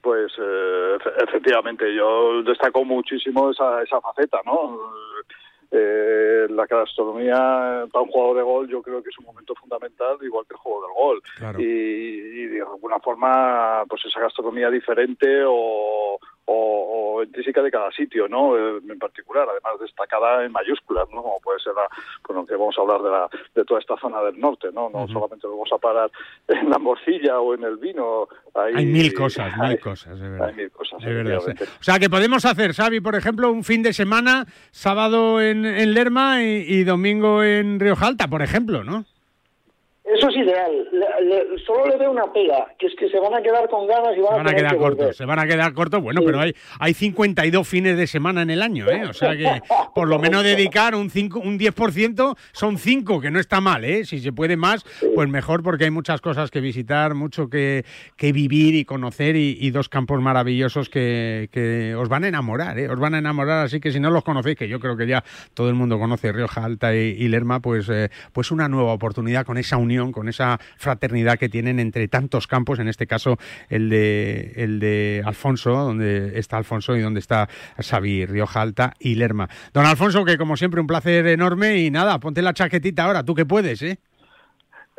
Pues 0.00 0.32
eh, 0.38 0.98
efectivamente, 1.28 1.84
yo 1.94 2.42
destaco 2.42 2.84
muchísimo 2.84 3.50
esa, 3.50 3.82
esa 3.82 4.00
faceta, 4.00 4.38
¿no? 4.44 4.78
Eh, 5.74 6.48
la 6.50 6.66
gastronomía 6.66 7.86
para 7.90 8.02
un 8.02 8.10
jugador 8.10 8.36
de 8.36 8.42
gol 8.42 8.68
yo 8.68 8.82
creo 8.82 9.02
que 9.02 9.08
es 9.08 9.18
un 9.18 9.24
momento 9.24 9.54
fundamental, 9.54 10.18
igual 10.20 10.44
que 10.46 10.52
el 10.52 10.60
juego 10.60 10.82
del 10.82 10.92
gol. 10.92 11.22
Y, 11.58 11.64
y, 11.64 12.46
de 12.46 12.60
alguna 12.60 12.98
forma, 12.98 13.82
pues 13.88 14.04
esa 14.04 14.20
gastronomía 14.20 14.68
diferente 14.68 15.42
o, 15.46 16.01
o, 17.22 17.24
o, 17.24 17.24
intrínseca 17.24 17.62
de 17.62 17.70
cada 17.70 17.90
sitio, 17.92 18.28
¿no? 18.28 18.56
Eh, 18.56 18.80
en 18.88 18.98
particular, 18.98 19.46
además 19.48 19.80
destacada 19.80 20.44
en 20.44 20.52
mayúsculas, 20.52 21.08
¿no? 21.10 21.22
Como 21.22 21.40
puede 21.40 21.60
ser, 21.60 21.72
la, 21.74 21.88
bueno, 22.26 22.46
que 22.46 22.54
vamos 22.54 22.76
a 22.78 22.82
hablar 22.82 23.02
de, 23.02 23.10
la, 23.10 23.28
de 23.54 23.64
toda 23.64 23.80
esta 23.80 23.96
zona 23.96 24.22
del 24.22 24.38
norte, 24.38 24.68
¿no? 24.72 24.90
No 24.90 25.06
solamente 25.08 25.46
vamos 25.46 25.70
a 25.72 25.78
parar 25.78 26.10
en 26.48 26.70
la 26.70 26.78
morcilla 26.78 27.40
o 27.40 27.54
en 27.54 27.64
el 27.64 27.76
vino. 27.76 28.28
Hay, 28.54 28.86
mil 28.86 29.12
cosas, 29.14 29.56
mil 29.58 29.78
cosas, 29.78 30.18
de 30.20 30.28
verdad. 30.28 30.48
Hay 30.48 30.54
mil 30.54 30.70
cosas, 30.70 31.00
de 31.02 31.12
verdad. 31.12 31.38
O 31.38 31.82
sea, 31.82 31.98
que 31.98 32.10
podemos 32.10 32.44
hacer, 32.44 32.74
Xavi, 32.74 33.00
por 33.00 33.14
ejemplo, 33.14 33.50
un 33.50 33.64
fin 33.64 33.82
de 33.82 33.92
semana, 33.92 34.46
sábado 34.70 35.40
en, 35.40 35.64
en 35.64 35.94
Lerma 35.94 36.42
y, 36.42 36.64
y 36.66 36.84
domingo 36.84 37.42
en 37.42 37.80
Río 37.80 37.96
Jalta, 37.96 38.28
por 38.28 38.42
ejemplo, 38.42 38.84
¿no? 38.84 39.04
Eso 40.04 40.28
es 40.30 40.36
ideal. 40.36 40.72
solo 41.64 41.86
le 41.86 41.96
veo 41.96 42.10
una 42.10 42.32
pega, 42.32 42.66
que 42.76 42.88
es 42.88 42.94
que 42.98 43.08
se 43.08 43.20
van 43.20 43.34
a 43.34 43.40
quedar 43.40 43.68
con 43.68 43.86
ganas 43.86 44.16
y 44.16 44.20
van, 44.20 44.48
a, 44.48 44.52
quedar 44.52 44.76
cortos. 44.76 45.16
Se 45.16 45.24
van 45.24 45.38
a 45.38 45.46
quedar 45.46 45.72
cortos, 45.74 46.02
bueno, 46.02 46.22
pero 46.26 46.40
hay, 46.40 46.54
hay 46.80 46.92
52 46.92 47.68
fines 47.68 47.96
de 47.96 48.08
semana 48.08 48.42
en 48.42 48.50
el 48.50 48.62
año, 48.62 48.90
¿eh? 48.90 49.04
O 49.08 49.12
sea 49.12 49.36
que 49.36 49.62
por 49.94 50.08
lo 50.08 50.18
menos 50.18 50.42
dedicar 50.42 50.96
un, 50.96 51.08
5, 51.08 51.38
un 51.38 51.56
10% 51.56 52.36
son 52.50 52.78
5, 52.78 53.20
que 53.20 53.30
no 53.30 53.38
está 53.38 53.60
mal, 53.60 53.84
¿eh? 53.84 54.04
Si 54.04 54.18
se 54.18 54.32
puede 54.32 54.56
más, 54.56 54.84
pues 55.14 55.28
mejor 55.28 55.62
porque 55.62 55.84
hay 55.84 55.92
muchas 55.92 56.20
cosas 56.20 56.50
que 56.50 56.60
visitar, 56.60 57.14
mucho 57.14 57.48
que, 57.48 57.84
que 58.16 58.32
vivir 58.32 58.74
y 58.74 58.84
conocer 58.84 59.36
y, 59.36 59.70
dos 59.72 59.88
campos 59.88 60.20
maravillosos 60.20 60.90
que, 60.90 61.48
que, 61.50 61.94
os 61.94 62.08
van 62.08 62.24
a 62.24 62.28
enamorar, 62.28 62.78
¿eh? 62.78 62.88
Os 62.88 62.98
van 62.98 63.14
a 63.14 63.18
enamorar, 63.18 63.64
así 63.64 63.80
que 63.80 63.92
si 63.92 64.00
no 64.00 64.10
los 64.10 64.24
conocéis, 64.24 64.56
que 64.56 64.68
yo 64.68 64.80
creo 64.80 64.96
que 64.96 65.06
ya 65.06 65.22
todo 65.54 65.68
el 65.68 65.74
mundo 65.74 65.98
conoce 65.98 66.32
Rioja 66.32 66.64
Alta 66.64 66.94
y, 66.94 67.28
Lerma, 67.28 67.60
pues, 67.60 67.88
eh, 67.88 68.10
pues 68.32 68.50
una 68.50 68.68
nueva 68.68 68.92
oportunidad 68.92 69.46
con 69.46 69.56
esa 69.56 69.78
unión 69.78 69.91
con 70.12 70.28
esa 70.28 70.58
fraternidad 70.76 71.38
que 71.38 71.48
tienen 71.48 71.78
entre 71.78 72.08
tantos 72.08 72.46
campos, 72.46 72.78
en 72.78 72.88
este 72.88 73.06
caso 73.06 73.38
el 73.68 73.88
de, 73.88 74.52
el 74.56 74.80
de 74.80 75.22
Alfonso, 75.24 75.72
donde 75.72 76.38
está 76.38 76.56
Alfonso 76.56 76.96
y 76.96 77.00
donde 77.00 77.20
está 77.20 77.48
Xavi, 77.78 78.26
Rioja 78.26 78.62
Alta 78.62 78.94
y 78.98 79.14
Lerma. 79.14 79.48
Don 79.72 79.86
Alfonso, 79.86 80.24
que 80.24 80.38
como 80.38 80.56
siempre 80.56 80.80
un 80.80 80.86
placer 80.86 81.26
enorme 81.26 81.78
y 81.78 81.90
nada, 81.90 82.18
ponte 82.18 82.42
la 82.42 82.54
chaquetita 82.54 83.04
ahora, 83.04 83.22
tú 83.22 83.34
que 83.34 83.44
puedes, 83.44 83.82
¿eh? 83.82 83.98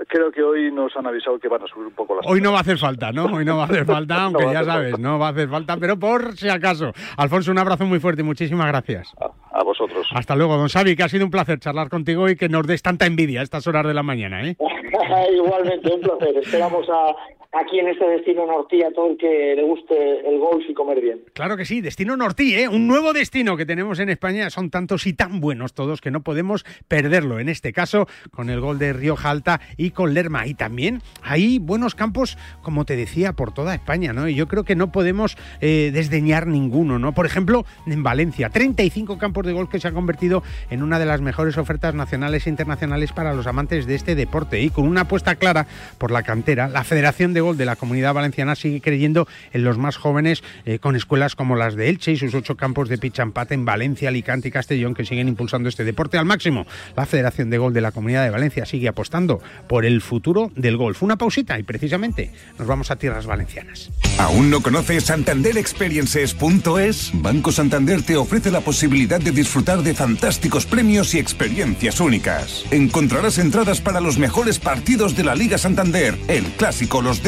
Creo 0.08 0.32
que 0.32 0.44
hoy 0.44 0.72
nos 0.72 0.96
han 0.96 1.06
avisado 1.08 1.40
que 1.40 1.48
van 1.48 1.64
a 1.64 1.68
subir 1.68 1.88
un 1.88 1.94
poco 1.94 2.16
las 2.16 2.26
Hoy 2.28 2.42
no 2.42 2.52
va 2.52 2.60
a 2.60 2.62
hacer 2.62 2.78
falta, 2.78 3.12
¿no? 3.12 3.26
Hoy 3.26 3.46
no 3.46 3.58
va 3.58 3.64
a 3.64 3.66
hacer 3.66 3.86
falta, 3.86 4.24
aunque 4.24 4.46
ya 4.52 4.64
sabes, 4.64 5.00
no 5.00 5.20
va 5.20 5.28
a 5.28 5.32
hacer 5.32 5.50
falta, 5.50 5.78
pero 5.78 5.98
por 5.98 6.36
si 6.36 6.50
acaso. 6.50 6.92
Alfonso, 7.18 7.52
un 7.52 7.60
abrazo 7.60 7.86
muy 7.86 8.00
fuerte 8.00 8.22
y 8.22 8.26
muchísimas 8.26 8.68
gracias. 8.68 9.14
A, 9.52 9.64
vosotros. 9.64 10.08
Hasta 10.14 10.36
luego, 10.36 10.58
don 10.58 10.68
Xavi, 10.68 10.96
que 10.96 11.04
ha 11.04 11.10
sido 11.10 11.26
un 11.26 11.32
placer 11.32 11.60
charlar 11.60 11.90
contigo 11.90 12.30
y 12.30 12.36
que 12.36 12.50
nos 12.50 12.66
des 12.68 12.82
tanta 12.82 13.06
envidia 13.06 13.42
a 13.42 13.44
estas 13.44 13.68
horas 13.68 13.86
de 13.86 13.94
la 13.94 14.04
mañana, 14.04 14.44
¿eh? 14.44 14.58
Igualmente, 15.34 15.94
un 15.94 16.02
placer. 16.02 16.38
Esperamos 16.38 16.88
a, 16.90 17.14
aquí 17.54 17.80
en 17.80 17.88
este 17.88 18.06
destino 18.06 18.46
Nortí 18.46 18.84
a 18.84 18.92
todo 18.92 19.12
el 19.12 19.18
que 19.18 19.54
le 19.56 19.64
guste 19.64 20.28
el 20.28 20.40
golf 20.40 20.64
y 20.68 20.74
comer 20.74 21.00
bien. 21.00 21.22
Claro 21.34 21.56
que 21.56 21.66
sí, 21.66 21.82
destino 21.82 22.18
Nortí, 22.18 22.56
¿eh? 22.56 22.68
un 22.68 22.88
nuevo 22.88 23.14
destino 23.14 23.56
que 23.56 23.66
tenemos 23.66 24.00
en 24.00 24.10
España. 24.10 24.50
Son 24.50 24.70
tantos 24.70 25.06
y 25.08 25.14
tan 25.14 25.40
buenos 25.40 25.74
todos 25.74 26.02
que 26.02 26.12
no 26.12 26.24
podemos 26.24 26.66
perderlo. 26.88 27.40
En 27.40 27.50
este 27.50 27.72
caso, 27.72 28.08
con 28.32 28.50
el 28.50 28.60
gol 28.60 28.80
de 28.80 28.94
Río 28.94 29.16
Alta 29.24 29.62
y 29.78 29.92
con 29.92 30.14
Lerma. 30.14 30.48
Y 30.48 30.56
también 30.56 31.02
hay 31.22 31.60
buenos 31.60 31.96
campos, 31.96 32.38
como 32.62 32.86
te 32.86 32.96
decía, 32.96 33.34
por 33.34 33.54
toda 33.54 33.76
España, 33.76 34.14
¿no? 34.14 34.28
Y 34.28 34.36
yo 34.36 34.48
creo 34.48 34.64
que 34.64 34.76
no 34.76 34.92
podemos 34.92 35.38
eh, 35.62 35.92
desdeñar 35.94 36.48
ninguno, 36.48 37.00
¿no? 37.00 37.14
Por 37.14 37.26
ejemplo, 37.26 37.66
en 37.86 38.04
Valencia, 38.04 38.50
35 38.50 39.18
campos 39.18 39.46
de 39.46 39.54
golf 39.54 39.70
que 39.70 39.80
se 39.80 39.88
han 39.88 39.94
convertido 39.94 40.44
en 40.70 40.82
una 40.82 41.00
de 41.00 41.06
las 41.06 41.22
mejores 41.22 41.58
ofertas 41.58 41.94
nacionales 41.94 42.48
e 42.48 42.50
internacionales 42.50 43.12
para 43.12 43.34
los 43.34 43.48
amantes 43.48 43.86
de 43.86 43.96
este 43.96 44.16
deporte. 44.16 44.62
Y 44.62 44.70
con 44.70 44.88
una 44.88 45.02
apuesta 45.02 45.36
clara 45.36 45.68
por 45.98 46.12
la 46.12 46.24
cantera, 46.24 46.68
la 46.68 46.84
Federación 46.84 47.34
de 47.34 47.43
Gol 47.44 47.58
de 47.58 47.66
la 47.66 47.76
Comunidad 47.76 48.14
Valenciana 48.14 48.56
sigue 48.56 48.82
creyendo 48.82 49.28
en 49.52 49.64
los 49.64 49.78
más 49.78 49.98
jóvenes 49.98 50.44
eh, 50.66 50.80
con 50.80 50.96
escuelas 50.96 51.36
como 51.36 51.56
las 51.56 51.76
de 51.76 51.90
Elche 51.90 52.14
y 52.14 52.18
sus 52.18 52.34
ocho 52.34 52.56
campos 52.56 52.90
de 52.90 52.98
pichampate 52.98 53.54
en 53.54 53.66
Valencia, 53.66 54.10
Alicante 54.10 54.48
y 54.48 54.52
Castellón 54.52 54.94
que 54.94 55.06
siguen 55.06 55.28
impulsando 55.28 55.70
este 55.70 55.84
deporte 55.84 56.18
al 56.18 56.26
máximo. 56.26 56.66
La 56.96 57.06
Federación 57.06 57.50
de 57.50 57.58
Gol 57.58 57.74
de 57.74 57.82
la 57.82 57.92
Comunidad 57.92 58.24
de 58.24 58.30
Valencia 58.30 58.66
sigue 58.66 58.88
apostando 58.88 59.42
por 59.68 59.86
el 59.86 60.02
futuro 60.02 60.52
del 60.56 60.78
golf. 60.78 61.04
Una 61.04 61.18
pausita 61.18 61.60
y 61.60 61.64
precisamente 61.64 62.32
nos 62.58 62.68
vamos 62.68 62.92
a 62.92 62.96
tierras 62.96 63.26
valencianas. 63.26 63.92
¿Aún 64.18 64.50
no 64.50 64.62
conoces 64.62 65.06
santanderexperiences.es? 65.06 67.12
Banco 67.16 67.52
Santander 67.52 68.04
te 68.04 68.16
ofrece 68.16 68.52
la 68.52 68.62
posibilidad 68.62 69.20
de 69.20 69.32
disfrutar 69.32 69.84
de 69.84 69.94
fantásticos 69.94 70.66
premios 70.66 71.14
y 71.16 71.20
experiencias 71.20 72.00
únicas. 72.00 72.64
Encontrarás 72.72 73.38
entradas 73.38 73.82
para 73.82 74.00
los 74.00 74.18
mejores 74.18 74.60
partidos 74.60 75.16
de 75.16 75.24
la 75.24 75.36
Liga 75.36 75.58
Santander, 75.58 76.18
el 76.28 76.44
clásico, 76.44 77.02
los 77.02 77.24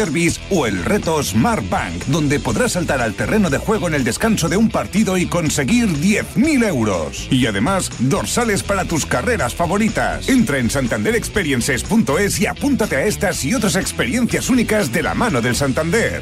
o 0.52 0.66
el 0.68 0.84
reto 0.86 1.22
Smart 1.24 1.68
Bank, 1.70 2.06
donde 2.08 2.40
podrás 2.40 2.74
saltar 2.74 3.02
al 3.02 3.16
terreno 3.16 3.50
de 3.50 3.58
juego 3.58 3.88
en 3.88 3.96
el 3.96 4.04
descanso 4.04 4.50
de 4.50 4.58
un 4.58 4.70
partido 4.70 5.18
y 5.18 5.26
conseguir 5.26 5.88
10.000 5.88 6.68
euros. 6.68 7.28
Y 7.32 7.46
además, 7.48 7.90
dorsales 8.00 8.64
para 8.64 8.86
tus 8.86 9.06
carreras 9.06 9.56
favoritas. 9.56 10.30
Entra 10.30 10.60
en 10.60 10.70
santanderexperiences.es 10.70 12.40
y 12.40 12.46
apúntate 12.46 12.98
a 12.98 13.06
estas 13.06 13.44
y 13.46 13.54
otras 13.54 13.76
experiencias 13.76 14.50
únicas 14.50 14.92
de 14.92 15.04
la 15.04 15.14
mano 15.14 15.42
del 15.42 15.56
Santander. 15.56 16.22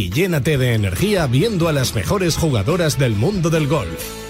y 0.01 0.09
llénate 0.09 0.57
de 0.57 0.73
energía 0.73 1.27
viendo 1.27 1.67
a 1.67 1.73
las 1.73 1.93
mejores 1.93 2.35
jugadoras 2.35 2.97
del 2.97 3.13
mundo 3.13 3.51
del 3.51 3.67
golf. 3.67 4.20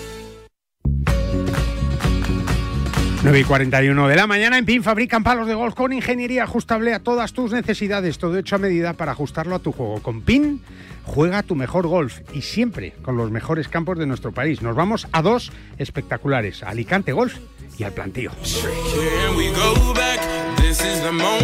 9 3.23 3.39
y 3.39 3.43
41 3.43 4.07
de 4.07 4.15
la 4.15 4.25
mañana 4.25 4.57
en 4.57 4.65
PIN 4.65 4.81
fabrican 4.81 5.23
palos 5.23 5.47
de 5.47 5.53
golf 5.53 5.75
con 5.75 5.93
ingeniería 5.93 6.43
ajustable 6.43 6.91
a 6.95 6.99
todas 6.99 7.33
tus 7.33 7.51
necesidades, 7.51 8.17
todo 8.17 8.35
hecho 8.35 8.55
a 8.55 8.59
medida 8.59 8.93
para 8.93 9.11
ajustarlo 9.11 9.55
a 9.55 9.59
tu 9.59 9.71
juego. 9.71 10.01
Con 10.01 10.21
PIN 10.21 10.59
juega 11.03 11.43
tu 11.43 11.55
mejor 11.55 11.85
golf 11.85 12.21
y 12.33 12.41
siempre 12.41 12.93
con 13.03 13.17
los 13.17 13.29
mejores 13.29 13.67
campos 13.67 13.99
de 13.99 14.07
nuestro 14.07 14.31
país. 14.31 14.63
Nos 14.63 14.75
vamos 14.75 15.07
a 15.11 15.21
dos 15.21 15.51
espectaculares, 15.77 16.63
Alicante 16.63 17.11
Golf 17.11 17.37
y 17.77 17.83
al 17.83 17.93
Plantío. 17.93 18.31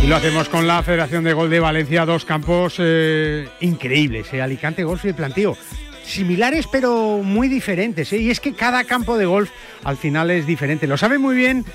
Y 0.02 0.08
lo 0.08 0.16
hacemos 0.16 0.50
con 0.50 0.66
la 0.66 0.82
Federación 0.82 1.24
de 1.24 1.34
Gol 1.34 1.52
de 1.52 1.60
Valencia, 1.60 2.08
dos 2.08 2.26
campos 2.26 2.78
eh, 2.80 3.48
increíbles, 3.60 4.34
eh, 4.34 4.42
Alicante 4.42 4.84
Golf 4.84 5.06
y 5.06 5.10
el 5.10 5.16
Plantío. 5.16 5.56
Similares 6.04 6.66
pero 6.72 7.22
muy 7.22 7.50
diferentes, 7.50 8.14
eh, 8.14 8.18
y 8.18 8.32
es 8.32 8.40
que 8.40 8.54
cada 8.54 8.86
campo 8.86 9.18
de 9.18 9.26
golf 9.26 9.52
al 9.84 9.98
final 9.98 10.32
es 10.32 10.46
diferente. 10.46 10.88
Lo 10.88 10.98
sabe 10.98 11.18
muy 11.18 11.36
bien 11.36 11.66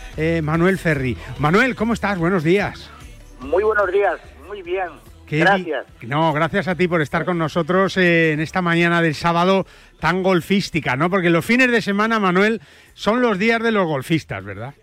Manuel 0.42 0.78
Ferri. 0.78 1.16
Manuel, 1.38 1.74
¿cómo 1.74 1.94
estás? 1.94 2.18
Buenos 2.18 2.44
días. 2.44 2.90
Muy 3.40 3.64
buenos 3.64 3.90
días, 3.90 4.20
muy 4.46 4.62
bien. 4.62 4.88
Gracias. 5.28 5.86
No, 6.03 6.32
gracias 6.34 6.68
a 6.68 6.74
ti 6.74 6.86
por 6.88 7.00
estar 7.00 7.24
con 7.24 7.38
nosotros 7.38 7.96
en 7.96 8.38
esta 8.40 8.61
mañana 8.61 9.00
del 9.00 9.14
sábado 9.14 9.66
tan 9.98 10.22
golfística, 10.22 10.94
¿no? 10.94 11.09
Porque 11.09 11.30
los 11.30 11.42
fines 11.42 11.70
de 11.70 11.80
semana, 11.80 12.20
Manuel, 12.20 12.61
son 12.92 13.22
los 13.22 13.38
días 13.38 13.62
de 13.62 13.72
los 13.72 13.86
golfistas, 13.86 14.44
¿verdad? 14.44 14.74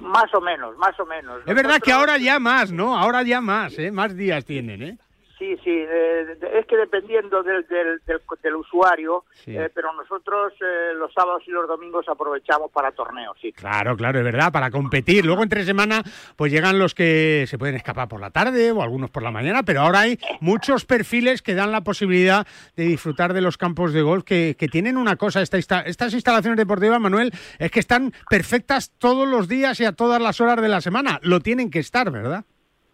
Más 0.00 0.34
o 0.34 0.40
menos, 0.40 0.76
más 0.78 0.98
o 0.98 1.06
menos. 1.06 1.42
Es 1.46 1.54
verdad 1.54 1.78
que 1.80 1.92
ahora 1.92 2.18
ya 2.18 2.40
más, 2.40 2.72
¿no? 2.72 2.98
Ahora 2.98 3.22
ya 3.22 3.40
más, 3.40 3.78
¿eh? 3.78 3.92
Más 3.92 4.16
días 4.16 4.44
tienen, 4.44 4.82
¿eh? 4.82 4.98
Sí, 5.44 5.58
sí, 5.62 5.70
eh, 5.70 6.38
es 6.54 6.64
que 6.64 6.74
dependiendo 6.74 7.42
del, 7.42 7.66
del, 7.66 8.00
del, 8.42 8.54
usuario, 8.56 9.24
eh, 9.46 9.68
pero 9.74 9.92
nosotros 9.92 10.54
eh, 10.54 10.94
los 10.96 11.12
sábados 11.12 11.42
y 11.46 11.50
los 11.50 11.68
domingos 11.68 12.08
aprovechamos 12.08 12.70
para 12.70 12.92
torneos, 12.92 13.36
sí. 13.42 13.52
Claro, 13.52 13.94
claro, 13.94 14.20
es 14.20 14.24
verdad, 14.24 14.50
para 14.50 14.70
competir. 14.70 15.26
Luego 15.26 15.42
entre 15.42 15.66
semana, 15.66 16.02
pues 16.36 16.50
llegan 16.50 16.78
los 16.78 16.94
que 16.94 17.44
se 17.46 17.58
pueden 17.58 17.74
escapar 17.74 18.08
por 18.08 18.22
la 18.22 18.30
tarde 18.30 18.72
o 18.72 18.82
algunos 18.82 19.10
por 19.10 19.22
la 19.22 19.30
mañana, 19.30 19.64
pero 19.64 19.82
ahora 19.82 20.00
hay 20.00 20.18
muchos 20.40 20.86
perfiles 20.86 21.42
que 21.42 21.54
dan 21.54 21.72
la 21.72 21.82
posibilidad 21.82 22.46
de 22.74 22.84
disfrutar 22.84 23.34
de 23.34 23.42
los 23.42 23.58
campos 23.58 23.92
de 23.92 24.00
golf 24.00 24.24
que, 24.24 24.56
que 24.58 24.68
tienen 24.68 24.96
una 24.96 25.16
cosa, 25.16 25.42
esta, 25.42 25.58
estas 25.58 26.14
instalaciones 26.14 26.56
deportivas, 26.56 26.98
Manuel, 27.00 27.32
es 27.58 27.70
que 27.70 27.80
están 27.80 28.14
perfectas 28.30 28.92
todos 28.96 29.28
los 29.28 29.46
días 29.46 29.78
y 29.80 29.84
a 29.84 29.92
todas 29.92 30.22
las 30.22 30.40
horas 30.40 30.62
de 30.62 30.68
la 30.68 30.80
semana. 30.80 31.20
Lo 31.22 31.40
tienen 31.40 31.70
que 31.70 31.80
estar, 31.80 32.10
¿verdad? 32.10 32.46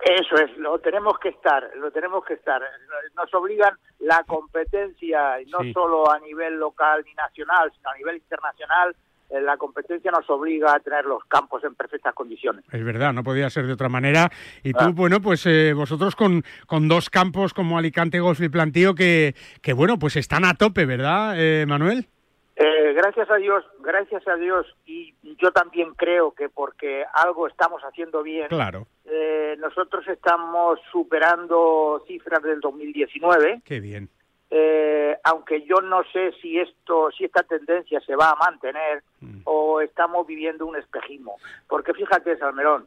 Eso 0.02 0.34
es, 0.36 0.56
lo 0.56 0.78
tenemos 0.78 1.18
que 1.18 1.28
estar, 1.28 1.70
lo 1.76 1.90
tenemos 1.90 2.24
que 2.24 2.34
estar. 2.34 2.62
Nos 3.14 3.32
obligan 3.34 3.76
la 3.98 4.24
competencia, 4.24 5.36
no 5.48 5.58
solo 5.72 6.10
a 6.10 6.18
nivel 6.20 6.58
local 6.58 7.02
ni 7.04 7.12
nacional, 7.14 7.70
sino 7.76 7.90
a 7.90 7.96
nivel 7.96 8.16
internacional. 8.16 8.96
Eh, 9.28 9.40
la 9.40 9.56
competencia 9.58 10.10
nos 10.10 10.28
obliga 10.30 10.74
a 10.74 10.80
tener 10.80 11.04
los 11.04 11.24
campos 11.26 11.62
en 11.64 11.74
perfectas 11.74 12.14
condiciones. 12.14 12.64
Es 12.72 12.82
verdad, 12.82 13.12
no 13.12 13.22
podía 13.22 13.50
ser 13.50 13.66
de 13.66 13.74
otra 13.74 13.88
manera. 13.88 14.30
Y 14.64 14.72
tú, 14.72 14.86
ah. 14.86 14.92
bueno, 14.92 15.20
pues 15.20 15.44
eh, 15.46 15.72
vosotros 15.74 16.16
con, 16.16 16.42
con 16.66 16.88
dos 16.88 17.10
campos 17.10 17.52
como 17.52 17.78
Alicante 17.78 18.20
Golf 18.20 18.40
y 18.40 18.48
Plantío 18.48 18.94
que, 18.94 19.34
que 19.62 19.72
bueno, 19.72 19.98
pues 19.98 20.16
están 20.16 20.44
a 20.44 20.54
tope, 20.54 20.86
¿verdad, 20.86 21.34
eh, 21.36 21.66
Manuel? 21.66 22.08
Eh, 22.62 22.92
gracias 22.92 23.30
a 23.30 23.36
Dios, 23.36 23.64
gracias 23.78 24.28
a 24.28 24.36
Dios, 24.36 24.66
y 24.84 25.14
yo 25.38 25.50
también 25.50 25.94
creo 25.94 26.32
que 26.32 26.50
porque 26.50 27.06
algo 27.14 27.46
estamos 27.46 27.80
haciendo 27.80 28.22
bien, 28.22 28.48
claro. 28.48 28.86
Eh, 29.06 29.56
nosotros 29.58 30.06
estamos 30.06 30.78
superando 30.92 32.04
cifras 32.06 32.42
del 32.42 32.60
2019. 32.60 33.62
Qué 33.64 33.80
bien. 33.80 34.10
Eh, 34.50 35.16
aunque 35.24 35.62
yo 35.62 35.80
no 35.80 36.02
sé 36.12 36.32
si 36.42 36.58
esto, 36.58 37.10
si 37.16 37.24
esta 37.24 37.44
tendencia 37.44 37.98
se 38.00 38.14
va 38.14 38.28
a 38.28 38.36
mantener 38.36 39.04
mm. 39.20 39.40
o 39.44 39.80
estamos 39.80 40.26
viviendo 40.26 40.66
un 40.66 40.76
espejismo, 40.76 41.36
porque 41.66 41.94
fíjate, 41.94 42.36
Salmerón, 42.36 42.86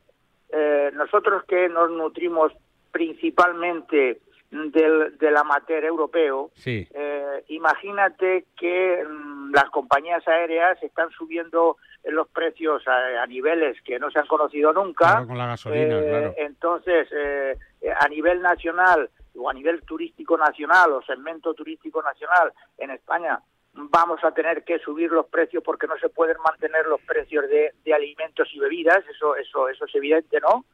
nosotros 0.94 1.46
que 1.46 1.68
nos 1.68 1.90
nutrimos 1.90 2.54
principalmente 2.92 4.22
del, 4.54 5.18
del 5.18 5.36
amateur 5.36 5.84
europeo, 5.84 6.52
sí. 6.54 6.88
eh, 6.94 7.44
imagínate 7.48 8.46
que 8.56 9.04
mm, 9.04 9.52
las 9.52 9.70
compañías 9.72 10.28
aéreas 10.28 10.82
están 10.84 11.10
subiendo 11.10 11.78
los 12.04 12.28
precios 12.28 12.84
a, 12.88 13.26
niveles 13.26 13.82
que 13.82 13.98
no 13.98 14.12
se 14.12 14.20
han 14.20 14.28
conocido 14.28 14.72
nunca. 14.72 15.26
con 15.26 15.38
la 15.38 15.48
gasolina, 15.48 16.00
eh, 16.00 16.08
claro. 16.08 16.34
Entonces, 16.38 17.08
eh, 17.12 17.58
a 18.00 18.08
nivel 18.10 18.42
nacional 18.42 19.10
o 19.36 19.50
a 19.50 19.54
nivel 19.54 19.82
turístico 19.82 20.38
nacional 20.38 20.92
o 20.92 21.02
segmento 21.02 21.54
turístico 21.56 22.04
nacional 22.04 22.54
en 22.78 22.92
España, 22.92 23.40
vamos 23.74 24.24
a 24.24 24.32
tener 24.32 24.64
que 24.64 24.78
subir 24.80 25.12
los 25.12 25.26
precios 25.26 25.64
porque 25.64 25.88
no 25.88 25.98
se 25.98 26.10
pueden 26.10 26.38
mantener 26.46 26.86
los 26.86 27.02
precios 27.02 27.50
de, 27.50 27.72
de 27.84 27.94
alimentos 27.94 28.48
y 28.54 28.60
bebidas, 28.60 29.04
eso, 29.10 29.36
eso, 29.36 29.68
eso 29.68 29.86
es 29.86 29.96
evidente, 29.96 30.40
¿no? 30.40 30.66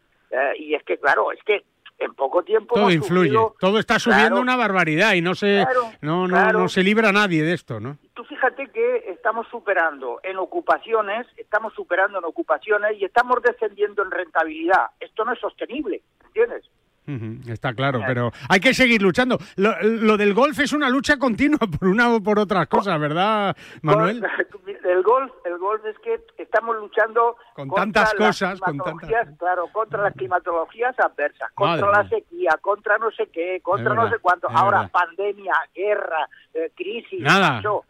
y 0.59 0.75
es 0.75 0.83
que, 0.83 0.99
claro, 0.99 1.31
es 1.31 1.41
que 1.43 1.63
en 1.99 2.13
poco 2.13 2.43
tiempo 2.43 2.75
todo 2.75 2.91
influye. 2.91 3.37
todo 3.59 3.79
está 3.79 3.99
subiendo 3.99 4.39
una 4.39 4.55
barbaridad 4.55 5.13
y 5.13 5.21
no 5.21 5.35
se 5.35 5.65
no, 6.01 6.27
no, 6.27 6.51
no 6.53 6.69
se 6.69 6.83
libra 6.83 7.11
nadie 7.11 7.43
de 7.43 7.53
esto 7.53 7.79
no 7.79 7.97
tú 8.13 8.23
fíjate 8.23 8.67
que 8.71 9.05
estamos 9.09 9.47
superando 9.49 10.19
en 10.23 10.37
ocupaciones 10.37 11.27
estamos 11.37 11.73
superando 11.73 12.19
en 12.19 12.25
ocupaciones 12.25 12.97
y 12.99 13.05
estamos 13.05 13.41
descendiendo 13.43 14.03
en 14.03 14.11
rentabilidad. 14.11 14.87
Esto 14.99 15.25
no 15.25 15.33
es 15.33 15.39
sostenible 15.39 16.01
¿entiendes? 16.25 16.65
Está 17.47 17.73
claro, 17.73 18.01
pero 18.05 18.31
hay 18.47 18.59
que 18.59 18.73
seguir 18.73 19.01
luchando. 19.01 19.37
Lo, 19.55 20.17
del 20.17 20.33
golf 20.33 20.59
es 20.59 20.73
una 20.73 20.89
lucha 20.89 21.17
continua 21.17 21.59
por 21.59 21.87
una 21.87 22.13
o 22.13 22.21
por 22.21 22.39
otras 22.39 22.67
cosas, 22.67 22.99
¿verdad, 22.99 23.55
Manuel? 23.81 24.23
El 24.83 25.03
golf, 25.03 25.31
el 25.45 25.57
golf 25.59 25.85
es 25.85 25.97
que 25.99 26.19
estamos 26.37 26.75
luchando 26.77 27.37
con 27.53 27.69
tantas 27.69 28.13
cosas, 28.15 28.59
con 28.59 28.77
tantas... 28.77 29.09
claro, 29.37 29.67
contra 29.71 30.01
las 30.03 30.13
climatologías 30.13 30.97
adversas, 30.99 31.51
contra 31.53 31.91
la 31.91 32.09
sequía, 32.09 32.51
contra 32.61 32.97
no 32.97 33.11
sé 33.11 33.27
qué, 33.27 33.59
contra 33.61 33.93
no 33.93 34.09
sé 34.09 34.17
cuánto. 34.19 34.49
Ahora 34.49 34.87
pandemia, 34.87 35.53
guerra, 35.75 36.27
eh, 36.53 36.71
crisis. 36.75 37.21
Nada. 37.21 37.61
Ah, 37.63 37.81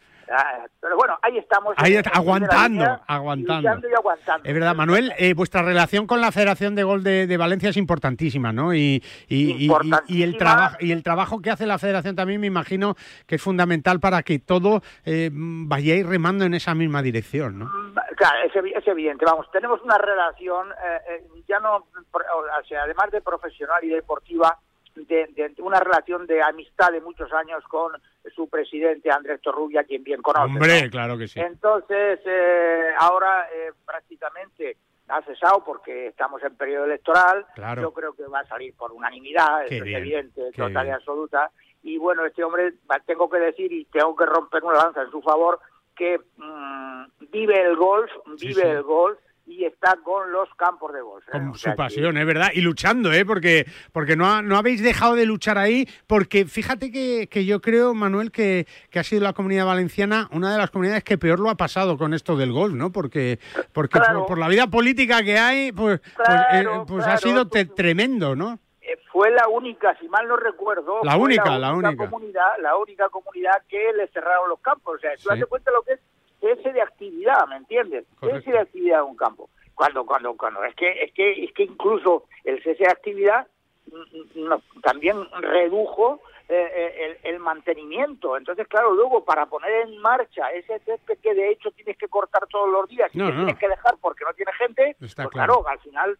pero 0.80 0.96
bueno, 0.96 1.18
ahí 1.22 1.38
estamos. 1.38 1.74
Ahí 1.76 1.96
aguantando, 2.12 2.84
aguantando. 3.06 3.88
Y 3.88 3.94
aguantando. 3.94 4.48
Es 4.48 4.54
verdad, 4.54 4.74
Manuel, 4.74 5.12
eh, 5.18 5.34
vuestra 5.34 5.62
relación 5.62 6.06
con 6.06 6.20
la 6.20 6.30
Federación 6.30 6.74
de 6.74 6.84
Gol 6.84 7.02
de, 7.02 7.36
Valencia 7.36 7.70
es 7.70 7.76
importantísima, 7.76 8.52
¿no? 8.52 8.74
Y, 8.74 9.02
y, 9.28 9.68
y, 10.06 10.22
el 10.22 10.36
trabajo 10.36 10.76
y 10.78 10.92
el 10.92 11.02
trabajo 11.02 11.40
que 11.40 11.50
hace 11.50 11.66
la 11.66 11.78
Federación 11.78 12.14
también 12.14 12.40
me 12.40 12.46
imagino 12.46 12.94
que 13.26 13.36
es 13.36 13.42
fundamental 13.42 13.98
para 13.98 14.22
que 14.22 14.38
todo 14.38 14.82
eh, 15.04 15.30
vayáis 15.32 16.06
remando 16.06 16.44
en 16.44 16.54
esa 16.54 16.74
misma 16.74 17.02
dirección, 17.02 17.58
¿no? 17.58 17.64
Mm, 17.66 17.94
claro, 18.16 18.38
es, 18.44 18.86
evidente. 18.86 19.24
Vamos, 19.24 19.50
tenemos 19.50 19.80
una 19.82 19.98
relación, 19.98 20.68
eh, 21.08 21.24
ya 21.48 21.58
no, 21.58 21.76
o 22.12 22.64
sea, 22.68 22.82
además 22.82 23.10
de 23.10 23.20
profesional 23.20 23.82
y 23.82 23.88
deportiva, 23.88 24.58
de, 25.06 25.54
una 25.58 25.80
relación 25.80 26.26
de 26.26 26.42
amistad 26.42 26.92
de 26.92 27.00
muchos 27.00 27.32
años 27.32 27.62
con 27.68 27.92
su 28.34 28.48
presidente 28.48 29.10
Andrés 29.10 29.40
Torrubia, 29.40 29.84
quien 29.84 30.04
bien 30.04 30.22
conoce. 30.22 30.44
Hombre, 30.44 30.90
claro 30.90 31.16
que 31.18 31.28
sí. 31.28 31.40
Entonces, 31.40 32.20
eh, 32.24 32.90
ahora 32.98 33.48
eh, 33.52 33.72
prácticamente 33.84 34.76
ha 35.08 35.22
cesado 35.22 35.64
porque 35.64 36.08
estamos 36.08 36.42
en 36.42 36.54
periodo 36.56 36.84
electoral. 36.84 37.44
Yo 37.80 37.92
creo 37.92 38.12
que 38.12 38.24
va 38.24 38.40
a 38.40 38.46
salir 38.46 38.74
por 38.74 38.92
unanimidad, 38.92 39.64
es 39.66 39.72
evidente, 39.72 40.52
total 40.56 40.86
y 40.86 40.90
absoluta. 40.90 41.50
Y 41.82 41.98
bueno, 41.98 42.24
este 42.26 42.44
hombre, 42.44 42.74
tengo 43.06 43.28
que 43.28 43.38
decir 43.38 43.72
y 43.72 43.86
tengo 43.86 44.14
que 44.14 44.26
romper 44.26 44.62
una 44.62 44.76
lanza 44.76 45.02
en 45.02 45.10
su 45.10 45.22
favor, 45.22 45.58
que 45.96 46.18
mm, 46.36 47.04
vive 47.30 47.60
el 47.62 47.76
golf, 47.76 48.10
vive 48.38 48.70
el 48.70 48.82
golf 48.82 49.18
y 49.46 49.64
está 49.64 49.96
con 50.02 50.30
los 50.32 50.48
campos 50.56 50.92
de 50.92 51.00
golf. 51.00 51.26
¿eh? 51.28 51.32
Con 51.32 51.54
su 51.54 51.74
pasión, 51.74 52.16
es 52.16 52.26
verdad, 52.26 52.50
y 52.54 52.60
luchando, 52.60 53.12
¿eh? 53.12 53.24
porque, 53.24 53.66
porque 53.92 54.16
no, 54.16 54.42
no 54.42 54.56
habéis 54.56 54.82
dejado 54.82 55.14
de 55.14 55.26
luchar 55.26 55.58
ahí, 55.58 55.88
porque 56.06 56.44
fíjate 56.44 56.92
que, 56.92 57.28
que 57.28 57.44
yo 57.44 57.60
creo, 57.60 57.94
Manuel, 57.94 58.30
que, 58.30 58.66
que, 58.90 58.98
ha 58.98 59.04
sido 59.04 59.22
la 59.22 59.32
comunidad 59.32 59.66
valenciana 59.66 60.28
una 60.32 60.52
de 60.52 60.58
las 60.58 60.70
comunidades 60.70 61.04
que 61.04 61.18
peor 61.18 61.40
lo 61.40 61.50
ha 61.50 61.56
pasado 61.56 61.98
con 61.98 62.14
esto 62.14 62.36
del 62.36 62.52
golf, 62.52 62.74
¿no? 62.74 62.92
Porque, 62.92 63.38
porque 63.72 63.98
por, 64.26 64.38
la 64.38 64.48
vida 64.48 64.66
política 64.68 65.22
que 65.22 65.38
hay, 65.38 65.72
pues, 65.72 66.00
pues, 66.00 66.40
eh, 66.52 66.66
pues 66.86 67.06
ha 67.06 67.16
sido 67.16 67.48
tremendo, 67.48 68.36
¿no? 68.36 68.58
Eh, 68.82 68.98
fue 69.12 69.30
la 69.30 69.48
única, 69.48 69.96
si 70.00 70.08
mal 70.08 70.26
no 70.26 70.36
recuerdo, 70.36 71.00
la 71.02 71.16
única, 71.16 71.58
la 71.58 71.72
única, 71.72 72.08
comunidad, 72.08 72.58
la 72.60 72.76
única 72.76 73.08
comunidad 73.08 73.62
que 73.68 73.92
le 73.94 74.08
cerraron 74.08 74.48
los 74.48 74.60
campos. 74.60 74.96
O 74.96 74.98
sea, 74.98 75.12
tú 75.16 75.28
sí. 75.34 75.42
cuenta 75.48 75.70
lo 75.70 75.82
que 75.82 75.92
es 75.94 76.00
ese 76.42 76.72
de 76.72 76.82
actividad, 76.82 77.46
¿me 77.48 77.56
entiendes? 77.56 78.04
Ese 78.22 78.50
de 78.50 78.58
actividad 78.58 79.00
en 79.00 79.10
un 79.10 79.16
campo. 79.16 79.50
Cuando, 79.74 80.04
cuando, 80.04 80.36
cuando, 80.36 80.62
es 80.64 80.74
que, 80.74 81.04
es 81.04 81.12
que, 81.12 81.44
es 81.44 81.52
que 81.54 81.62
incluso 81.62 82.24
el 82.44 82.62
cese 82.62 82.84
de 82.84 82.90
actividad 82.90 83.46
mm, 83.86 84.40
mm, 84.44 84.80
también 84.82 85.16
redujo 85.40 86.20
eh, 86.48 86.68
eh, 86.74 87.20
el, 87.22 87.38
mantenimiento. 87.38 88.36
Entonces, 88.36 88.66
claro, 88.68 88.92
luego 88.92 89.24
para 89.24 89.46
poner 89.46 89.70
en 89.86 89.98
marcha 89.98 90.50
ese 90.52 90.80
césped 90.80 91.18
que 91.22 91.32
de 91.32 91.52
hecho 91.52 91.70
tienes 91.70 91.96
que 91.96 92.08
cortar 92.08 92.46
todos 92.48 92.68
los 92.68 92.88
días 92.88 93.08
y 93.14 93.20
que 93.20 93.32
tienes 93.32 93.56
que 93.56 93.68
dejar 93.68 93.94
porque 94.00 94.24
no 94.24 94.34
tiene 94.34 94.52
gente, 94.54 94.96
pues 94.98 95.14
claro. 95.14 95.66
al 95.66 95.78
final 95.78 96.18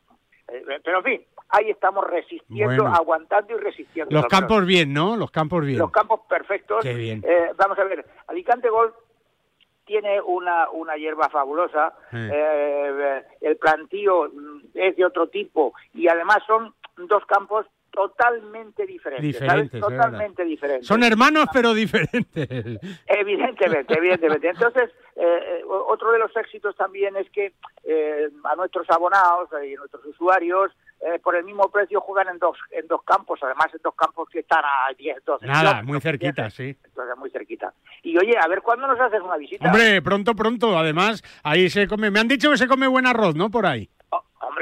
eh, 0.49 0.81
pero 0.83 0.99
en 0.99 1.05
fin, 1.05 1.27
ahí 1.51 1.71
estamos 1.71 2.07
resistiendo, 2.09 2.87
aguantando 2.87 3.55
y 3.55 3.61
resistiendo. 3.61 4.15
Los 4.15 4.27
campos 4.27 4.65
bien, 4.65 4.93
¿no? 4.93 5.17
Los 5.17 5.31
campos 5.31 5.65
bien. 5.65 5.79
Los 5.79 5.91
campos 5.91 6.21
perfectos. 6.29 6.79
Qué 6.83 6.95
bien. 6.95 7.23
vamos 7.59 7.79
a 7.79 7.85
ver, 7.85 8.07
Alicante 8.29 8.71
Golf 8.71 8.95
tiene 9.91 10.21
una, 10.21 10.71
una 10.71 10.95
hierba 10.95 11.29
fabulosa, 11.31 11.93
eh, 12.13 13.25
el 13.41 13.57
plantío 13.57 14.31
es 14.73 14.95
de 14.95 15.05
otro 15.05 15.27
tipo 15.27 15.75
y 15.93 16.07
además 16.07 16.45
son 16.47 16.73
dos 17.09 17.27
campos 17.27 17.67
totalmente 17.91 18.87
diferentes, 18.87 19.41
totalmente 19.81 20.45
diferentes. 20.45 20.87
Son 20.87 21.03
hermanos 21.03 21.47
pero 21.53 21.75
diferentes. 21.75 22.49
Evidentemente, 23.05 23.99
evidentemente. 23.99 24.51
Entonces, 24.51 24.91
eh, 25.17 25.25
eh, 25.25 25.63
otro 25.67 26.13
de 26.13 26.21
los 26.21 26.37
éxitos 26.37 26.77
también 26.77 27.17
es 27.17 27.29
que 27.31 27.55
a 28.45 28.55
nuestros 28.55 28.89
abonados 28.91 29.49
y 29.61 29.75
a 29.75 29.79
nuestros 29.79 30.07
usuarios 30.07 30.71
eh, 31.01 31.19
por 31.23 31.35
el 31.35 31.45
mismo 31.45 31.71
precio 31.71 32.01
juegan 32.01 32.29
en 32.29 32.39
dos 32.39 32.59
en 32.71 32.87
dos 32.87 33.03
campos, 33.05 33.41
además 33.43 33.69
en 33.73 33.81
dos 33.83 33.95
campos 33.95 34.29
que 34.31 34.41
están 34.41 34.63
a 34.65 34.93
10, 34.97 35.25
12 35.25 35.47
Nada, 35.47 35.83
muy 35.83 36.01
cerquita, 36.01 36.51
sí. 36.51 36.77
Entonces, 36.85 37.17
muy 37.17 37.31
cerquita. 37.31 37.73
Y 38.03 38.17
oye, 38.19 38.35
a 38.39 38.47
ver, 38.49 38.61
¿cuándo 38.61 38.87
nos 38.87 39.01
haces 39.01 39.21
una 39.23 39.37
visita? 39.37 39.67
Hombre, 39.67 40.03
pronto, 40.03 40.35
pronto. 40.35 40.79
Además, 40.79 41.23
ahí 41.43 41.71
se 41.71 41.87
come... 41.87 42.11
Me 42.11 42.21
han 42.21 42.29
dicho 42.29 42.51
que 42.51 42.59
se 42.59 42.69
come 42.69 42.87
buen 42.87 43.07
arroz, 43.07 43.35
¿no? 43.35 43.51
Por 43.51 43.67
ahí. 43.67 43.89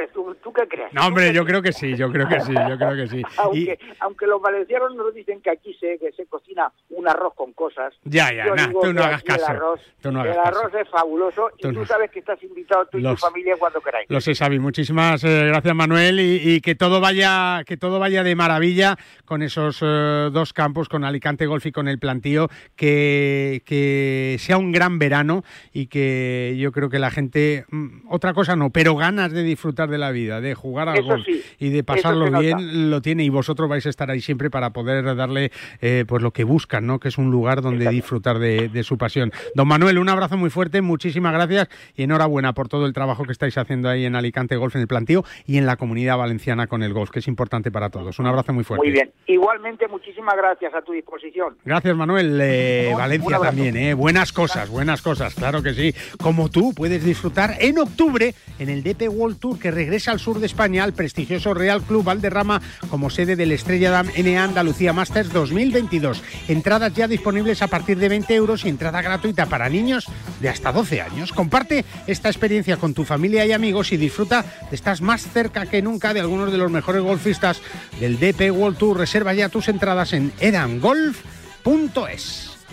¿Tú, 0.06 0.34
¿tú 0.42 0.52
qué 0.52 0.66
crees? 0.68 0.92
No, 0.92 1.06
hombre, 1.06 1.32
yo 1.32 1.44
creo 1.44 1.60
que 1.60 1.72
sí, 1.72 1.96
yo 1.96 2.10
creo 2.10 2.28
que 2.28 2.40
sí, 2.40 2.52
yo 2.52 2.76
creo 2.76 2.96
que 2.96 3.08
sí. 3.08 3.22
aunque, 3.36 3.78
aunque 4.00 4.26
los 4.26 4.40
valencianos 4.40 4.94
nos 4.94 5.12
dicen 5.14 5.40
que 5.40 5.50
aquí 5.50 5.74
se, 5.74 5.98
que 5.98 6.12
se 6.12 6.26
cocina 6.26 6.70
un 6.90 7.08
arroz 7.08 7.34
con 7.34 7.52
cosas. 7.52 7.94
Ya, 8.04 8.32
ya, 8.32 8.70
tú 8.70 8.92
no 8.92 9.02
hagas 9.02 9.22
caso. 9.22 9.44
El 9.46 9.56
arroz, 9.56 9.80
el 10.02 10.38
arroz 10.38 10.74
es 10.74 10.88
fabuloso 10.88 11.50
y 11.58 11.72
tú, 11.72 11.84
sabes 11.84 12.10
que 12.10 12.20
estás 12.20 12.42
invitado 12.42 12.86
tú 12.86 12.98
y 12.98 13.02
tu 13.02 13.16
familia 13.16 13.56
cuando 13.58 13.80
queráis. 13.80 14.08
Lo 14.08 14.20
sé, 14.20 14.34
Xavi. 14.34 14.58
Muchísimas 14.58 15.22
eh, 15.24 15.46
gracias, 15.46 15.74
Manuel, 15.74 16.20
y, 16.20 16.60
que 16.60 16.74
todo 16.74 17.00
vaya 17.00 17.62
que 17.66 17.76
todo 17.76 17.98
vaya 17.98 18.22
de 18.22 18.34
maravilla 18.34 18.96
con 19.24 19.42
esos 19.42 19.80
eh, 19.82 20.30
dos 20.32 20.52
campos, 20.52 20.88
con 20.88 21.04
Alicante 21.04 21.46
Golf 21.46 21.66
y 21.66 21.72
con 21.72 21.88
el 21.88 21.98
plantío, 21.98 22.48
que, 22.76 23.62
que 23.64 24.36
sea 24.38 24.58
un 24.58 24.72
gran 24.72 24.98
verano 24.98 25.44
y 25.72 25.86
que 25.86 26.56
yo 26.58 26.72
creo 26.72 26.90
que 26.90 26.98
la 26.98 27.10
gente, 27.10 27.64
mm, 27.70 28.08
otra 28.10 28.34
cosa 28.34 28.56
no, 28.56 28.70
pero 28.70 28.96
ganas 28.96 29.32
de 29.32 29.42
disfrutar 29.42 29.87
de 29.88 29.98
la 29.98 30.10
vida, 30.10 30.40
de 30.40 30.54
jugar 30.54 30.88
al 30.88 31.02
golf 31.02 31.26
y 31.58 31.70
de 31.70 31.84
pasarlo 31.84 32.30
bien, 32.38 32.90
lo 32.90 33.00
tiene 33.02 33.24
y 33.24 33.28
vosotros 33.28 33.68
vais 33.68 33.86
a 33.86 33.90
estar 33.90 34.10
ahí 34.10 34.20
siempre 34.20 34.50
para 34.50 34.70
poder 34.70 35.16
darle 35.16 35.50
eh, 35.80 36.04
pues 36.06 36.22
lo 36.22 36.32
que 36.32 36.44
buscan, 36.44 36.86
¿no? 36.86 36.98
Que 37.00 37.08
es 37.08 37.18
un 37.18 37.30
lugar 37.30 37.62
donde 37.62 37.88
disfrutar 37.88 38.38
de, 38.38 38.82
su 38.82 38.96
pasión. 38.96 39.32
Don 39.54 39.66
Manuel, 39.66 39.98
un 39.98 40.08
abrazo 40.08 40.36
muy 40.36 40.50
fuerte, 40.50 40.82
muchísimas 40.82 41.32
gracias 41.32 41.68
y 41.96 42.04
enhorabuena 42.04 42.52
por 42.52 42.68
todo 42.68 42.86
el 42.86 42.92
trabajo 42.92 43.24
que 43.24 43.32
estáis 43.32 43.58
haciendo 43.58 43.88
ahí 43.88 44.04
en 44.04 44.14
Alicante 44.14 44.56
Golf, 44.56 44.76
en 44.76 44.82
el 44.82 44.88
plantío 44.88 45.24
y 45.46 45.58
en 45.58 45.66
la 45.66 45.76
comunidad 45.76 46.16
valenciana 46.16 46.66
con 46.66 46.82
el 46.82 46.92
golf, 46.92 47.10
que 47.10 47.18
es 47.18 47.28
importante 47.28 47.70
para 47.70 47.90
todos. 47.90 48.18
Un 48.18 48.26
abrazo 48.26 48.52
muy 48.52 48.64
fuerte. 48.64 48.84
Muy 48.84 48.92
bien. 48.92 49.10
Igualmente, 49.26 49.88
muchísimas 49.88 50.36
gracias 50.36 50.74
a 50.74 50.82
tu 50.82 50.92
disposición. 50.92 51.56
Gracias, 51.64 51.96
Manuel. 51.96 52.38
Eh, 52.40 52.92
Valencia 52.96 53.38
también, 53.38 53.76
¿eh? 53.76 53.94
Buenas 53.94 54.32
cosas, 54.32 54.70
buenas 54.70 55.02
cosas, 55.02 55.34
claro 55.34 55.62
que 55.62 55.74
sí. 55.74 55.94
Como 56.18 56.48
tú 56.48 56.72
puedes 56.74 57.04
disfrutar 57.04 57.56
en 57.60 57.78
octubre 57.78 58.34
en 58.58 58.68
el 58.68 58.82
DP 58.82 59.08
World 59.08 59.38
Tour 59.38 59.58
que 59.58 59.70
regresa 59.78 60.10
al 60.10 60.18
sur 60.18 60.40
de 60.40 60.46
España 60.46 60.82
al 60.82 60.92
prestigioso 60.92 61.54
Real 61.54 61.82
Club 61.82 62.02
Valderrama 62.02 62.60
como 62.90 63.10
sede 63.10 63.36
del 63.36 63.52
Estrella 63.52 63.92
Dam 63.92 64.08
NA 64.08 64.42
Andalucía 64.42 64.92
Masters 64.92 65.32
2022. 65.32 66.20
Entradas 66.48 66.92
ya 66.94 67.06
disponibles 67.06 67.62
a 67.62 67.68
partir 67.68 67.96
de 67.96 68.08
20 68.08 68.34
euros 68.34 68.64
y 68.64 68.70
entrada 68.70 69.02
gratuita 69.02 69.46
para 69.46 69.68
niños 69.68 70.06
de 70.40 70.48
hasta 70.48 70.72
12 70.72 71.00
años. 71.00 71.32
Comparte 71.32 71.84
esta 72.08 72.28
experiencia 72.28 72.76
con 72.76 72.92
tu 72.92 73.04
familia 73.04 73.46
y 73.46 73.52
amigos 73.52 73.92
y 73.92 73.96
disfruta 73.96 74.44
de 74.68 74.74
estás 74.74 75.00
más 75.00 75.22
cerca 75.22 75.66
que 75.66 75.80
nunca 75.80 76.12
de 76.12 76.18
algunos 76.18 76.50
de 76.50 76.58
los 76.58 76.72
mejores 76.72 77.02
golfistas 77.02 77.62
del 78.00 78.18
DP 78.18 78.50
World 78.50 78.78
Tour. 78.78 78.98
Reserva 78.98 79.32
ya 79.32 79.48
tus 79.48 79.68
entradas 79.68 80.12
en 80.12 80.32
edangolf.es. 80.40 81.20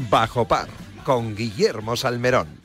Bajo 0.09 0.47
par 0.47 0.69
con 1.03 1.35
Guillermo 1.35 1.95
Salmerón. 1.95 2.64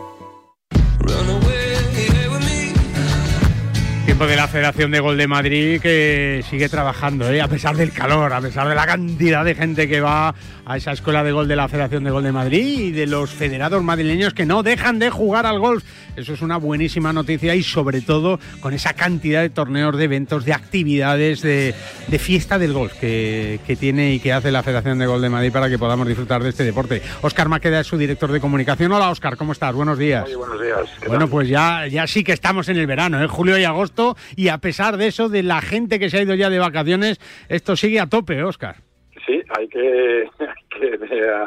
103 4.21 4.21
104. 4.21 4.27
Tiempo 4.27 4.27
de 4.27 4.35
la 4.35 4.47
Federación 4.47 4.91
de 4.91 4.99
Gol 4.99 5.17
de 5.17 5.27
Madrid 5.27 5.81
que 5.81 6.43
sigue 6.47 6.69
trabajando, 6.69 7.31
¿eh? 7.31 7.41
a 7.41 7.47
pesar 7.47 7.75
del 7.75 7.91
calor, 7.91 8.31
a 8.33 8.41
pesar 8.41 8.67
de 8.67 8.75
la 8.75 8.85
cantidad 8.85 9.43
de 9.43 9.55
gente 9.55 9.87
que 9.87 9.99
va 9.99 10.35
a 10.71 10.77
esa 10.77 10.93
escuela 10.93 11.21
de 11.21 11.33
gol 11.33 11.49
de 11.49 11.57
la 11.57 11.67
Federación 11.67 12.05
de 12.05 12.11
Gol 12.11 12.23
de 12.23 12.31
Madrid 12.31 12.79
y 12.79 12.91
de 12.91 13.05
los 13.05 13.29
federados 13.29 13.83
madrileños 13.83 14.33
que 14.33 14.45
no 14.45 14.63
dejan 14.63 14.99
de 14.99 15.09
jugar 15.09 15.45
al 15.45 15.59
golf. 15.59 15.83
Eso 16.15 16.33
es 16.33 16.41
una 16.41 16.55
buenísima 16.55 17.11
noticia 17.11 17.55
y 17.55 17.63
sobre 17.63 17.99
todo 17.99 18.39
con 18.61 18.73
esa 18.73 18.93
cantidad 18.93 19.41
de 19.41 19.49
torneos, 19.49 19.97
de 19.97 20.05
eventos, 20.05 20.45
de 20.45 20.53
actividades, 20.53 21.41
de, 21.41 21.75
fiesta 22.19 22.57
del 22.57 22.71
golf 22.71 22.93
que, 22.93 23.59
tiene 23.77 24.13
y 24.13 24.19
que 24.21 24.31
hace 24.31 24.49
la 24.49 24.63
Federación 24.63 24.97
de 24.97 25.07
Gol 25.07 25.21
de 25.21 25.29
Madrid 25.29 25.51
para 25.51 25.69
que 25.69 25.77
podamos 25.77 26.07
disfrutar 26.07 26.41
de 26.41 26.49
este 26.49 26.63
deporte. 26.63 27.01
Óscar 27.21 27.49
Maqueda 27.49 27.81
es 27.81 27.87
su 27.87 27.97
director 27.97 28.31
de 28.31 28.39
comunicación. 28.39 28.93
Hola 28.93 29.09
Óscar, 29.09 29.35
¿cómo 29.35 29.51
estás? 29.51 29.75
Buenos 29.75 29.97
días. 29.97 30.33
buenos 30.37 30.61
días. 30.61 30.89
Bueno, 31.05 31.27
pues 31.27 31.49
ya, 31.49 31.85
ya 31.87 32.07
sí 32.07 32.23
que 32.23 32.31
estamos 32.31 32.69
en 32.69 32.77
el 32.77 32.87
verano, 32.87 33.21
¿eh? 33.21 33.27
julio 33.27 33.57
y 33.57 33.65
agosto 33.65 34.15
y 34.37 34.47
a 34.47 34.59
pesar 34.59 34.95
de 34.95 35.07
eso, 35.07 35.27
de 35.27 35.43
la 35.43 35.59
gente 35.59 35.99
que 35.99 36.09
se 36.09 36.19
ha 36.19 36.21
ido 36.21 36.35
ya 36.35 36.49
de 36.49 36.59
vacaciones, 36.59 37.19
esto 37.49 37.75
sigue 37.75 37.99
a 37.99 38.07
tope, 38.07 38.41
Óscar. 38.41 38.90
Sí, 39.31 39.41
hay 39.57 39.67
que, 39.67 40.23
eh, 40.23 41.45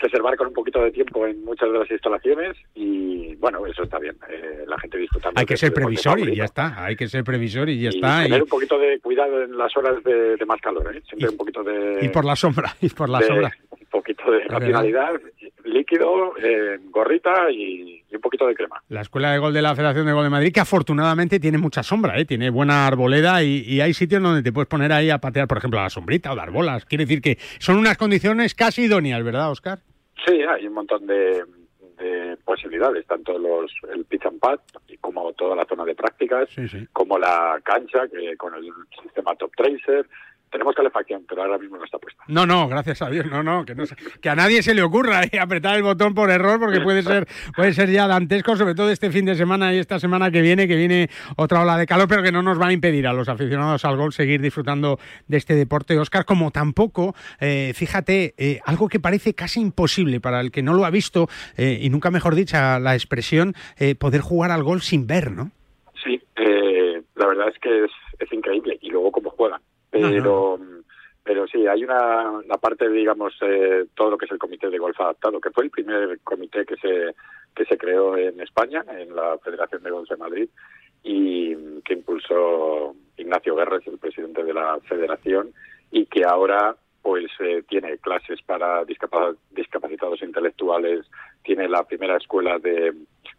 reservar 0.00 0.36
con 0.36 0.48
un 0.48 0.52
poquito 0.52 0.82
de 0.82 0.90
tiempo 0.90 1.26
en 1.26 1.44
muchas 1.44 1.70
de 1.70 1.78
las 1.78 1.90
instalaciones 1.90 2.56
y 2.74 3.34
bueno, 3.36 3.64
eso 3.66 3.82
está 3.82 3.98
bien, 3.98 4.16
eh, 4.28 4.64
la 4.66 4.78
gente 4.78 4.98
disfrutando. 4.98 5.38
Hay 5.38 5.46
que 5.46 5.56
ser 5.56 5.72
previsor 5.72 6.18
y 6.18 6.36
ya 6.36 6.44
está, 6.44 6.84
hay 6.84 6.96
que 6.96 7.08
ser 7.08 7.24
previsor 7.24 7.68
y 7.68 7.80
ya 7.80 7.90
está. 7.90 8.22
Tener 8.22 8.42
un 8.42 8.48
poquito 8.48 8.78
de 8.78 8.98
cuidado 9.00 9.42
en 9.42 9.56
las 9.56 9.76
horas 9.76 10.02
de, 10.04 10.44
más 10.46 10.60
calor, 10.60 10.94
¿eh? 10.94 11.02
siempre 11.06 11.30
un 11.30 11.36
poquito 11.36 11.62
de... 11.62 11.98
Y 12.02 12.08
por 12.08 12.24
la 12.24 12.36
sombra, 12.36 12.74
y 12.80 12.88
por 12.88 13.08
la 13.08 13.20
sombra. 13.22 13.52
Un 13.70 13.86
poquito 13.90 14.30
de 14.30 14.44
racionalidad, 14.44 15.20
líquido, 15.76 16.36
eh, 16.38 16.78
gorrita 16.90 17.50
y, 17.50 18.02
un 18.12 18.20
poquito 18.20 18.46
de 18.46 18.54
crema. 18.54 18.82
La 18.88 19.02
Escuela 19.02 19.32
de 19.32 19.38
Gol 19.38 19.52
de 19.52 19.62
la 19.62 19.74
Federación 19.74 20.06
de 20.06 20.12
Gol 20.12 20.24
de 20.24 20.30
Madrid, 20.30 20.52
que 20.52 20.60
afortunadamente 20.60 21.38
tiene 21.38 21.58
mucha 21.58 21.82
sombra, 21.82 22.18
¿eh? 22.18 22.24
tiene 22.24 22.50
buena 22.50 22.86
arboleda 22.86 23.42
y, 23.42 23.80
hay 23.80 23.92
sitios 23.92 24.22
donde 24.22 24.42
te 24.42 24.52
puedes 24.52 24.68
poner 24.68 24.92
ahí 24.92 25.10
a 25.10 25.18
patear, 25.18 25.46
por 25.46 25.58
ejemplo, 25.58 25.78
a 25.78 25.84
la 25.84 25.90
sombrita 25.90 26.32
o 26.32 26.36
dar 26.36 26.50
bolas. 26.50 26.84
Quiere 26.86 27.04
decir 27.04 27.20
que 27.20 27.36
son 27.58 27.76
unas 27.76 27.98
condiciones 27.98 28.54
casi 28.54 28.82
idóneas, 28.82 29.22
¿verdad, 29.22 29.50
Oscar? 29.50 29.80
Sí, 30.26 30.40
hay 30.42 30.66
un 30.66 30.74
montón 30.74 31.06
de, 31.06 31.44
posibilidades, 32.44 33.06
tanto 33.06 33.38
los 33.38 33.72
el 33.92 34.04
pitch 34.04 34.26
and 34.26 34.38
pad 34.38 34.60
como 35.00 35.32
toda 35.32 35.56
la 35.56 35.64
zona 35.64 35.84
de 35.84 35.94
prácticas, 35.94 36.48
como 36.92 37.18
la 37.18 37.60
cancha 37.64 38.06
que 38.08 38.36
con 38.36 38.54
el 38.54 38.70
sistema 39.02 39.34
Top 39.34 39.50
Tracer, 39.56 40.06
tenemos 40.50 40.74
calefacción, 40.74 41.24
pero 41.28 41.42
ahora 41.42 41.58
mismo 41.58 41.76
no 41.76 41.84
está 41.84 41.98
puesta. 41.98 42.22
No, 42.28 42.46
no, 42.46 42.68
gracias 42.68 43.02
a 43.02 43.10
Dios, 43.10 43.26
no, 43.26 43.42
no, 43.42 43.64
que, 43.64 43.74
no, 43.74 43.84
que 44.20 44.28
a 44.28 44.34
nadie 44.34 44.62
se 44.62 44.74
le 44.74 44.82
ocurra 44.82 45.24
eh, 45.24 45.38
apretar 45.38 45.76
el 45.76 45.82
botón 45.82 46.14
por 46.14 46.30
error 46.30 46.58
porque 46.58 46.80
puede 46.80 47.02
ser, 47.02 47.26
puede 47.54 47.72
ser 47.72 47.90
ya 47.90 48.06
dantesco, 48.06 48.56
sobre 48.56 48.74
todo 48.74 48.90
este 48.90 49.10
fin 49.10 49.24
de 49.24 49.34
semana 49.34 49.74
y 49.74 49.78
esta 49.78 49.98
semana 49.98 50.30
que 50.30 50.40
viene, 50.40 50.68
que 50.68 50.76
viene 50.76 51.10
otra 51.36 51.62
ola 51.62 51.76
de 51.76 51.86
calor, 51.86 52.08
pero 52.08 52.22
que 52.22 52.32
no 52.32 52.42
nos 52.42 52.60
va 52.60 52.68
a 52.68 52.72
impedir 52.72 53.06
a 53.06 53.12
los 53.12 53.28
aficionados 53.28 53.84
al 53.84 53.96
gol 53.96 54.12
seguir 54.12 54.40
disfrutando 54.40 54.98
de 55.26 55.36
este 55.36 55.54
deporte, 55.54 55.98
Oscar, 55.98 56.24
como 56.24 56.50
tampoco, 56.50 57.14
eh, 57.40 57.72
fíjate, 57.74 58.34
eh, 58.38 58.60
algo 58.64 58.88
que 58.88 59.00
parece 59.00 59.34
casi 59.34 59.60
imposible 59.60 60.20
para 60.20 60.40
el 60.40 60.50
que 60.50 60.62
no 60.62 60.74
lo 60.74 60.84
ha 60.84 60.90
visto, 60.90 61.28
y 61.58 61.88
nunca 61.90 62.10
mejor 62.10 62.34
dicha 62.34 62.78
la 62.78 62.94
expresión, 62.94 63.54
poder 63.98 64.20
jugar 64.20 64.50
al 64.50 64.62
gol 64.62 64.80
sin 64.82 65.06
ver, 65.06 65.30
¿no? 65.32 65.50
Sí, 66.04 66.20
la 67.14 67.26
verdad 67.26 67.48
es 67.48 67.58
que 67.58 67.84
es, 67.84 67.90
es 68.18 68.32
increíble, 68.32 68.78
y 68.80 68.90
luego 68.90 69.10
cómo 69.12 69.30
juegan 69.30 69.60
pero 70.00 70.58
pero 71.26 71.44
sí, 71.48 71.66
hay 71.66 71.82
una, 71.82 72.40
la 72.46 72.56
parte, 72.56 72.88
digamos, 72.88 73.34
eh, 73.42 73.86
todo 73.96 74.10
lo 74.10 74.16
que 74.16 74.26
es 74.26 74.30
el 74.30 74.38
comité 74.38 74.70
de 74.70 74.78
golf 74.78 74.98
adaptado, 75.00 75.40
que 75.40 75.50
fue 75.50 75.64
el 75.64 75.70
primer 75.70 76.20
comité 76.20 76.64
que 76.64 76.76
se 76.76 77.14
que 77.52 77.64
se 77.64 77.76
creó 77.76 78.16
en 78.16 78.40
España, 78.40 78.84
en 78.88 79.16
la 79.16 79.36
Federación 79.38 79.82
de 79.82 79.90
Golf 79.90 80.08
de 80.08 80.16
Madrid, 80.16 80.48
y 81.02 81.56
que 81.82 81.94
impulsó 81.94 82.94
Ignacio 83.16 83.56
Guerres, 83.56 83.86
el 83.86 83.98
presidente 83.98 84.44
de 84.44 84.54
la 84.54 84.78
Federación, 84.86 85.52
y 85.90 86.06
que 86.06 86.22
ahora 86.24 86.76
pues 87.02 87.26
eh, 87.40 87.62
tiene 87.68 87.98
clases 87.98 88.40
para 88.42 88.84
discapacitados 88.84 90.22
intelectuales, 90.22 91.06
tiene 91.42 91.68
la 91.68 91.84
primera 91.84 92.16
escuela 92.16 92.58
de, 92.58 92.92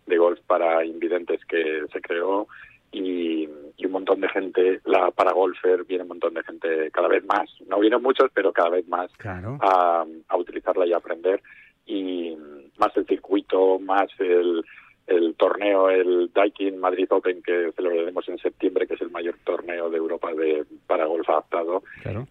de 0.05 0.17
golf 0.17 0.39
para 0.47 0.83
invidentes 0.83 1.43
que 1.45 1.83
se 1.91 2.01
creó 2.01 2.47
y, 2.91 3.47
un 3.85 3.91
montón 3.91 4.19
de 4.19 4.27
gente, 4.29 4.81
la 4.85 5.11
para 5.11 5.31
golfer, 5.31 5.85
viene 5.85 6.03
un 6.03 6.09
montón 6.09 6.33
de 6.33 6.43
gente 6.43 6.91
cada 6.91 7.07
vez 7.07 7.23
más, 7.25 7.49
no 7.67 7.79
vienen 7.79 8.01
muchos, 8.01 8.29
pero 8.33 8.51
cada 8.51 8.69
vez 8.69 8.87
más 8.87 9.09
a, 9.23 10.05
a 10.27 10.37
utilizarla 10.37 10.85
y 10.85 10.93
a 10.93 10.97
aprender. 10.97 11.41
Y 11.85 12.35
más 12.77 12.95
el 12.97 13.05
circuito, 13.05 13.79
más 13.79 14.09
el, 14.19 14.61
el 15.07 15.35
torneo, 15.35 15.89
el 15.89 16.31
Daikin 16.33 16.79
Madrid 16.79 17.07
Open 17.09 17.41
que 17.41 17.71
celebraremos 17.75 18.27
en 18.27 18.37
septiembre, 18.39 18.85
que 18.85 18.95
es 18.95 19.01
el 19.01 19.09
mayor 19.09 19.35
torneo 19.45 19.89
de 19.89 19.97
Europa 19.97 20.33
de 20.33 20.65
para 20.85 21.05
golf 21.05 21.29
adaptado. 21.29 21.83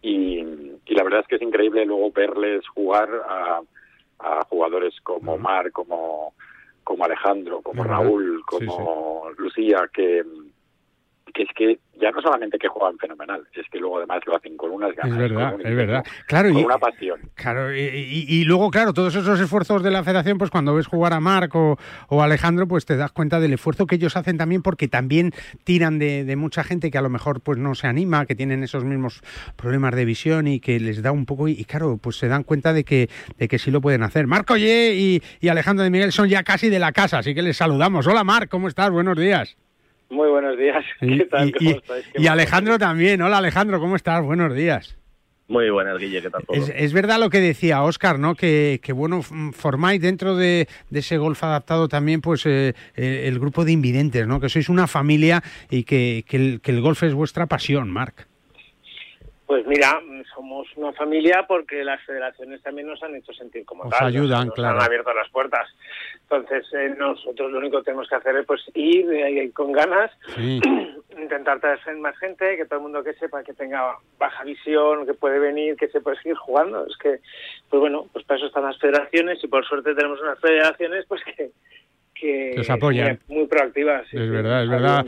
Y, 0.02 0.40
y, 0.84 0.94
la 0.94 1.04
verdad 1.04 1.20
es 1.20 1.26
que 1.26 1.36
es 1.36 1.42
increíble 1.42 1.86
luego 1.86 2.12
verles 2.12 2.68
jugar 2.68 3.08
a, 3.28 3.62
a 4.18 4.44
jugadores 4.44 4.94
como 5.02 5.38
Mar, 5.38 5.72
como, 5.72 6.34
como 6.86 7.04
Alejandro, 7.04 7.62
como 7.62 7.82
Raúl, 7.82 8.42
como 8.46 9.26
Lucía, 9.38 9.90
que, 9.92 10.24
que 11.34 11.42
es 11.42 11.48
que 11.54 11.78
ya 12.00 12.10
no 12.10 12.20
solamente 12.20 12.58
que 12.58 12.68
juegan 12.68 12.98
fenomenal, 12.98 13.42
es 13.54 13.66
que 13.70 13.78
luego 13.78 13.98
además 13.98 14.20
lo 14.26 14.36
hacen 14.36 14.56
con 14.56 14.70
unas 14.70 14.94
ganas. 14.94 15.12
Es 15.12 15.18
verdad, 15.18 15.54
es 15.62 15.76
verdad. 15.76 16.04
Claro, 16.26 16.50
con 16.50 16.58
y, 16.60 16.64
una 16.64 16.78
pasión. 16.78 17.20
Claro, 17.34 17.74
y, 17.74 18.44
luego, 18.44 18.70
claro, 18.70 18.92
todos 18.92 19.14
esos 19.14 19.40
esfuerzos 19.40 19.82
de 19.82 19.90
la 19.90 20.04
federación, 20.04 20.38
pues 20.38 20.50
cuando 20.50 20.74
ves 20.74 20.86
jugar 20.86 21.12
a 21.14 21.20
Marco 21.20 21.78
o 22.08 22.22
Alejandro, 22.22 22.68
pues 22.68 22.84
te 22.84 22.96
das 22.96 23.12
cuenta 23.12 23.40
del 23.40 23.54
esfuerzo 23.54 23.86
que 23.86 23.96
ellos 23.96 24.16
hacen 24.16 24.36
también, 24.36 24.62
porque 24.62 24.88
también 24.88 25.32
tiran 25.64 25.98
de, 25.98 26.34
mucha 26.36 26.64
gente 26.64 26.90
que 26.90 26.98
a 26.98 27.02
lo 27.02 27.08
mejor 27.08 27.40
pues 27.40 27.58
no 27.58 27.74
se 27.74 27.86
anima, 27.86 28.26
que 28.26 28.34
tienen 28.34 28.62
esos 28.62 28.84
mismos 28.84 29.22
problemas 29.56 29.94
de 29.94 30.04
visión 30.04 30.46
y 30.46 30.60
que 30.60 30.78
les 30.78 31.02
da 31.02 31.12
un 31.12 31.24
poco, 31.24 31.48
y, 31.48 31.64
claro, 31.64 31.98
pues 32.00 32.16
se 32.16 32.28
dan 32.28 32.44
cuenta 32.44 32.72
de 32.72 32.84
que, 32.84 33.08
de 33.38 33.48
que 33.48 33.58
sí 33.58 33.70
lo 33.70 33.80
pueden 33.80 34.02
hacer. 34.02 34.26
Marco 34.26 34.56
Ye 34.56 34.94
y, 34.94 35.22
y 35.40 35.48
Alejandro 35.48 35.82
de 35.82 35.90
Miguel 35.90 36.12
son 36.12 36.28
ya 36.28 36.42
casi 36.42 36.68
de 36.68 36.78
la 36.78 36.92
casa, 36.92 37.18
así 37.18 37.34
que 37.34 37.42
les 37.42 37.56
saludamos. 37.56 38.06
Hola 38.06 38.22
Marc, 38.22 38.50
¿cómo 38.50 38.68
estás? 38.68 38.90
Buenos 38.90 39.16
días. 39.16 39.56
Muy 40.08 40.28
buenos 40.28 40.56
días. 40.56 40.84
¿Qué 41.00 41.24
tal? 41.24 41.52
¿Cómo 41.52 41.70
estáis? 41.70 42.06
y 42.14 42.26
Alejandro 42.26 42.78
también. 42.78 43.20
Hola 43.22 43.38
Alejandro, 43.38 43.80
¿cómo 43.80 43.96
estás? 43.96 44.24
Buenos 44.24 44.54
días. 44.54 44.96
Muy 45.48 45.70
buenas, 45.70 45.96
Guille, 45.98 46.20
¿qué 46.22 46.28
tal 46.28 46.44
todo? 46.44 46.56
Es, 46.56 46.92
verdad 46.92 47.20
lo 47.20 47.30
que 47.30 47.38
decía 47.38 47.82
Oscar, 47.84 48.18
¿no? 48.18 48.34
Que, 48.34 48.80
bueno, 48.92 49.22
formáis 49.22 50.02
dentro 50.02 50.34
de, 50.34 50.66
ese 50.92 51.18
golf 51.18 51.44
adaptado 51.44 51.86
también, 51.86 52.20
pues, 52.20 52.46
eh, 52.46 52.74
el 52.96 53.38
grupo 53.38 53.64
de 53.64 53.70
invidentes, 53.70 54.26
¿no? 54.26 54.40
Que 54.40 54.48
sois 54.48 54.68
una 54.68 54.88
familia 54.88 55.42
y 55.70 55.84
que, 55.84 56.24
el, 56.30 56.60
que 56.60 56.72
el 56.72 56.80
golf 56.80 57.00
es 57.04 57.14
vuestra 57.14 57.46
pasión, 57.46 57.88
Marc. 57.92 58.26
Pues 59.46 59.64
mira, 59.68 60.00
somos 60.34 60.66
una 60.74 60.92
familia 60.92 61.44
porque 61.46 61.84
las 61.84 62.04
federaciones 62.04 62.60
también 62.62 62.88
nos 62.88 63.00
han 63.04 63.14
hecho 63.14 63.32
sentir 63.32 63.64
como 63.64 63.84
Os 63.84 63.90
tal. 63.90 64.08
ayudan, 64.08 64.48
nos, 64.48 64.56
claro. 64.56 64.80
han 64.80 64.84
abierto 64.84 65.14
las 65.14 65.30
puertas. 65.30 65.68
Entonces, 66.28 66.66
eh, 66.72 66.92
nosotros 66.98 67.52
lo 67.52 67.58
único 67.58 67.78
que 67.78 67.84
tenemos 67.84 68.08
que 68.08 68.16
hacer 68.16 68.36
es 68.36 68.46
pues 68.46 68.60
ir 68.74 69.08
eh, 69.12 69.50
con 69.52 69.70
ganas, 69.70 70.10
intentar 71.16 71.60
traer 71.60 71.96
más 71.98 72.18
gente, 72.18 72.56
que 72.56 72.64
todo 72.64 72.80
el 72.80 72.82
mundo 72.82 73.04
que 73.04 73.14
sepa 73.14 73.44
que 73.44 73.54
tenga 73.54 73.96
baja 74.18 74.42
visión, 74.42 75.06
que 75.06 75.14
puede 75.14 75.38
venir, 75.38 75.76
que 75.76 75.88
se 75.88 76.00
puede 76.00 76.16
seguir 76.16 76.36
jugando. 76.36 76.84
Es 76.84 76.96
que, 76.96 77.20
pues 77.70 77.80
bueno, 77.80 78.08
pues 78.12 78.24
para 78.24 78.38
eso 78.38 78.46
están 78.48 78.64
las 78.64 78.78
federaciones 78.78 79.42
y 79.42 79.46
por 79.46 79.64
suerte 79.64 79.94
tenemos 79.94 80.20
unas 80.20 80.40
federaciones 80.40 81.04
pues 81.06 81.22
que 81.22 81.52
que, 82.20 82.54
os 82.58 82.70
apoyan. 82.70 83.18
Muy, 83.28 83.46
proactivas. 83.46 84.06
es 84.12 84.30
verdad, 84.30 84.64
es 84.64 84.70
verdad. 84.70 85.06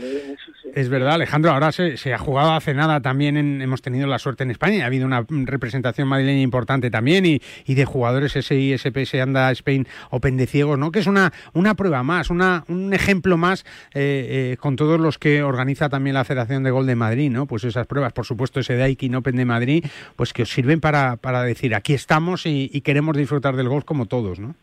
Es 0.74 0.88
verdad, 0.88 1.14
Alejandro. 1.14 1.50
Ahora 1.50 1.72
se, 1.72 1.96
se, 1.96 2.12
ha 2.12 2.18
jugado 2.18 2.52
hace 2.52 2.74
nada 2.74 3.00
también. 3.00 3.36
hemos 3.36 3.82
tenido 3.82 4.06
la 4.06 4.18
suerte 4.18 4.44
en 4.44 4.50
España. 4.50 4.84
Ha 4.84 4.86
habido 4.86 5.06
una 5.06 5.24
representación 5.28 6.08
madrileña 6.08 6.42
importante 6.42 6.90
también 6.90 7.26
y, 7.26 7.40
y 7.64 7.74
de 7.74 7.84
jugadores 7.84 8.32
SI, 8.32 8.76
SPS, 8.76 9.14
Anda 9.20 9.50
Spain 9.52 9.86
Open 10.10 10.36
de 10.36 10.46
ciegos, 10.46 10.78
¿no? 10.78 10.92
Que 10.92 11.00
es 11.00 11.06
una, 11.06 11.32
una 11.54 11.74
prueba 11.74 12.02
más, 12.02 12.30
una, 12.30 12.64
un 12.68 12.92
ejemplo 12.92 13.36
más 13.36 13.64
eh, 13.94 14.52
eh, 14.52 14.56
con 14.58 14.76
todos 14.76 15.00
los 15.00 15.18
que 15.18 15.42
organiza 15.42 15.88
también 15.88 16.14
la 16.14 16.24
Federación 16.24 16.62
de 16.62 16.70
Gol 16.70 16.86
de 16.86 16.96
Madrid, 16.96 17.30
¿no? 17.30 17.46
Pues 17.46 17.64
esas 17.64 17.86
pruebas, 17.86 18.12
por 18.12 18.26
supuesto, 18.26 18.60
ese 18.60 18.76
Daikin 18.76 19.14
Open 19.14 19.36
de 19.36 19.44
Madrid, 19.44 19.84
pues 20.16 20.32
que 20.32 20.42
os 20.42 20.50
sirven 20.50 20.80
para, 20.80 21.16
para 21.16 21.42
decir 21.42 21.74
aquí 21.74 21.94
estamos 21.94 22.46
y, 22.46 22.70
y 22.72 22.82
queremos 22.82 23.16
disfrutar 23.16 23.56
del 23.56 23.68
golf 23.68 23.84
como 23.84 24.06
todos, 24.06 24.38
¿no? 24.38 24.54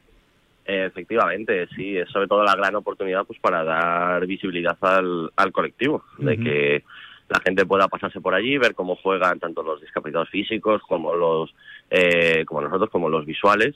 Efectivamente, 0.65 1.67
sí, 1.75 1.95
es 1.95 2.09
sobre 2.09 2.27
todo 2.27 2.43
la 2.43 2.55
gran 2.55 2.75
oportunidad 2.75 3.23
pues 3.25 3.39
para 3.39 3.63
dar 3.63 4.25
visibilidad 4.25 4.77
al, 4.81 5.31
al 5.35 5.51
colectivo, 5.51 6.03
de 6.17 6.37
que 6.37 6.83
la 7.29 7.39
gente 7.39 7.65
pueda 7.65 7.87
pasarse 7.87 8.19
por 8.19 8.33
allí, 8.33 8.57
ver 8.57 8.73
cómo 8.73 8.95
juegan 8.95 9.39
tanto 9.39 9.61
los 9.61 9.79
discapacitados 9.81 10.29
físicos 10.29 10.81
como 10.87 11.15
los 11.15 11.53
eh, 11.91 12.45
como 12.45 12.61
nosotros, 12.61 12.89
como 12.89 13.09
los 13.09 13.25
visuales, 13.25 13.75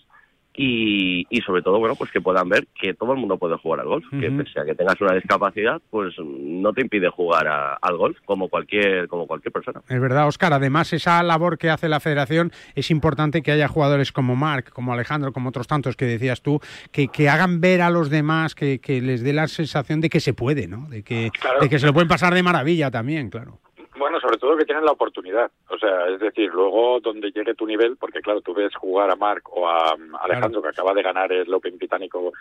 y, 0.62 1.26
y, 1.30 1.39
sobre 1.39 1.62
todo, 1.62 1.80
bueno, 1.80 1.95
pues 1.95 2.12
que 2.12 2.20
puedan 2.20 2.49
ver 2.49 2.68
que 2.82 2.93
todo 2.93 3.14
el 3.14 3.18
mundo 3.18 3.38
puede 3.38 3.55
jugar 3.55 3.80
al 3.80 3.88
golf, 3.88 4.03
que 4.12 4.30
pese 4.30 4.60
a 4.60 4.66
que 4.66 4.76
tengas 4.76 4.99
una 4.99 5.14
discapacidad, 5.14 5.82
pues 5.89 6.16
no 6.20 6.74
te 6.74 6.82
impide 6.82 7.07
jugar 7.07 7.47
al 7.47 7.95
golf 7.95 8.18
como 8.26 8.49
cualquier, 8.49 9.07
como 9.07 9.26
cualquier 9.26 9.53
persona. 9.53 9.82
Es 9.88 10.01
verdad, 10.01 10.28
Oscar, 10.28 10.51
además 10.51 10.91
esa 10.91 11.24
labor 11.24 11.57
que 11.57 11.70
hace 11.70 11.88
la 11.88 12.01
federación 12.01 12.51
es 12.76 12.91
importante 12.91 13.41
que 13.41 13.53
haya 13.53 13.70
jugadores 13.70 14.12
como 14.12 14.36
Marc, 14.36 14.74
como 14.74 14.91
Alejandro, 14.91 15.32
como 15.32 15.47
otros 15.47 15.66
tantos 15.66 15.95
que 15.95 16.03
decías 16.03 16.41
tú, 16.41 16.60
que, 16.91 17.07
que 17.07 17.30
hagan 17.30 17.62
ver 17.62 17.82
a 17.82 17.89
los 17.89 18.10
demás, 18.10 18.53
que, 18.53 18.80
que 18.80 18.99
les 18.99 19.24
dé 19.24 19.32
la 19.32 19.47
sensación 19.47 20.01
de 20.01 20.10
que 20.10 20.20
se 20.20 20.34
puede, 20.34 20.68
¿no? 20.68 20.89
De 20.89 21.03
que, 21.03 21.32
de 21.62 21.70
que 21.70 21.80
se 21.80 21.86
lo 21.86 21.93
pueden 21.93 22.10
pasar 22.10 22.34
de 22.34 22.43
maravilla 22.43 22.91
también, 22.91 23.30
claro. 23.30 23.60
Bueno, 24.00 24.20
sobre 24.20 24.38
todo 24.38 24.58
que 24.58 24.66
tienen 24.66 24.86
la 24.86 24.93
oportunidad. 24.93 25.52
O 25.70 25.78
sea, 25.78 26.08
es 26.08 26.20
decir, 26.20 26.50
luego 26.52 27.00
donde 27.02 27.32
llegue 27.32 27.54
tu 27.54 27.68
nivel, 27.68 27.97
porque 27.97 28.22
claro, 28.22 28.41
tú 28.41 28.54
ves 28.54 28.74
jugar 28.76 29.12
a 29.12 29.16
Marc 29.16 29.47
o 29.52 29.68
a 29.68 29.95
Alejandro, 30.22 30.62
que 30.62 30.70
acaba 30.70 30.93
de 30.93 31.04
ganar 31.04 31.32
el 31.32 31.54
Open 31.54 31.78
Británico 31.78 32.32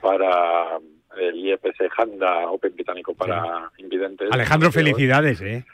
para 0.00 0.78
el 1.18 1.36
IFS 1.36 1.90
Handa 1.96 2.50
Open 2.50 2.74
Británico 2.74 3.14
para 3.14 3.70
invidentes. 3.78 4.30
Alejandro, 4.30 4.70
felicidades, 4.70 5.40
¿eh? 5.40 5.64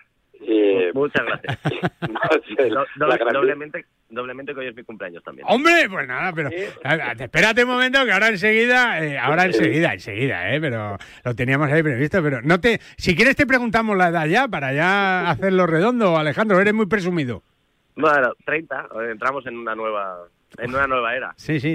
Muchas 0.94 1.24
gracias. 1.24 1.58
doblemente, 3.32 3.84
doblemente 4.12 4.54
que 4.54 4.60
hoy 4.60 4.68
es 4.68 4.76
mi 4.76 4.84
cumpleaños 4.84 5.22
también. 5.24 5.46
Hombre, 5.50 5.88
pues 5.90 6.06
nada, 6.06 6.32
pero 6.32 6.50
espérate 6.50 7.64
un 7.64 7.70
momento 7.70 8.04
que 8.04 8.12
ahora 8.12 8.28
enseguida, 8.28 9.04
eh, 9.04 9.18
ahora 9.18 9.46
enseguida, 9.46 9.94
enseguida, 9.94 10.54
eh, 10.54 10.60
pero 10.60 10.98
lo 11.24 11.34
teníamos 11.34 11.70
ahí 11.72 11.82
previsto, 11.82 12.22
pero 12.22 12.42
no 12.42 12.60
te, 12.60 12.80
si 12.96 13.16
quieres 13.16 13.36
te 13.36 13.46
preguntamos 13.46 13.96
la 13.96 14.08
edad 14.08 14.26
ya 14.26 14.48
para 14.48 14.72
ya 14.72 15.30
hacerlo 15.30 15.66
redondo, 15.66 16.16
Alejandro, 16.16 16.60
eres 16.60 16.74
muy 16.74 16.86
presumido. 16.86 17.42
Bueno, 17.96 18.32
30, 18.44 18.88
entramos 19.10 19.46
en 19.46 19.56
una 19.56 19.74
nueva, 19.74 20.18
en 20.58 20.74
una 20.74 20.86
nueva 20.86 21.16
era. 21.16 21.34
Sí, 21.36 21.58
sí. 21.60 21.74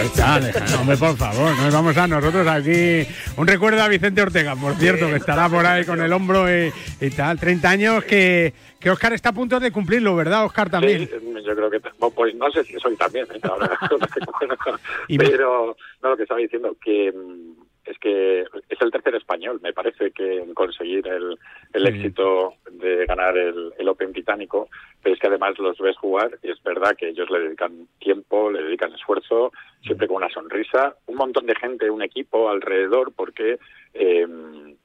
Está, 0.00 0.40
hombre, 0.78 0.96
por 0.98 1.16
favor, 1.16 1.56
nos 1.56 1.72
vamos 1.72 1.96
a 1.96 2.06
nosotros 2.06 2.46
aquí. 2.46 3.06
Un 3.36 3.46
recuerdo 3.46 3.82
a 3.82 3.88
Vicente 3.88 4.20
Ortega, 4.20 4.54
por 4.54 4.74
cierto, 4.74 5.08
que 5.08 5.16
estará 5.16 5.48
por 5.48 5.64
ahí 5.64 5.86
con 5.86 6.00
el 6.02 6.12
hombro 6.12 6.46
y, 6.50 7.10
tal. 7.16 7.38
30 7.40 7.70
años 7.70 8.04
que, 8.04 8.52
que 8.86 8.92
Oscar 8.92 9.12
está 9.14 9.30
a 9.30 9.32
punto 9.32 9.58
de 9.58 9.72
cumplirlo, 9.72 10.14
¿verdad, 10.14 10.44
Oscar? 10.44 10.70
También. 10.70 11.08
Sí, 11.08 11.42
yo 11.44 11.56
creo 11.56 11.68
que. 11.68 11.80
Pues 11.80 12.36
no 12.36 12.48
sé 12.52 12.62
si 12.62 12.74
soy 12.74 12.94
también, 12.94 13.26
¿eh? 13.34 13.40
ahora. 13.42 13.76
Pero, 15.08 15.76
no, 16.00 16.10
lo 16.10 16.16
que 16.16 16.22
estaba 16.22 16.38
diciendo, 16.38 16.76
que 16.80 17.10
mm, 17.10 17.64
es 17.84 17.98
que 17.98 18.42
es 18.42 18.80
el 18.80 18.92
tercer 18.92 19.16
español, 19.16 19.58
me 19.60 19.72
parece, 19.72 20.12
que 20.12 20.38
en 20.38 20.54
conseguir 20.54 21.04
el, 21.08 21.36
el 21.72 21.86
éxito 21.88 22.54
de 22.70 23.06
ganar 23.06 23.36
el, 23.36 23.72
el, 23.76 23.88
Open 23.88 24.12
británico, 24.12 24.68
pero 25.02 25.16
es 25.16 25.20
que 25.20 25.26
además 25.26 25.58
los 25.58 25.78
ves 25.78 25.96
jugar 25.96 26.38
y 26.44 26.52
es 26.52 26.62
verdad 26.62 26.96
que 26.96 27.08
ellos 27.08 27.28
le 27.28 27.40
dedican 27.40 27.88
tiempo, 27.98 28.52
le 28.52 28.62
dedican 28.62 28.92
esfuerzo, 28.92 29.50
siempre 29.82 30.06
con 30.06 30.18
una 30.18 30.30
sonrisa, 30.30 30.94
un 31.06 31.16
montón 31.16 31.46
de 31.46 31.56
gente, 31.56 31.90
un 31.90 32.02
equipo 32.02 32.50
alrededor, 32.50 33.12
porque 33.16 33.58
eh, 33.94 34.26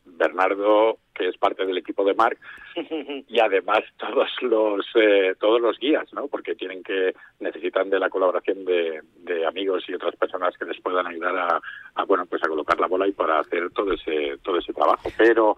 Bernardo, 0.06 0.98
que 1.22 1.30
es 1.30 1.38
parte 1.38 1.66
del 1.66 1.78
equipo 1.78 2.04
de 2.04 2.16
Marc, 2.16 2.40
y 3.28 3.40
además 3.40 3.82
todos 3.98 4.30
los 4.42 4.86
eh, 4.96 5.36
todos 5.40 5.62
los 5.62 5.78
guías, 5.78 6.12
¿no? 6.14 6.28
Porque 6.28 6.56
tienen 6.56 6.82
que 6.82 7.14
necesitan 7.40 7.90
de 7.92 8.00
la 8.00 8.10
colaboración 8.10 8.66
de, 8.66 9.02
de 9.18 9.46
amigos 9.46 9.84
y 9.88 9.94
otras 9.94 10.16
personas 10.16 10.58
que 10.58 10.66
les 10.66 10.82
puedan 10.82 11.06
ayudar 11.06 11.38
a, 11.38 11.62
a, 11.96 12.04
bueno 12.06 12.26
pues 12.26 12.44
a 12.44 12.48
colocar 12.48 12.80
la 12.80 12.88
bola 12.88 13.08
y 13.08 13.12
para 13.12 13.40
hacer 13.40 13.70
todo 13.72 13.94
ese 13.94 14.38
todo 14.42 14.58
ese 14.58 14.74
trabajo. 14.74 15.10
Pero 15.16 15.58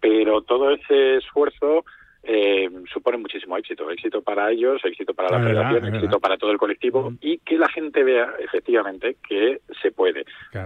pero 0.00 0.42
todo 0.42 0.70
ese 0.70 1.16
esfuerzo 1.16 1.84
eh, 2.34 2.70
supone 2.90 3.18
muchísimo 3.18 3.58
éxito. 3.58 3.90
Éxito 3.90 4.22
para 4.22 4.50
ellos, 4.50 4.80
éxito 4.84 5.12
para 5.12 5.28
la 5.28 5.44
federación, 5.44 5.94
éxito 5.94 6.18
para 6.18 6.38
todo 6.38 6.50
el 6.50 6.56
colectivo 6.56 7.12
y 7.20 7.36
que 7.38 7.58
la 7.58 7.68
gente 7.68 8.02
vea 8.02 8.26
efectivamente 8.40 9.16
que 9.28 9.60
se 9.82 9.92
puede. 9.92 10.24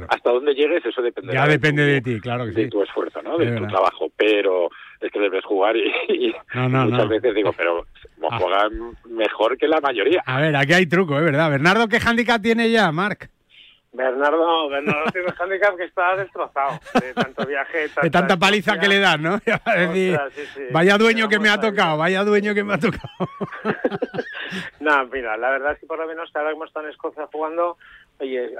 Hasta 0.09 0.31
dónde 0.31 0.55
llegues, 0.55 0.87
eso 0.87 1.03
depende 1.03 1.35
ya 1.35 1.49
depende 1.49 1.85
de, 1.85 2.01
ti, 2.01 2.21
claro 2.21 2.45
que 2.45 2.53
de 2.53 2.69
tu 2.69 2.83
esfuerzo, 2.83 3.21
¿no? 3.23 3.37
de 3.37 3.57
tu 3.57 3.67
trabajo. 3.67 4.07
Pero 4.17 4.71
es 5.01 5.11
que 5.11 5.19
debes 5.19 5.45
jugar 5.45 5.77
y, 5.77 6.33
muchas 6.55 7.09
veces 7.09 7.35
digo, 7.35 7.53
pero 7.57 7.85
juegan 8.21 8.97
mejor 9.11 9.59
que 9.59 9.67
la 9.67 9.81
mayoría. 9.81 10.23
A 10.25 10.41
ver, 10.41 10.55
aquí 10.55 10.73
hay 10.73 10.87
truco, 10.87 11.19
es 11.19 11.25
verdad. 11.25 11.51
Bernardo, 11.51 11.89
¿qué 11.89 11.99
handicap 11.99 12.41
tiene 12.41 12.71
ya, 12.71 12.93
Marc? 12.93 13.29
Bernardo, 13.97 14.69
Bernardo 14.69 15.11
tiene 15.11 15.29
un 15.29 15.35
handicap 15.39 15.75
que 15.77 15.85
está 15.85 16.15
destrozado 16.17 16.79
de 17.01 17.15
tanto 17.15 17.47
viaje. 17.47 17.89
de 18.03 18.11
tanta 18.11 18.37
paliza 18.37 18.79
que 18.79 18.89
le 18.89 19.01
dan, 19.01 19.23
¿no? 19.23 19.41
Vaya 20.71 20.99
dueño 20.99 21.29
que 21.29 21.39
me 21.39 21.49
ha 21.49 21.59
tocado, 21.59 21.97
vaya 21.97 22.23
dueño 22.23 22.55
que 22.55 22.63
me 22.63 22.75
ha 22.75 22.79
tocado. 22.79 23.07
no, 24.81 25.07
mira, 25.07 25.37
la 25.37 25.51
verdad 25.51 25.73
es 25.73 25.81
que 25.81 25.87
por 25.87 25.99
lo 25.99 26.07
menos 26.07 26.31
ahora 26.35 26.51
que 26.51 26.57
hemos 26.57 26.69
estado 26.69 26.87
en 26.87 26.93
Escocia 26.93 27.27
jugando, 27.33 27.79
Oye, 28.19 28.51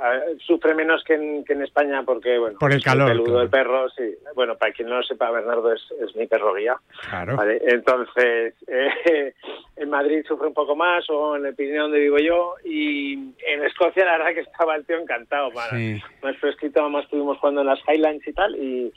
sufre 0.47 0.75
menos 0.75 1.03
que 1.05 1.15
en, 1.15 1.45
que 1.45 1.55
en, 1.55 1.63
España 1.63 2.03
porque, 2.05 2.39
bueno, 2.39 2.59
por 2.59 2.73
el 2.73 2.83
calor. 2.83 3.11
El 3.11 3.19
peludo 3.19 3.39
del 3.39 3.49
perro, 3.49 3.89
sí. 3.89 4.15
Bueno, 4.35 4.57
para 4.57 4.73
quien 4.73 4.89
no 4.89 4.97
lo 4.97 5.03
sepa, 5.03 5.31
Bernardo 5.31 5.73
es, 5.73 5.81
es 5.99 6.15
mi 6.15 6.27
perro 6.27 6.55
guía. 6.55 6.77
Claro. 7.09 7.37
¿vale? 7.37 7.61
Entonces, 7.67 8.55
eh, 8.67 9.35
en 9.77 9.89
Madrid 9.89 10.25
sufre 10.29 10.49
un 10.49 10.55
poco 10.55 10.77
más, 10.77 11.09
o 11.09 11.37
en 11.37 11.47
el 11.47 11.55
Pirineo 11.55 11.85
donde 11.85 12.01
vivo 12.01 12.19
yo, 12.19 12.55
y 12.65 13.15
en 13.15 13.65
Escocia 13.65 14.05
la 14.05 14.19
verdad 14.19 14.35
que 14.35 14.41
estaba 14.41 14.77
el 14.77 14.85
tío 14.85 14.99
encantado. 14.99 15.51
Más, 15.53 15.71
sí. 15.71 16.03
más 16.23 16.37
fresquito, 16.37 16.89
más 16.91 17.05
estuvimos 17.05 17.39
jugando 17.39 17.63
en 17.63 17.69
las 17.69 17.81
Highlands 17.89 18.29
y 18.29 18.33
tal, 18.35 18.57
y, 18.57 18.93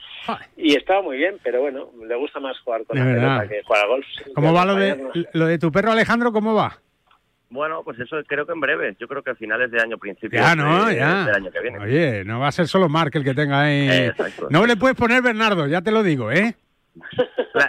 y 0.58 0.76
estaba 0.76 1.02
muy 1.02 1.16
bien, 1.16 1.38
pero 1.42 1.62
bueno, 1.62 1.90
le 2.06 2.16
gusta 2.16 2.42
más 2.42 2.60
jugar 2.60 2.84
con 2.84 3.00
la 3.00 3.06
pelota 3.06 3.48
que 3.48 3.64
jugar 3.64 3.84
al 3.84 3.90
golf. 3.90 4.08
¿Cómo 4.36 4.54
va 4.54 4.66
lo 4.66 4.76
de, 4.76 5.28
lo 5.32 5.46
de 5.46 5.58
tu 5.58 5.72
perro, 5.72 5.94
Alejandro? 5.94 6.34
¿Cómo 6.34 6.54
va? 6.54 6.80
Bueno, 7.50 7.82
pues 7.84 8.00
eso 8.00 8.18
creo 8.28 8.46
que 8.46 8.54
en 8.54 8.60
breve. 8.60 8.96
Yo 9.00 9.08
creo 9.08 9.24
que 9.24 9.32
a 9.32 9.36
finales 9.36 9.72
de 9.72 9.82
año, 9.82 9.98
principios 9.98 10.44
ya, 10.44 10.56
no, 10.56 10.86
de, 10.86 10.96
ya. 10.98 11.26
del 11.26 11.36
año 11.36 11.52
que 11.52 11.60
viene. 11.62 11.80
Oye, 11.80 12.24
no 12.24 12.40
va 12.40 12.48
a 12.48 12.52
ser 12.52 12.68
solo 12.68 12.90
Mark 12.90 13.12
el 13.16 13.24
que 13.24 13.34
tenga 13.34 13.62
ahí. 13.62 13.90
Exacto. 13.90 14.48
No 14.52 14.66
le 14.66 14.78
puedes 14.78 14.96
poner 14.96 15.22
Bernardo, 15.22 15.66
ya 15.68 15.82
te 15.82 15.92
lo 15.92 16.04
digo, 16.04 16.32
¿eh? 16.32 16.56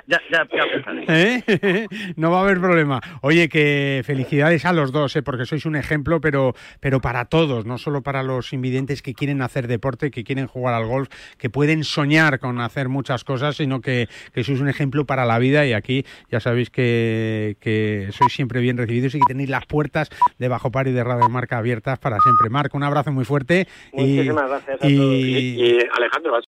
Ya, 0.07 0.21
ya, 0.31 0.47
ya, 0.53 0.65
¿Eh? 1.09 1.87
No 2.17 2.31
va 2.31 2.41
a 2.41 2.43
haber 2.43 2.61
problema. 2.61 3.01
Oye, 3.23 3.49
que 3.49 4.03
felicidades 4.05 4.65
a 4.65 4.73
los 4.73 4.93
dos, 4.93 5.17
¿eh? 5.17 5.23
porque 5.23 5.47
sois 5.47 5.67
un 5.67 5.77
ejemplo, 5.77 6.21
pero, 6.21 6.55
pero 6.81 7.01
para 7.01 7.25
todos, 7.27 7.67
no 7.67 7.79
solo 7.79 8.03
para 8.03 8.23
los 8.23 8.53
invidentes 8.53 9.03
que 9.03 9.15
quieren 9.15 9.43
hacer 9.43 9.67
deporte, 9.67 10.11
que 10.11 10.25
quieren 10.25 10.47
jugar 10.47 10.75
al 10.75 10.87
golf, 10.87 11.09
que 11.39 11.51
pueden 11.51 11.85
soñar 11.85 12.39
con 12.39 12.61
hacer 12.61 12.89
muchas 12.89 13.25
cosas, 13.25 13.57
sino 13.57 13.81
que, 13.81 14.09
que 14.33 14.45
sois 14.45 14.61
un 14.61 14.69
ejemplo 14.69 15.05
para 15.07 15.25
la 15.25 15.39
vida 15.39 15.67
y 15.67 15.73
aquí 15.73 16.05
ya 16.31 16.41
sabéis 16.41 16.71
que, 16.71 17.57
que 17.61 18.09
sois 18.13 18.33
siempre 18.33 18.61
bien 18.61 18.77
recibidos 18.77 19.15
y 19.15 19.19
que 19.19 19.27
tenéis 19.27 19.51
las 19.51 19.67
puertas 19.67 20.11
de 20.39 20.49
Bajo 20.49 20.71
Par 20.71 20.89
y 20.89 20.93
de 20.93 21.05
Radio 21.05 21.29
Marca 21.29 21.59
abiertas 21.59 21.99
para 21.99 22.19
siempre. 22.21 22.51
Marco, 22.51 22.77
un 22.77 22.85
abrazo 22.85 23.13
muy 23.13 23.25
fuerte. 23.25 23.67
Muchísimas 23.93 24.45
y, 24.45 24.49
gracias 24.49 24.83
a 24.83 24.89
y, 24.89 24.97
todos. 24.97 25.15
Y, 25.15 25.63
y 25.63 25.79
Alejandro, 25.97 26.37